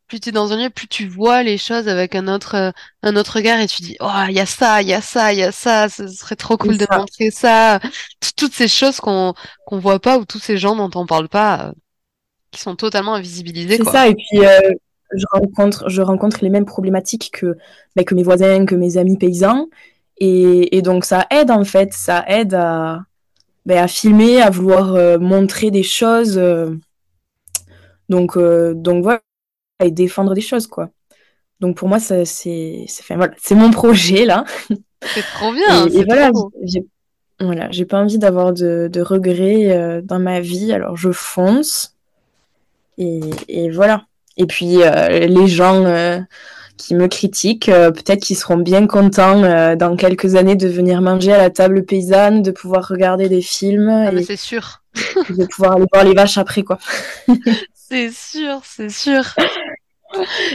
plus 0.09 0.21
tu 0.21 0.29
es 0.29 0.33
dans 0.33 0.53
un 0.53 0.62
lieu, 0.62 0.71
plus 0.71 0.87
tu 0.87 1.09
vois 1.09 1.43
les 1.43 1.59
choses 1.59 1.89
avec 1.89 2.14
un 2.14 2.29
autre 2.29 2.55
euh, 2.55 2.71
un 3.03 3.17
autre 3.17 3.35
regard 3.35 3.61
et 3.61 3.67
tu 3.67 3.83
dis 3.83 3.97
oh 4.01 4.25
il 4.29 4.35
y 4.35 4.41
a 4.41 4.47
ça, 4.47 4.81
il 4.81 4.89
y 4.89 4.95
a 4.95 5.01
ça, 5.01 5.33
il 5.33 5.41
y 5.41 5.43
a 5.43 5.53
ça, 5.53 5.89
ce 5.89 6.07
serait 6.07 6.37
trop 6.37 6.57
cool 6.57 6.79
de 6.79 6.87
montrer 6.91 7.31
ça. 7.31 7.81
Toutes 8.37 8.55
ces 8.55 8.69
choses 8.69 9.01
qu'on 9.01 9.35
qu'on 9.67 9.79
voit 9.79 9.99
pas 9.99 10.19
ou 10.19 10.25
tous 10.25 10.39
ces 10.39 10.57
gens 10.57 10.77
dont 10.77 10.91
on 10.95 11.05
parle 11.05 11.29
pas 11.29 11.73
qui 12.53 12.61
sont 12.61 12.77
totalement 12.77 13.14
invisibilisés. 13.14 13.77
C'est 13.77 13.91
ça 13.91 14.09
et 14.09 14.14
puis 14.14 14.41
je 15.14 15.25
rencontre, 15.31 15.89
je 15.89 16.03
rencontre 16.03 16.39
les 16.43 16.51
mêmes 16.51 16.64
problématiques 16.64 17.31
que, 17.33 17.57
ben, 17.95 18.05
que 18.05 18.14
mes 18.14 18.23
voisins, 18.23 18.67
que 18.67 18.75
mes 18.75 18.97
amis 18.97 19.17
paysans. 19.17 19.69
Et, 20.19 20.77
et, 20.77 20.83
donc 20.83 21.05
ça 21.05 21.27
aide 21.31 21.51
en 21.51 21.64
fait, 21.64 21.93
ça 21.93 22.25
aide 22.27 22.55
à, 22.55 23.03
ben, 23.67 23.83
à 23.83 23.89
filmer, 23.89 24.41
à 24.41 24.49
vouloir 24.49 24.95
euh, 24.95 25.19
montrer 25.19 25.73
des 25.73 25.83
choses. 25.83 26.39
Euh, 26.39 26.71
donc, 28.09 28.37
euh, 28.37 28.75
donc 28.75 29.03
voilà, 29.03 29.21
et 29.85 29.91
défendre 29.91 30.35
des 30.35 30.41
choses 30.41 30.69
quoi. 30.69 30.91
Donc 31.59 31.77
pour 31.77 31.89
moi, 31.89 31.99
c'est 31.99 32.25
voilà, 33.11 33.35
mon 33.51 33.71
projet 33.73 34.25
là. 34.25 34.45
C'est 35.03 35.23
trop 35.35 35.53
bien. 35.53 35.87
Et, 35.89 36.05
voilà, 36.05 36.31
Voilà, 37.41 37.71
j'ai 37.71 37.85
pas 37.85 37.99
envie 37.99 38.19
d'avoir 38.19 38.53
de, 38.53 39.01
regrets 39.01 40.01
dans 40.03 40.19
ma 40.19 40.41
vie, 40.41 40.73
alors 40.73 40.97
je 40.97 41.11
fonce. 41.11 41.95
Et, 42.99 43.71
voilà. 43.71 44.07
Et 44.37 44.47
puis 44.47 44.77
les 44.77 45.47
gens 45.49 45.85
qui 46.77 46.95
me 46.95 47.09
critiquent, 47.09 47.66
peut-être 47.66 48.22
qu'ils 48.22 48.37
seront 48.37 48.59
bien 48.59 48.87
contents 48.87 49.77
dans 49.77 49.97
quelques 49.97 50.35
années 50.35 50.57
de 50.57 50.68
venir 50.68 51.01
manger 51.01 51.33
à 51.33 51.39
la 51.39 51.51
table 51.51 51.85
paysanne, 51.85 52.43
de 52.43 52.51
pouvoir 52.51 52.87
regarder 52.89 53.29
des 53.29 53.43
films. 53.43 53.89
Ah, 53.89 54.12
et 54.12 54.22
c'est 54.22 54.37
sûr. 54.37 54.83
de 55.31 55.47
pouvoir 55.47 55.72
aller 55.72 55.87
voir 55.93 56.05
les 56.05 56.14
vaches 56.14 56.39
après, 56.39 56.62
quoi. 56.62 56.79
c'est 57.74 58.11
sûr, 58.12 58.61
c'est 58.64 58.91
sûr. 58.91 59.24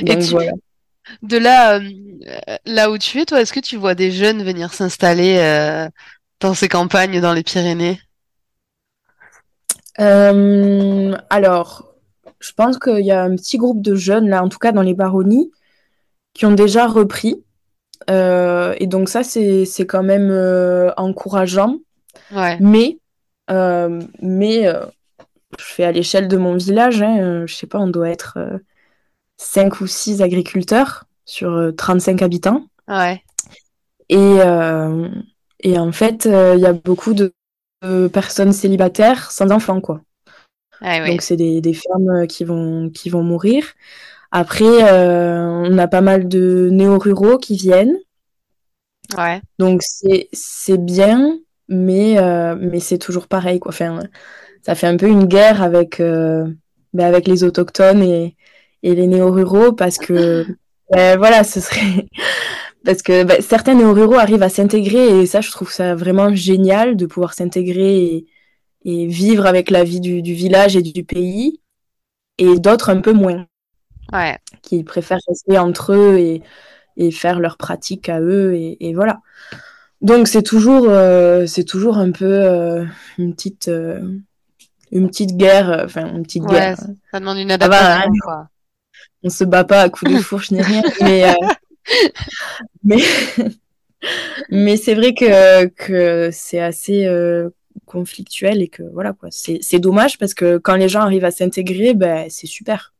et 0.05 0.15
voilà 0.19 0.51
de 1.21 1.37
là, 1.37 1.79
euh, 1.79 2.57
là 2.65 2.91
où 2.91 2.97
tu 2.97 3.19
es, 3.19 3.25
toi, 3.25 3.41
est-ce 3.41 3.53
que 3.53 3.59
tu 3.59 3.77
vois 3.77 3.95
des 3.95 4.11
jeunes 4.11 4.43
venir 4.43 4.73
s'installer 4.73 5.37
euh, 5.39 5.89
dans 6.39 6.53
ces 6.53 6.67
campagnes 6.67 7.21
dans 7.21 7.33
les 7.33 7.43
Pyrénées? 7.43 7.99
Euh, 9.99 11.15
Alors, 11.29 11.93
je 12.39 12.51
pense 12.53 12.77
qu'il 12.79 13.05
y 13.05 13.11
a 13.11 13.23
un 13.23 13.35
petit 13.35 13.57
groupe 13.57 13.81
de 13.81 13.95
jeunes, 13.95 14.29
là, 14.29 14.43
en 14.43 14.49
tout 14.49 14.59
cas 14.59 14.71
dans 14.71 14.81
les 14.81 14.93
baronnies, 14.93 15.51
qui 16.33 16.45
ont 16.45 16.53
déjà 16.53 16.87
repris. 16.87 17.43
et 18.09 18.87
donc 18.87 19.09
ça, 19.09 19.23
c'est 19.23 19.85
quand 19.87 20.03
même 20.03 20.31
encourageant. 20.97 21.77
Mais, 22.59 22.97
mais 23.49 24.63
je 25.59 25.65
fais 25.65 25.83
à 25.83 25.91
l'échelle 25.91 26.27
de 26.27 26.37
mon 26.37 26.55
village, 26.55 27.01
hein, 27.01 27.45
je 27.45 27.53
sais 27.53 27.67
pas, 27.67 27.79
on 27.79 27.87
doit 27.87 28.09
être 28.09 28.37
5 29.41 29.81
ou 29.81 29.87
6 29.87 30.21
agriculteurs 30.21 31.05
sur 31.25 31.71
35 31.75 32.21
euh, 32.21 32.25
habitants. 32.25 32.65
Ouais. 32.87 33.23
Et, 34.09 34.17
euh, 34.17 35.09
et 35.61 35.79
en 35.79 35.91
fait, 35.91 36.25
euh, 36.25 36.53
il 36.55 36.61
y 36.61 36.65
a 36.65 36.73
beaucoup 36.73 37.13
de, 37.13 37.33
personnes 38.13 38.53
célibataires 38.53 39.31
sans 39.31 39.49
enfants, 39.49 39.81
quoi. 39.81 40.01
Ah 40.81 41.07
Donc, 41.07 41.23
c'est 41.23 41.35
des, 41.35 41.61
des, 41.61 41.73
fermes 41.73 42.27
qui 42.27 42.43
vont, 42.43 42.91
qui 42.91 43.09
vont 43.09 43.23
mourir. 43.23 43.65
Après, 44.31 44.65
on 44.65 45.77
a 45.77 45.87
pas 45.87 46.01
mal 46.01 46.27
de 46.27 46.69
néo-ruraux 46.71 47.37
qui 47.37 47.55
viennent. 47.55 47.97
Ouais. 49.17 49.41
Donc, 49.59 49.81
c'est 49.83 50.77
bien, 50.77 51.37
mais, 51.67 52.15
mais 52.59 52.79
c'est 52.79 52.97
toujours 52.97 53.27
pareil, 53.27 53.59
quoi. 53.59 53.71
Enfin, 53.71 53.99
ça 54.61 54.75
fait 54.75 54.87
un 54.87 54.97
peu 54.97 55.07
une 55.07 55.25
guerre 55.25 55.61
avec, 55.61 55.99
ben, 55.99 57.05
avec 57.05 57.27
les 57.27 57.43
autochtones 57.43 58.03
et, 58.03 58.35
et 58.83 58.95
les 58.95 59.07
néo-ruraux 59.07 59.73
parce 59.73 59.97
que 59.97 60.45
ben, 60.91 61.17
voilà, 61.17 61.43
ce 61.43 61.59
serait 61.59 62.07
parce 62.85 63.01
que 63.01 63.23
ben, 63.23 63.41
certains 63.41 63.75
néo-ruraux 63.75 64.15
arrivent 64.15 64.43
à 64.43 64.49
s'intégrer 64.49 65.21
et 65.21 65.25
ça, 65.25 65.41
je 65.41 65.51
trouve 65.51 65.71
ça 65.71 65.95
vraiment 65.95 66.33
génial 66.33 66.95
de 66.95 67.05
pouvoir 67.05 67.33
s'intégrer 67.33 68.03
et, 68.03 68.25
et, 68.85 69.07
vivre 69.07 69.45
avec 69.45 69.69
la 69.69 69.83
vie 69.83 70.01
du, 70.01 70.21
du 70.21 70.33
village 70.33 70.75
et 70.75 70.81
du 70.81 71.03
pays, 71.03 71.61
et 72.37 72.59
d'autres 72.59 72.89
un 72.89 73.01
peu 73.01 73.13
moins, 73.13 73.45
ouais. 74.13 74.37
qui 74.61 74.83
préfèrent 74.83 75.19
rester 75.27 75.57
entre 75.57 75.93
eux 75.93 76.17
et, 76.17 76.43
et 76.97 77.11
faire 77.11 77.39
leurs 77.39 77.57
pratiques 77.57 78.09
à 78.09 78.19
eux 78.19 78.53
et, 78.53 78.77
et 78.87 78.93
voilà. 78.93 79.19
Donc 80.01 80.27
c'est 80.27 80.41
toujours, 80.41 80.87
euh, 80.89 81.45
c'est 81.45 81.63
toujours 81.63 81.97
un 81.97 82.11
peu 82.11 82.25
euh, 82.25 82.83
une 83.19 83.35
petite, 83.35 83.67
euh, 83.67 84.01
une 84.91 85.07
petite 85.09 85.37
guerre, 85.37 85.83
enfin 85.85 86.07
une 86.15 86.23
petite 86.23 86.43
ouais, 86.43 86.49
guerre. 86.49 86.77
Ça 87.11 87.19
demande 87.19 87.37
une 87.37 87.51
adaptation. 87.51 88.09
Hein. 88.09 88.19
quoi 88.23 88.47
on 89.23 89.29
se 89.29 89.43
bat 89.43 89.63
pas 89.63 89.81
à 89.81 89.89
coups 89.89 90.11
de 90.11 90.17
fourche 90.21 90.49
ni 90.49 90.63
rien, 90.63 90.81
mais 91.01 91.35
mais, 92.83 92.97
mais 94.49 94.77
c'est 94.77 94.95
vrai 94.95 95.13
que, 95.13 95.67
que 95.67 96.31
c'est 96.31 96.59
assez 96.59 97.07
conflictuel 97.85 98.63
et 98.63 98.67
que 98.67 98.81
voilà 98.93 99.13
quoi. 99.13 99.29
C'est 99.29 99.79
dommage 99.79 100.17
parce 100.17 100.33
que 100.33 100.57
quand 100.57 100.75
les 100.75 100.89
gens 100.89 101.01
arrivent 101.01 101.25
à 101.25 101.29
s'intégrer, 101.29 101.93
ben 101.93 102.25
c'est 102.29 102.47
super. 102.47 102.93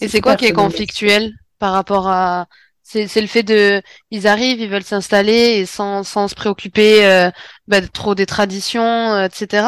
Et 0.00 0.08
c'est 0.08 0.20
quoi 0.20 0.36
qui 0.36 0.46
est 0.46 0.52
conflictuel 0.52 1.32
par 1.58 1.72
rapport 1.72 2.08
à 2.08 2.46
c'est 2.82 3.20
le 3.20 3.26
fait 3.26 3.42
de 3.42 3.82
ils 4.12 4.28
arrivent, 4.28 4.60
ils 4.60 4.70
veulent 4.70 4.84
s'installer 4.84 5.58
et 5.58 5.66
sans, 5.66 6.04
sans 6.04 6.28
se 6.28 6.36
préoccuper 6.36 7.04
euh, 7.04 7.30
bah, 7.66 7.80
trop 7.80 8.14
des 8.14 8.26
traditions, 8.26 9.24
etc. 9.24 9.66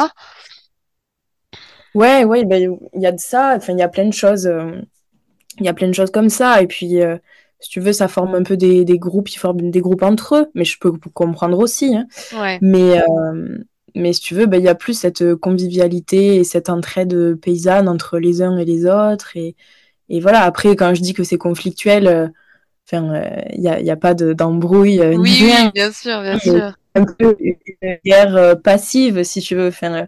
Ouais, 1.95 2.22
ouais, 2.22 2.45
ben, 2.45 2.79
il 2.95 3.03
y 3.03 3.07
a 3.07 3.12
de 3.12 3.18
ça. 3.18 3.55
Enfin, 3.57 3.72
il 3.72 3.81
y 3.81 3.83
a 3.83 3.89
plein 3.89 4.05
de 4.05 4.12
choses 4.12 4.49
il 5.61 5.66
y 5.66 5.68
a 5.68 5.74
plein 5.74 5.89
de 5.89 5.95
choses 5.95 6.11
comme 6.11 6.29
ça. 6.29 6.62
Et 6.62 6.66
puis, 6.66 7.01
euh, 7.01 7.16
si 7.61 7.70
tu 7.70 7.81
veux, 7.81 7.93
ça 7.93 8.09
forme 8.09 8.35
un 8.35 8.43
peu 8.43 8.57
des, 8.57 8.85
des, 8.85 8.99
groupes, 8.99 9.31
ils 9.31 9.39
forment 9.39 9.70
des 9.70 9.81
groupes 9.81 10.03
entre 10.03 10.37
eux, 10.37 10.47
mais 10.55 10.64
je 10.64 10.79
peux 10.79 10.93
comprendre 11.12 11.59
aussi. 11.59 11.97
Hein. 11.97 12.07
Mais, 12.61 13.01
euh, 13.01 13.59
mais 13.95 14.12
si 14.12 14.20
tu 14.20 14.35
veux, 14.35 14.47
ben, 14.47 14.59
il 14.59 14.64
y 14.64 14.68
a 14.68 14.74
plus 14.74 14.95
cette 14.95 15.35
convivialité 15.37 16.37
et 16.37 16.45
cette 16.45 16.70
entraide 16.70 17.37
paysanne 17.41 17.89
entre 17.89 18.18
les 18.18 18.43
uns 18.43 18.57
et 18.59 18.64
les 18.64 18.87
autres. 18.87 19.37
Et, 19.37 19.57
et 20.09 20.21
voilà, 20.21 20.43
après, 20.43 20.77
quand 20.77 20.95
je 20.95 21.03
dis 21.03 21.15
que 21.15 21.25
c'est 21.25 21.39
conflictuel, 21.39 22.07
euh, 22.07 22.29
enfin, 22.87 23.23
il 23.53 23.61
n'y 23.61 23.69
a, 23.69 23.81
y 23.81 23.91
a, 23.91 23.97
pas 23.97 24.15
d'embrouille. 24.15 25.01
oui, 25.01 25.41
oui, 25.43 25.71
bien 25.75 25.93
sûr, 25.93 26.21
bien 26.23 26.39
sûr. 26.39 26.73
Un 26.95 27.05
peu 27.05 27.37
une 27.39 27.99
guerre 28.05 28.57
passive, 28.63 29.23
si 29.23 29.41
tu 29.41 29.55
veux. 29.55 29.69
Enfin, 29.69 30.07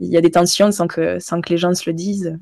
il 0.00 0.08
y 0.08 0.16
a 0.16 0.20
des 0.20 0.30
tensions 0.30 0.72
sans 0.72 0.86
que, 0.86 1.18
sans 1.18 1.40
que 1.40 1.50
les 1.50 1.58
gens 1.58 1.74
se 1.74 1.88
le 1.88 1.94
disent. 1.94 2.38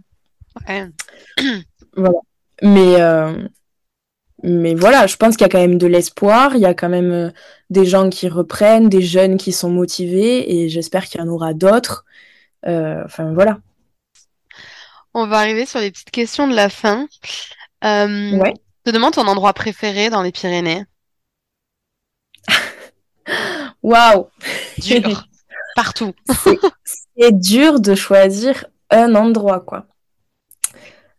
Ouais. 0.68 0.88
Voilà. 1.96 2.18
Mais, 2.62 3.00
euh, 3.00 3.48
mais 4.44 4.74
voilà, 4.74 5.06
je 5.06 5.16
pense 5.16 5.36
qu'il 5.36 5.44
y 5.44 5.46
a 5.46 5.48
quand 5.48 5.58
même 5.58 5.78
de 5.78 5.86
l'espoir, 5.86 6.54
il 6.54 6.60
y 6.60 6.66
a 6.66 6.74
quand 6.74 6.88
même 6.88 7.10
euh, 7.10 7.30
des 7.70 7.84
gens 7.84 8.08
qui 8.08 8.28
reprennent, 8.28 8.88
des 8.88 9.02
jeunes 9.02 9.36
qui 9.36 9.52
sont 9.52 9.70
motivés, 9.70 10.62
et 10.62 10.68
j'espère 10.68 11.06
qu'il 11.06 11.20
y 11.20 11.24
en 11.24 11.28
aura 11.28 11.54
d'autres. 11.54 12.04
Euh, 12.66 13.02
enfin, 13.04 13.32
voilà. 13.32 13.58
On 15.18 15.26
va 15.26 15.38
arriver 15.38 15.66
sur 15.66 15.80
les 15.80 15.90
petites 15.90 16.12
questions 16.12 16.46
de 16.46 16.54
la 16.54 16.68
fin. 16.68 17.08
ouais. 17.82 18.54
Je 18.86 18.90
te 18.92 18.94
demande 18.94 19.14
ton 19.14 19.26
endroit 19.26 19.52
préféré 19.52 20.10
dans 20.10 20.22
les 20.22 20.30
Pyrénées. 20.30 20.84
Waouh 23.82 24.28
Dur. 24.78 25.26
Partout. 25.74 26.14
C'est 27.16 27.32
dur 27.32 27.80
de 27.80 27.96
choisir 27.96 28.64
un 28.90 29.16
endroit, 29.16 29.58
quoi. 29.60 29.86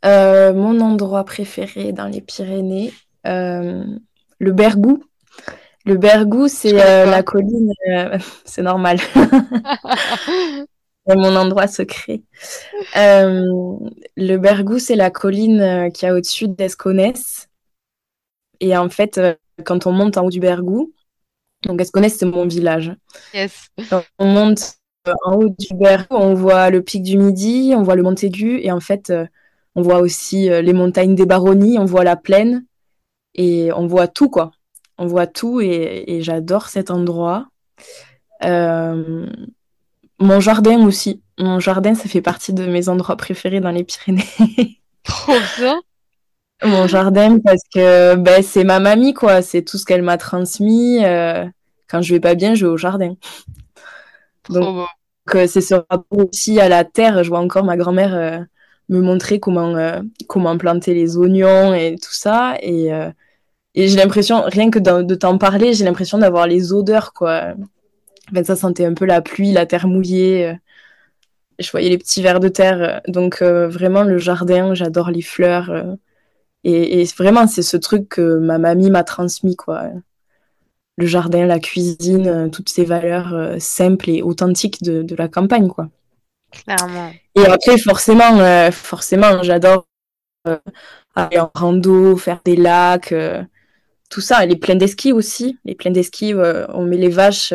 Euh, 0.06 0.54
mon 0.54 0.80
endroit 0.80 1.26
préféré 1.26 1.92
dans 1.92 2.08
les 2.08 2.22
Pyrénées, 2.22 2.94
euh, 3.28 3.84
le 4.38 4.52
Bergou. 4.54 5.04
Le 5.86 5.98
Bergou, 5.98 6.48
c'est 6.48 6.74
euh, 6.74 7.06
la 7.06 7.22
colline. 7.22 7.74
c'est 8.46 8.62
normal. 8.62 8.98
C'est 11.10 11.16
mon 11.16 11.36
endroit 11.36 11.68
secret. 11.68 12.22
le 12.96 14.38
Bergou, 14.38 14.80
c'est 14.80 14.96
la 14.96 15.10
colline 15.10 15.92
qui 15.94 16.06
a 16.06 16.14
au-dessus 16.14 16.48
d'Esconès. 16.48 17.50
Et 18.60 18.76
en 18.78 18.90
fait, 18.90 19.20
quand 19.66 19.88
on 19.88 19.92
monte 19.92 20.18
en 20.18 20.26
haut 20.26 20.30
du 20.30 20.40
Bergou, 20.40 20.94
donc 21.64 21.82
Esconès, 21.82 22.16
c'est 22.16 22.26
mon 22.26 22.48
village. 22.48 22.94
Yes. 23.34 23.70
on 24.20 24.26
monte 24.26 24.76
en 25.24 25.36
haut 25.36 25.50
du 25.50 25.74
Bergou, 25.74 26.16
on 26.16 26.34
voit 26.34 26.70
le 26.70 26.82
pic 26.82 27.04
du 27.04 27.18
Midi, 27.18 27.74
on 27.76 27.84
voit 27.84 27.96
le 27.96 28.04
Montaigu, 28.04 28.60
et 28.62 28.72
en 28.72 28.80
fait, 28.80 29.12
on 29.76 29.82
voit 29.82 30.00
aussi 30.00 30.50
euh, 30.50 30.62
les 30.62 30.74
montagnes 30.74 31.16
des 31.16 31.26
Baronnies, 31.26 31.78
on 31.80 31.86
voit 31.86 32.04
la 32.04 32.16
plaine 32.16 32.66
et 33.36 33.72
on 33.74 33.88
voit 33.88 34.08
tout 34.08 34.30
quoi. 34.30 34.52
On 34.98 35.06
voit 35.06 35.28
tout 35.28 35.62
et, 35.62 36.20
j'adore 36.22 36.68
cet 36.68 36.92
endroit. 36.92 37.48
Euh, 38.44 39.26
mon 40.20 40.40
jardin 40.40 40.86
aussi. 40.86 41.22
Mon 41.38 41.60
jardin, 41.60 41.96
ça 41.96 42.10
fait 42.10 42.22
partie 42.22 42.54
de 42.54 42.66
mes 42.66 42.90
endroits 42.90 43.18
préférés 43.18 43.60
dans 43.60 43.72
les 43.72 43.84
Pyrénées. 43.84 44.24
Trop 45.04 45.38
bien. 45.58 45.80
Mon 46.64 46.88
jardin 46.88 47.40
parce 47.40 47.62
que 47.74 48.16
ben, 48.16 48.44
c'est 48.44 48.66
ma 48.66 48.80
mamie 48.80 49.14
quoi. 49.14 49.42
C'est 49.42 49.62
tout 49.62 49.78
ce 49.78 49.86
qu'elle 49.86 50.02
m'a 50.02 50.18
transmis. 50.18 51.04
Euh, 51.04 51.46
quand 51.88 52.02
je 52.02 52.14
vais 52.14 52.20
pas 52.20 52.36
bien, 52.36 52.54
je 52.54 52.66
vais 52.66 52.72
au 52.72 52.78
jardin. 52.78 53.16
Donc 54.50 54.88
c'est 55.48 55.62
ce 55.62 55.76
rapport 55.76 56.28
aussi 56.32 56.60
à 56.60 56.68
la 56.68 56.84
terre. 56.84 57.24
Je 57.24 57.30
vois 57.30 57.40
encore 57.40 57.64
ma 57.64 57.78
grand-mère 57.78 58.46
me 58.90 59.02
montrer 59.02 59.40
comment, 59.40 59.76
euh, 59.78 60.02
comment 60.28 60.58
planter 60.58 60.94
les 60.94 61.16
oignons 61.18 61.74
et 61.74 61.96
tout 61.96 62.14
ça. 62.14 62.56
Et, 62.62 62.92
euh, 62.94 63.10
et 63.76 63.88
j'ai 63.88 63.98
l'impression, 63.98 64.42
rien 64.46 64.70
que 64.72 64.80
de, 64.80 65.16
t'en 65.16 65.38
parler, 65.38 65.74
j'ai 65.74 65.86
l'impression 65.86 66.18
d'avoir 66.18 66.48
les 66.48 66.74
odeurs, 66.74 67.14
quoi. 67.14 67.54
En 68.36 68.44
ça 68.44 68.56
sentait 68.56 68.86
un 68.86 68.94
peu 68.94 69.06
la 69.06 69.22
pluie, 69.22 69.52
la 69.52 69.66
terre 69.66 69.88
mouillée. 69.88 70.48
Euh. 70.48 70.54
Je 71.60 71.72
voyais 71.72 71.90
les 71.90 71.98
petits 71.98 72.22
vers 72.22 72.40
de 72.40 72.48
terre. 72.48 73.02
Donc, 73.08 73.42
vraiment, 73.42 74.04
le 74.04 74.18
jardin, 74.18 74.74
j'adore 74.76 75.12
les 75.12 75.22
fleurs. 75.22 75.98
Et, 76.64 77.02
et, 77.02 77.06
vraiment, 77.18 77.48
c'est 77.48 77.64
ce 77.64 77.76
truc 77.76 78.08
que 78.08 78.38
ma 78.38 78.58
mamie 78.60 78.90
m'a 78.90 79.04
transmis, 79.04 79.58
quoi. 79.58 79.90
Le 80.98 81.06
jardin, 81.06 81.46
la 81.46 81.60
cuisine, 81.60 82.50
toutes 82.50 82.70
ces 82.70 82.86
valeurs 82.86 83.56
simples 83.60 84.10
et 84.10 84.22
authentiques 84.22 84.82
de, 84.84 85.02
de 85.04 85.16
la 85.16 85.28
campagne, 85.28 85.68
quoi. 85.68 85.90
Clairement. 86.52 87.12
Et 87.36 87.46
après, 87.46 87.78
forcément, 87.78 88.40
euh, 88.40 88.72
forcément, 88.72 89.44
j'adore 89.44 89.88
euh, 90.48 90.58
aller 91.16 91.40
en 91.40 91.52
rando, 91.54 92.16
faire 92.18 92.42
des 92.44 92.56
lacs, 92.56 93.12
euh, 93.12 93.44
tout 94.10 94.22
ça. 94.22 94.46
Les 94.46 94.56
plaines 94.56 94.78
d'esquí 94.78 95.14
aussi. 95.14 95.60
Les 95.66 95.76
plaines 95.76 95.94
d'esquí, 95.94 96.34
on 96.34 96.84
met 96.86 96.98
les 96.98 97.10
vaches 97.10 97.54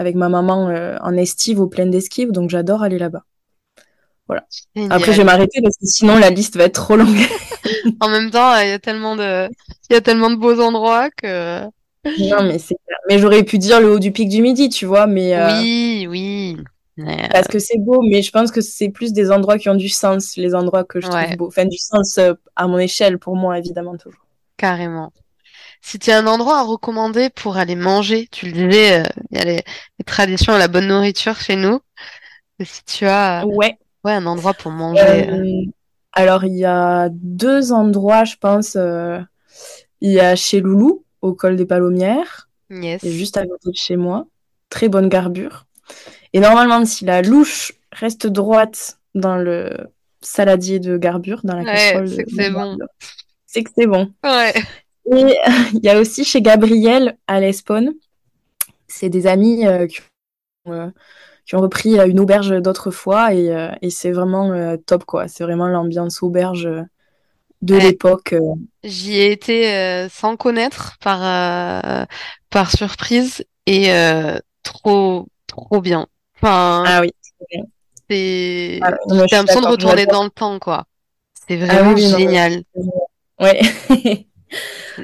avec 0.00 0.14
ma 0.14 0.30
maman 0.30 0.72
en 1.02 1.16
estive 1.16 1.60
au 1.60 1.66
plein 1.66 1.84
d'esquive, 1.84 2.32
donc 2.32 2.48
j'adore 2.48 2.82
aller 2.82 2.98
là-bas. 2.98 3.22
Voilà. 4.26 4.46
Après, 4.88 5.12
je 5.12 5.18
vais 5.18 5.24
m'arrêter 5.24 5.60
parce 5.60 5.76
que 5.76 5.84
sinon 5.84 6.16
la 6.16 6.30
liste 6.30 6.56
va 6.56 6.64
être 6.64 6.74
trop 6.74 6.96
longue. 6.96 7.18
en 8.00 8.08
même 8.08 8.30
temps, 8.30 8.56
il 8.60 8.68
y 8.68 8.72
a 8.72 8.78
tellement 8.78 9.14
de, 9.14 9.46
il 9.90 9.92
y 9.92 9.96
a 9.96 10.00
tellement 10.00 10.30
de 10.30 10.36
beaux 10.36 10.58
endroits 10.60 11.10
que. 11.10 11.64
Non, 12.18 12.42
mais 12.44 12.58
c'est. 12.58 12.76
Mais 13.10 13.18
j'aurais 13.18 13.42
pu 13.42 13.58
dire 13.58 13.78
le 13.78 13.92
haut 13.92 13.98
du 13.98 14.10
pic 14.10 14.30
du 14.30 14.40
midi, 14.40 14.70
tu 14.70 14.86
vois, 14.86 15.06
mais. 15.06 15.36
Oui, 15.60 16.06
oui. 16.08 16.56
Parce 17.30 17.46
que 17.46 17.58
c'est 17.58 17.78
beau, 17.78 18.00
mais 18.02 18.22
je 18.22 18.30
pense 18.30 18.50
que 18.50 18.62
c'est 18.62 18.88
plus 18.88 19.12
des 19.12 19.30
endroits 19.30 19.58
qui 19.58 19.68
ont 19.68 19.74
du 19.74 19.90
sens, 19.90 20.36
les 20.36 20.54
endroits 20.54 20.84
que 20.84 20.98
je 21.00 21.08
trouve 21.08 21.36
beaux. 21.36 21.48
Enfin, 21.48 21.66
du 21.66 21.76
sens 21.76 22.18
à 22.56 22.66
mon 22.66 22.78
échelle, 22.78 23.18
pour 23.18 23.36
moi, 23.36 23.58
évidemment, 23.58 23.98
toujours. 23.98 24.24
Carrément. 24.56 25.12
Si 25.82 25.98
tu 25.98 26.10
as 26.10 26.18
un 26.18 26.26
endroit 26.26 26.58
à 26.58 26.62
recommander 26.62 27.30
pour 27.30 27.56
aller 27.56 27.74
manger, 27.74 28.28
tu 28.30 28.46
le 28.46 28.52
disais, 28.52 29.02
il 29.30 29.38
y 29.38 29.40
a 29.40 29.44
les, 29.44 29.62
traditions 30.04 30.54
et 30.54 30.58
la 30.58 30.68
bonne 30.68 30.88
nourriture 30.88 31.36
chez 31.40 31.56
nous. 31.56 31.80
si 32.62 32.84
tu 32.84 33.06
as 33.06 33.46
ouais. 33.46 33.78
Ouais, 34.04 34.12
un 34.12 34.26
endroit 34.26 34.54
pour 34.54 34.70
manger. 34.70 35.28
Euh, 35.28 35.64
alors, 36.12 36.44
il 36.44 36.56
y 36.56 36.64
a 36.64 37.08
deux 37.10 37.72
endroits, 37.72 38.24
je 38.24 38.36
pense. 38.36 38.76
Euh, 38.76 39.20
il 40.00 40.12
y 40.12 40.20
a 40.20 40.36
chez 40.36 40.60
Loulou, 40.60 41.04
au 41.20 41.34
col 41.34 41.56
des 41.56 41.66
Palomières. 41.66 42.48
Yes. 42.70 43.04
juste 43.04 43.36
à 43.36 43.46
côté 43.46 43.70
de 43.70 43.76
chez 43.76 43.96
moi. 43.96 44.26
Très 44.68 44.88
bonne 44.88 45.08
garbure. 45.08 45.66
Et 46.32 46.40
normalement, 46.40 46.84
si 46.84 47.04
la 47.04 47.20
louche 47.20 47.72
reste 47.92 48.26
droite 48.26 48.98
dans 49.14 49.36
le 49.36 49.76
saladier 50.20 50.78
de 50.78 50.96
garbure, 50.96 51.40
dans 51.44 51.56
la 51.56 51.64
casserole. 51.64 52.08
C'est 52.08 52.24
que 52.24 52.30
c'est 52.36 52.50
bon. 52.50 52.78
C'est 53.46 53.64
que 53.64 53.70
c'est 53.76 53.86
bon. 53.86 54.12
Ouais. 54.22 54.54
Et 55.12 55.36
il 55.74 55.80
y 55.82 55.88
a 55.88 55.98
aussi 55.98 56.24
chez 56.24 56.42
Gabriel 56.42 57.16
à 57.26 57.40
l'Espone. 57.40 57.94
C'est 58.88 59.08
des 59.08 59.26
amis 59.26 59.66
euh, 59.66 59.86
qui 59.86 60.00
ont 60.66 60.92
qui 61.50 61.56
ont 61.56 61.60
repris 61.60 61.98
euh, 61.98 62.06
une 62.06 62.20
auberge 62.20 62.50
d'autrefois 62.62 63.34
et, 63.34 63.52
euh, 63.52 63.72
et 63.82 63.90
c'est 63.90 64.12
vraiment 64.12 64.52
euh, 64.52 64.76
top 64.76 65.04
quoi. 65.04 65.26
C'est 65.26 65.42
vraiment 65.42 65.66
l'ambiance 65.66 66.22
auberge 66.22 66.68
de 67.60 67.76
l'époque. 67.76 68.36
J'y 68.84 69.16
ai 69.16 69.32
été 69.32 70.08
sans 70.10 70.36
connaître 70.36 70.96
par 71.00 72.06
par 72.50 72.70
surprise 72.70 73.44
et 73.66 73.90
trop 74.62 75.26
trop 75.48 75.80
bien. 75.80 76.06
Enfin, 76.36 76.84
ah 76.86 77.00
oui. 77.00 77.10
C'est 78.08 78.78
ah, 78.82 78.94
j'ai 79.28 79.36
l'impression 79.36 79.60
de 79.60 79.66
retourner 79.66 80.06
dans 80.06 80.22
le 80.22 80.30
temps 80.30 80.60
quoi. 80.60 80.84
C'est 81.48 81.60
ah 81.62 81.66
vraiment 81.66 81.96
génial. 81.96 82.62
Ouais. 83.40 83.60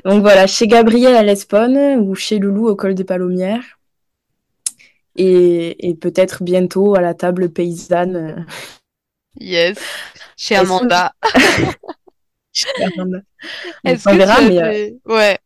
Donc 0.04 0.22
voilà, 0.22 0.46
chez 0.46 0.66
Gabriel 0.66 1.14
à 1.14 1.22
l'Espone 1.22 1.76
ou 2.00 2.14
chez 2.14 2.38
Loulou 2.38 2.68
au 2.68 2.76
col 2.76 2.94
des 2.94 3.04
Palomières 3.04 3.76
et, 5.18 5.96
peut-être 6.00 6.42
bientôt 6.42 6.94
à 6.94 7.00
la 7.00 7.14
table 7.14 7.50
paysanne. 7.50 8.46
Yes, 9.38 9.78
chez 10.36 10.56
Amanda. 10.56 11.12
chez 12.52 12.68
Amanda. 12.84 13.20
Est-ce 13.84 14.08
que 14.08 14.16
verra, 14.16 14.36
tu 14.36 14.58
as 14.58 14.70
des... 14.70 14.98
Euh, 15.08 15.14
ouais. 15.14 15.38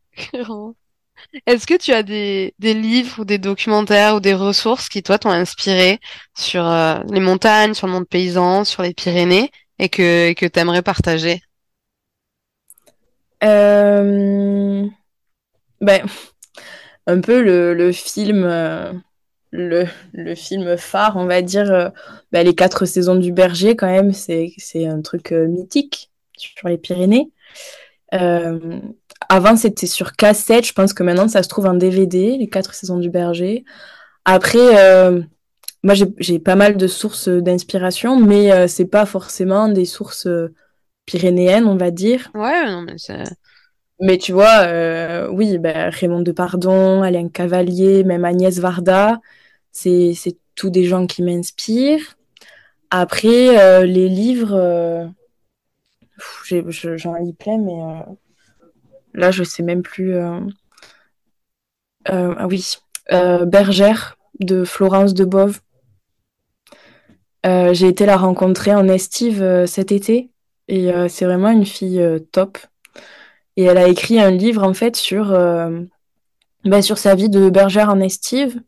Est-ce 1.45 1.67
que 1.67 1.77
tu 1.77 1.93
as 1.93 2.03
des, 2.03 2.53
des, 2.59 2.73
livres 2.73 3.19
ou 3.19 3.25
des 3.25 3.37
documentaires 3.37 4.15
ou 4.15 4.19
des 4.19 4.33
ressources 4.33 4.89
qui, 4.89 5.03
toi, 5.03 5.17
t'ont 5.17 5.29
inspiré 5.29 5.99
sur 6.37 6.65
euh, 6.65 6.99
les 7.09 7.19
montagnes, 7.19 7.73
sur 7.73 7.87
le 7.87 7.93
monde 7.93 8.07
paysan, 8.07 8.65
sur 8.65 8.81
les 8.83 8.93
Pyrénées 8.93 9.51
et 9.79 9.87
que, 9.87 10.33
que 10.33 10.45
tu 10.45 10.59
aimerais 10.59 10.81
partager? 10.81 11.41
Euh... 13.43 14.85
ben, 15.81 16.05
Un 17.07 17.21
peu 17.21 17.41
le, 17.41 17.73
le 17.73 17.91
film 17.91 18.43
euh, 18.43 18.93
le, 19.51 19.85
le, 20.13 20.35
film 20.35 20.77
phare, 20.77 21.17
on 21.17 21.25
va 21.25 21.41
dire, 21.41 21.71
euh, 21.71 21.89
bah, 22.31 22.43
les 22.43 22.55
quatre 22.55 22.85
saisons 22.85 23.15
du 23.15 23.31
berger, 23.31 23.75
quand 23.75 23.87
même, 23.87 24.13
c'est 24.13 24.53
un 24.85 25.01
truc 25.01 25.31
mythique 25.31 26.11
sur 26.37 26.69
les 26.69 26.77
Pyrénées. 26.77 27.31
Avant, 29.29 29.55
c'était 29.55 29.87
sur 29.87 30.13
cassette. 30.13 30.65
Je 30.65 30.73
pense 30.73 30.93
que 30.93 31.03
maintenant, 31.03 31.27
ça 31.27 31.43
se 31.43 31.49
trouve 31.49 31.67
en 31.67 31.73
DVD, 31.73 32.37
les 32.37 32.49
quatre 32.49 32.73
saisons 32.73 32.97
du 32.97 33.09
berger. 33.09 33.65
Après, 34.25 35.11
moi, 35.83 35.93
j'ai 36.17 36.39
pas 36.39 36.55
mal 36.55 36.77
de 36.77 36.87
sources 36.87 37.27
d'inspiration, 37.27 38.19
mais 38.19 38.67
c'est 38.67 38.85
pas 38.85 39.05
forcément 39.05 39.67
des 39.67 39.85
sources 39.85 40.27
pyrénéennes, 41.11 41.65
on 41.65 41.75
va 41.75 41.91
dire. 41.91 42.31
Ouais, 42.33 42.65
non, 42.65 42.81
mais 42.83 42.97
c'est. 42.97 43.23
Mais 43.99 44.17
tu 44.17 44.31
vois, 44.31 45.29
oui, 45.29 45.59
bah, 45.59 45.89
Raymond 45.89 46.21
Depardon, 46.21 47.03
Alain 47.03 47.27
Cavalier, 47.29 48.03
même 48.03 48.25
Agnès 48.25 48.57
Varda, 48.57 49.19
c'est 49.71 50.15
tous 50.55 50.71
des 50.71 50.85
gens 50.85 51.05
qui 51.05 51.21
m'inspirent. 51.21 52.17
Après, 52.89 53.57
euh, 53.57 53.85
les 53.85 54.09
livres, 54.09 54.53
euh, 54.53 55.07
j'en 56.97 57.15
lis 57.15 57.33
plein, 57.33 57.57
mais 57.57 57.81
euh, 57.81 58.13
là, 59.13 59.31
je 59.31 59.43
sais 59.43 59.63
même 59.63 59.81
plus. 59.81 60.17
ah 62.05 62.47
oui, 62.47 62.75
Bergère 63.09 64.17
de 64.39 64.65
Florence 64.65 65.13
Debove. 65.13 65.61
J'ai 67.43 67.87
été 67.87 68.05
la 68.05 68.17
rencontrer 68.17 68.73
en 68.73 68.87
estive 68.87 69.65
cet 69.67 69.91
été 69.91 70.30
et 70.71 70.91
c'est 71.09 71.25
vraiment 71.25 71.49
une 71.49 71.65
fille 71.65 72.01
top. 72.31 72.57
Et 73.57 73.63
elle 73.63 73.77
a 73.77 73.87
écrit 73.87 74.19
un 74.19 74.31
livre 74.31 74.63
en 74.63 74.73
fait 74.73 74.95
sur, 74.95 75.37
bah, 76.65 76.81
sur 76.81 76.97
sa 76.97 77.13
vie 77.15 77.29
de 77.29 77.49
bergère 77.49 77.89
en 77.89 77.99
estive 77.99 78.61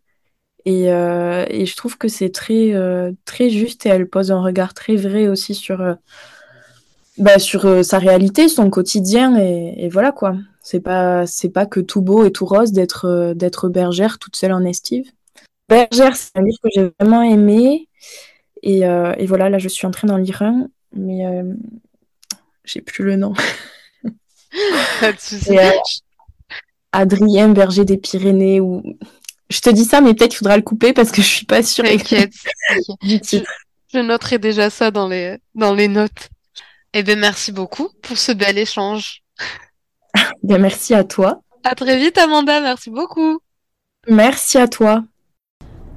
et, 0.66 0.92
euh, 0.92 1.46
et, 1.50 1.66
je 1.66 1.76
trouve 1.76 1.98
que 1.98 2.08
c'est 2.08 2.30
très, 2.30 2.74
euh, 2.74 3.12
très 3.26 3.50
juste 3.50 3.86
et 3.86 3.90
elle 3.90 4.08
pose 4.08 4.32
un 4.32 4.42
regard 4.42 4.74
très 4.74 4.96
vrai 4.96 5.28
aussi 5.28 5.56
sur, 5.56 5.82
euh, 5.82 5.96
bah, 7.18 7.38
sur 7.40 7.84
sa 7.84 8.00
réalité, 8.00 8.48
son 8.48 8.70
quotidien. 8.70 9.36
Et, 9.38 9.90
voilà 9.90 10.12
quoi. 10.12 10.36
C'est 10.62 10.80
pas, 10.80 11.26
pas 11.54 11.66
que 11.66 11.82
tout 11.82 12.02
beau 12.02 12.26
et 12.26 12.32
tout 12.32 12.46
rose 12.46 12.72
d'être, 12.72 13.34
d'être 13.36 13.68
bergère 13.68 14.20
toute 14.20 14.38
seule 14.38 14.54
en 14.54 14.64
estive. 14.64 15.12
Bergère, 15.68 16.16
c'est 16.16 16.32
un 16.36 16.42
livre 16.42 16.60
que 16.64 16.70
j'ai 16.74 16.92
vraiment 17.00 17.22
aimé. 17.22 17.90
Et, 18.62 18.80
et, 18.84 19.26
voilà, 19.26 19.50
là 19.50 19.58
je 19.58 19.68
suis 19.68 19.86
en 19.86 19.92
train 19.92 20.08
d'en 20.08 20.18
lire 20.18 20.42
un, 20.42 20.70
mais 20.96 21.26
j'ai 22.66 22.82
plus 22.82 23.04
le 23.04 23.16
nom. 23.16 23.34
Adrien 26.92 27.50
Berger 27.50 27.86
des 27.86 27.98
Pyrénées 27.98 28.60
ou 28.60 28.84
je 29.50 29.60
te 29.60 29.70
dis 29.70 29.86
ça, 29.86 30.02
mais 30.02 30.14
peut-être 30.14 30.32
qu'il 30.32 30.40
faudra 30.40 30.58
le 30.58 30.64
couper 30.64 30.94
parce 30.94 31.12
que 31.12 31.22
je 31.22 31.28
suis 31.28 31.46
pas 31.46 31.64
sûre. 31.64 31.84
T'inquiète. 31.84 32.34
je, 33.02 34.00
noterai 34.00 34.40
déjà 34.40 34.70
ça 34.70 34.92
dans 34.92 35.08
les, 35.08 35.38
dans 35.56 35.74
les 35.74 35.88
notes. 35.88 36.30
Eh 36.94 37.04
bien, 37.04 37.16
merci 37.16 37.52
beaucoup 37.52 37.90
pour 38.02 38.18
ce 38.18 38.32
bel 38.32 38.58
échange. 38.58 39.24
bien, 40.44 40.58
merci 40.60 40.94
à 40.94 41.04
toi. 41.04 41.42
À 41.64 41.76
très 41.76 41.98
vite, 41.98 42.18
Amanda. 42.18 42.62
Merci 42.62 42.90
beaucoup. 42.90 43.40
Merci 44.08 44.58
à 44.58 44.68
toi. 44.68 45.04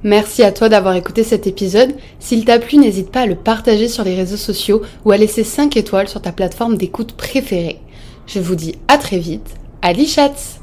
Merci 0.03 0.43
à 0.43 0.51
toi 0.51 0.69
d'avoir 0.69 0.95
écouté 0.95 1.23
cet 1.23 1.47
épisode. 1.47 1.95
S'il 2.19 2.45
t'a 2.45 2.59
plu, 2.59 2.77
n'hésite 2.77 3.11
pas 3.11 3.21
à 3.21 3.25
le 3.25 3.35
partager 3.35 3.87
sur 3.87 4.03
les 4.03 4.15
réseaux 4.15 4.37
sociaux 4.37 4.83
ou 5.05 5.11
à 5.11 5.17
laisser 5.17 5.43
5 5.43 5.75
étoiles 5.75 6.07
sur 6.07 6.21
ta 6.21 6.31
plateforme 6.31 6.77
d'écoute 6.77 7.13
préférée. 7.13 7.79
Je 8.27 8.39
vous 8.39 8.55
dis 8.55 8.75
à 8.87 8.97
très 8.97 9.17
vite. 9.17 9.55
Ali 9.81 10.05
Chats 10.05 10.56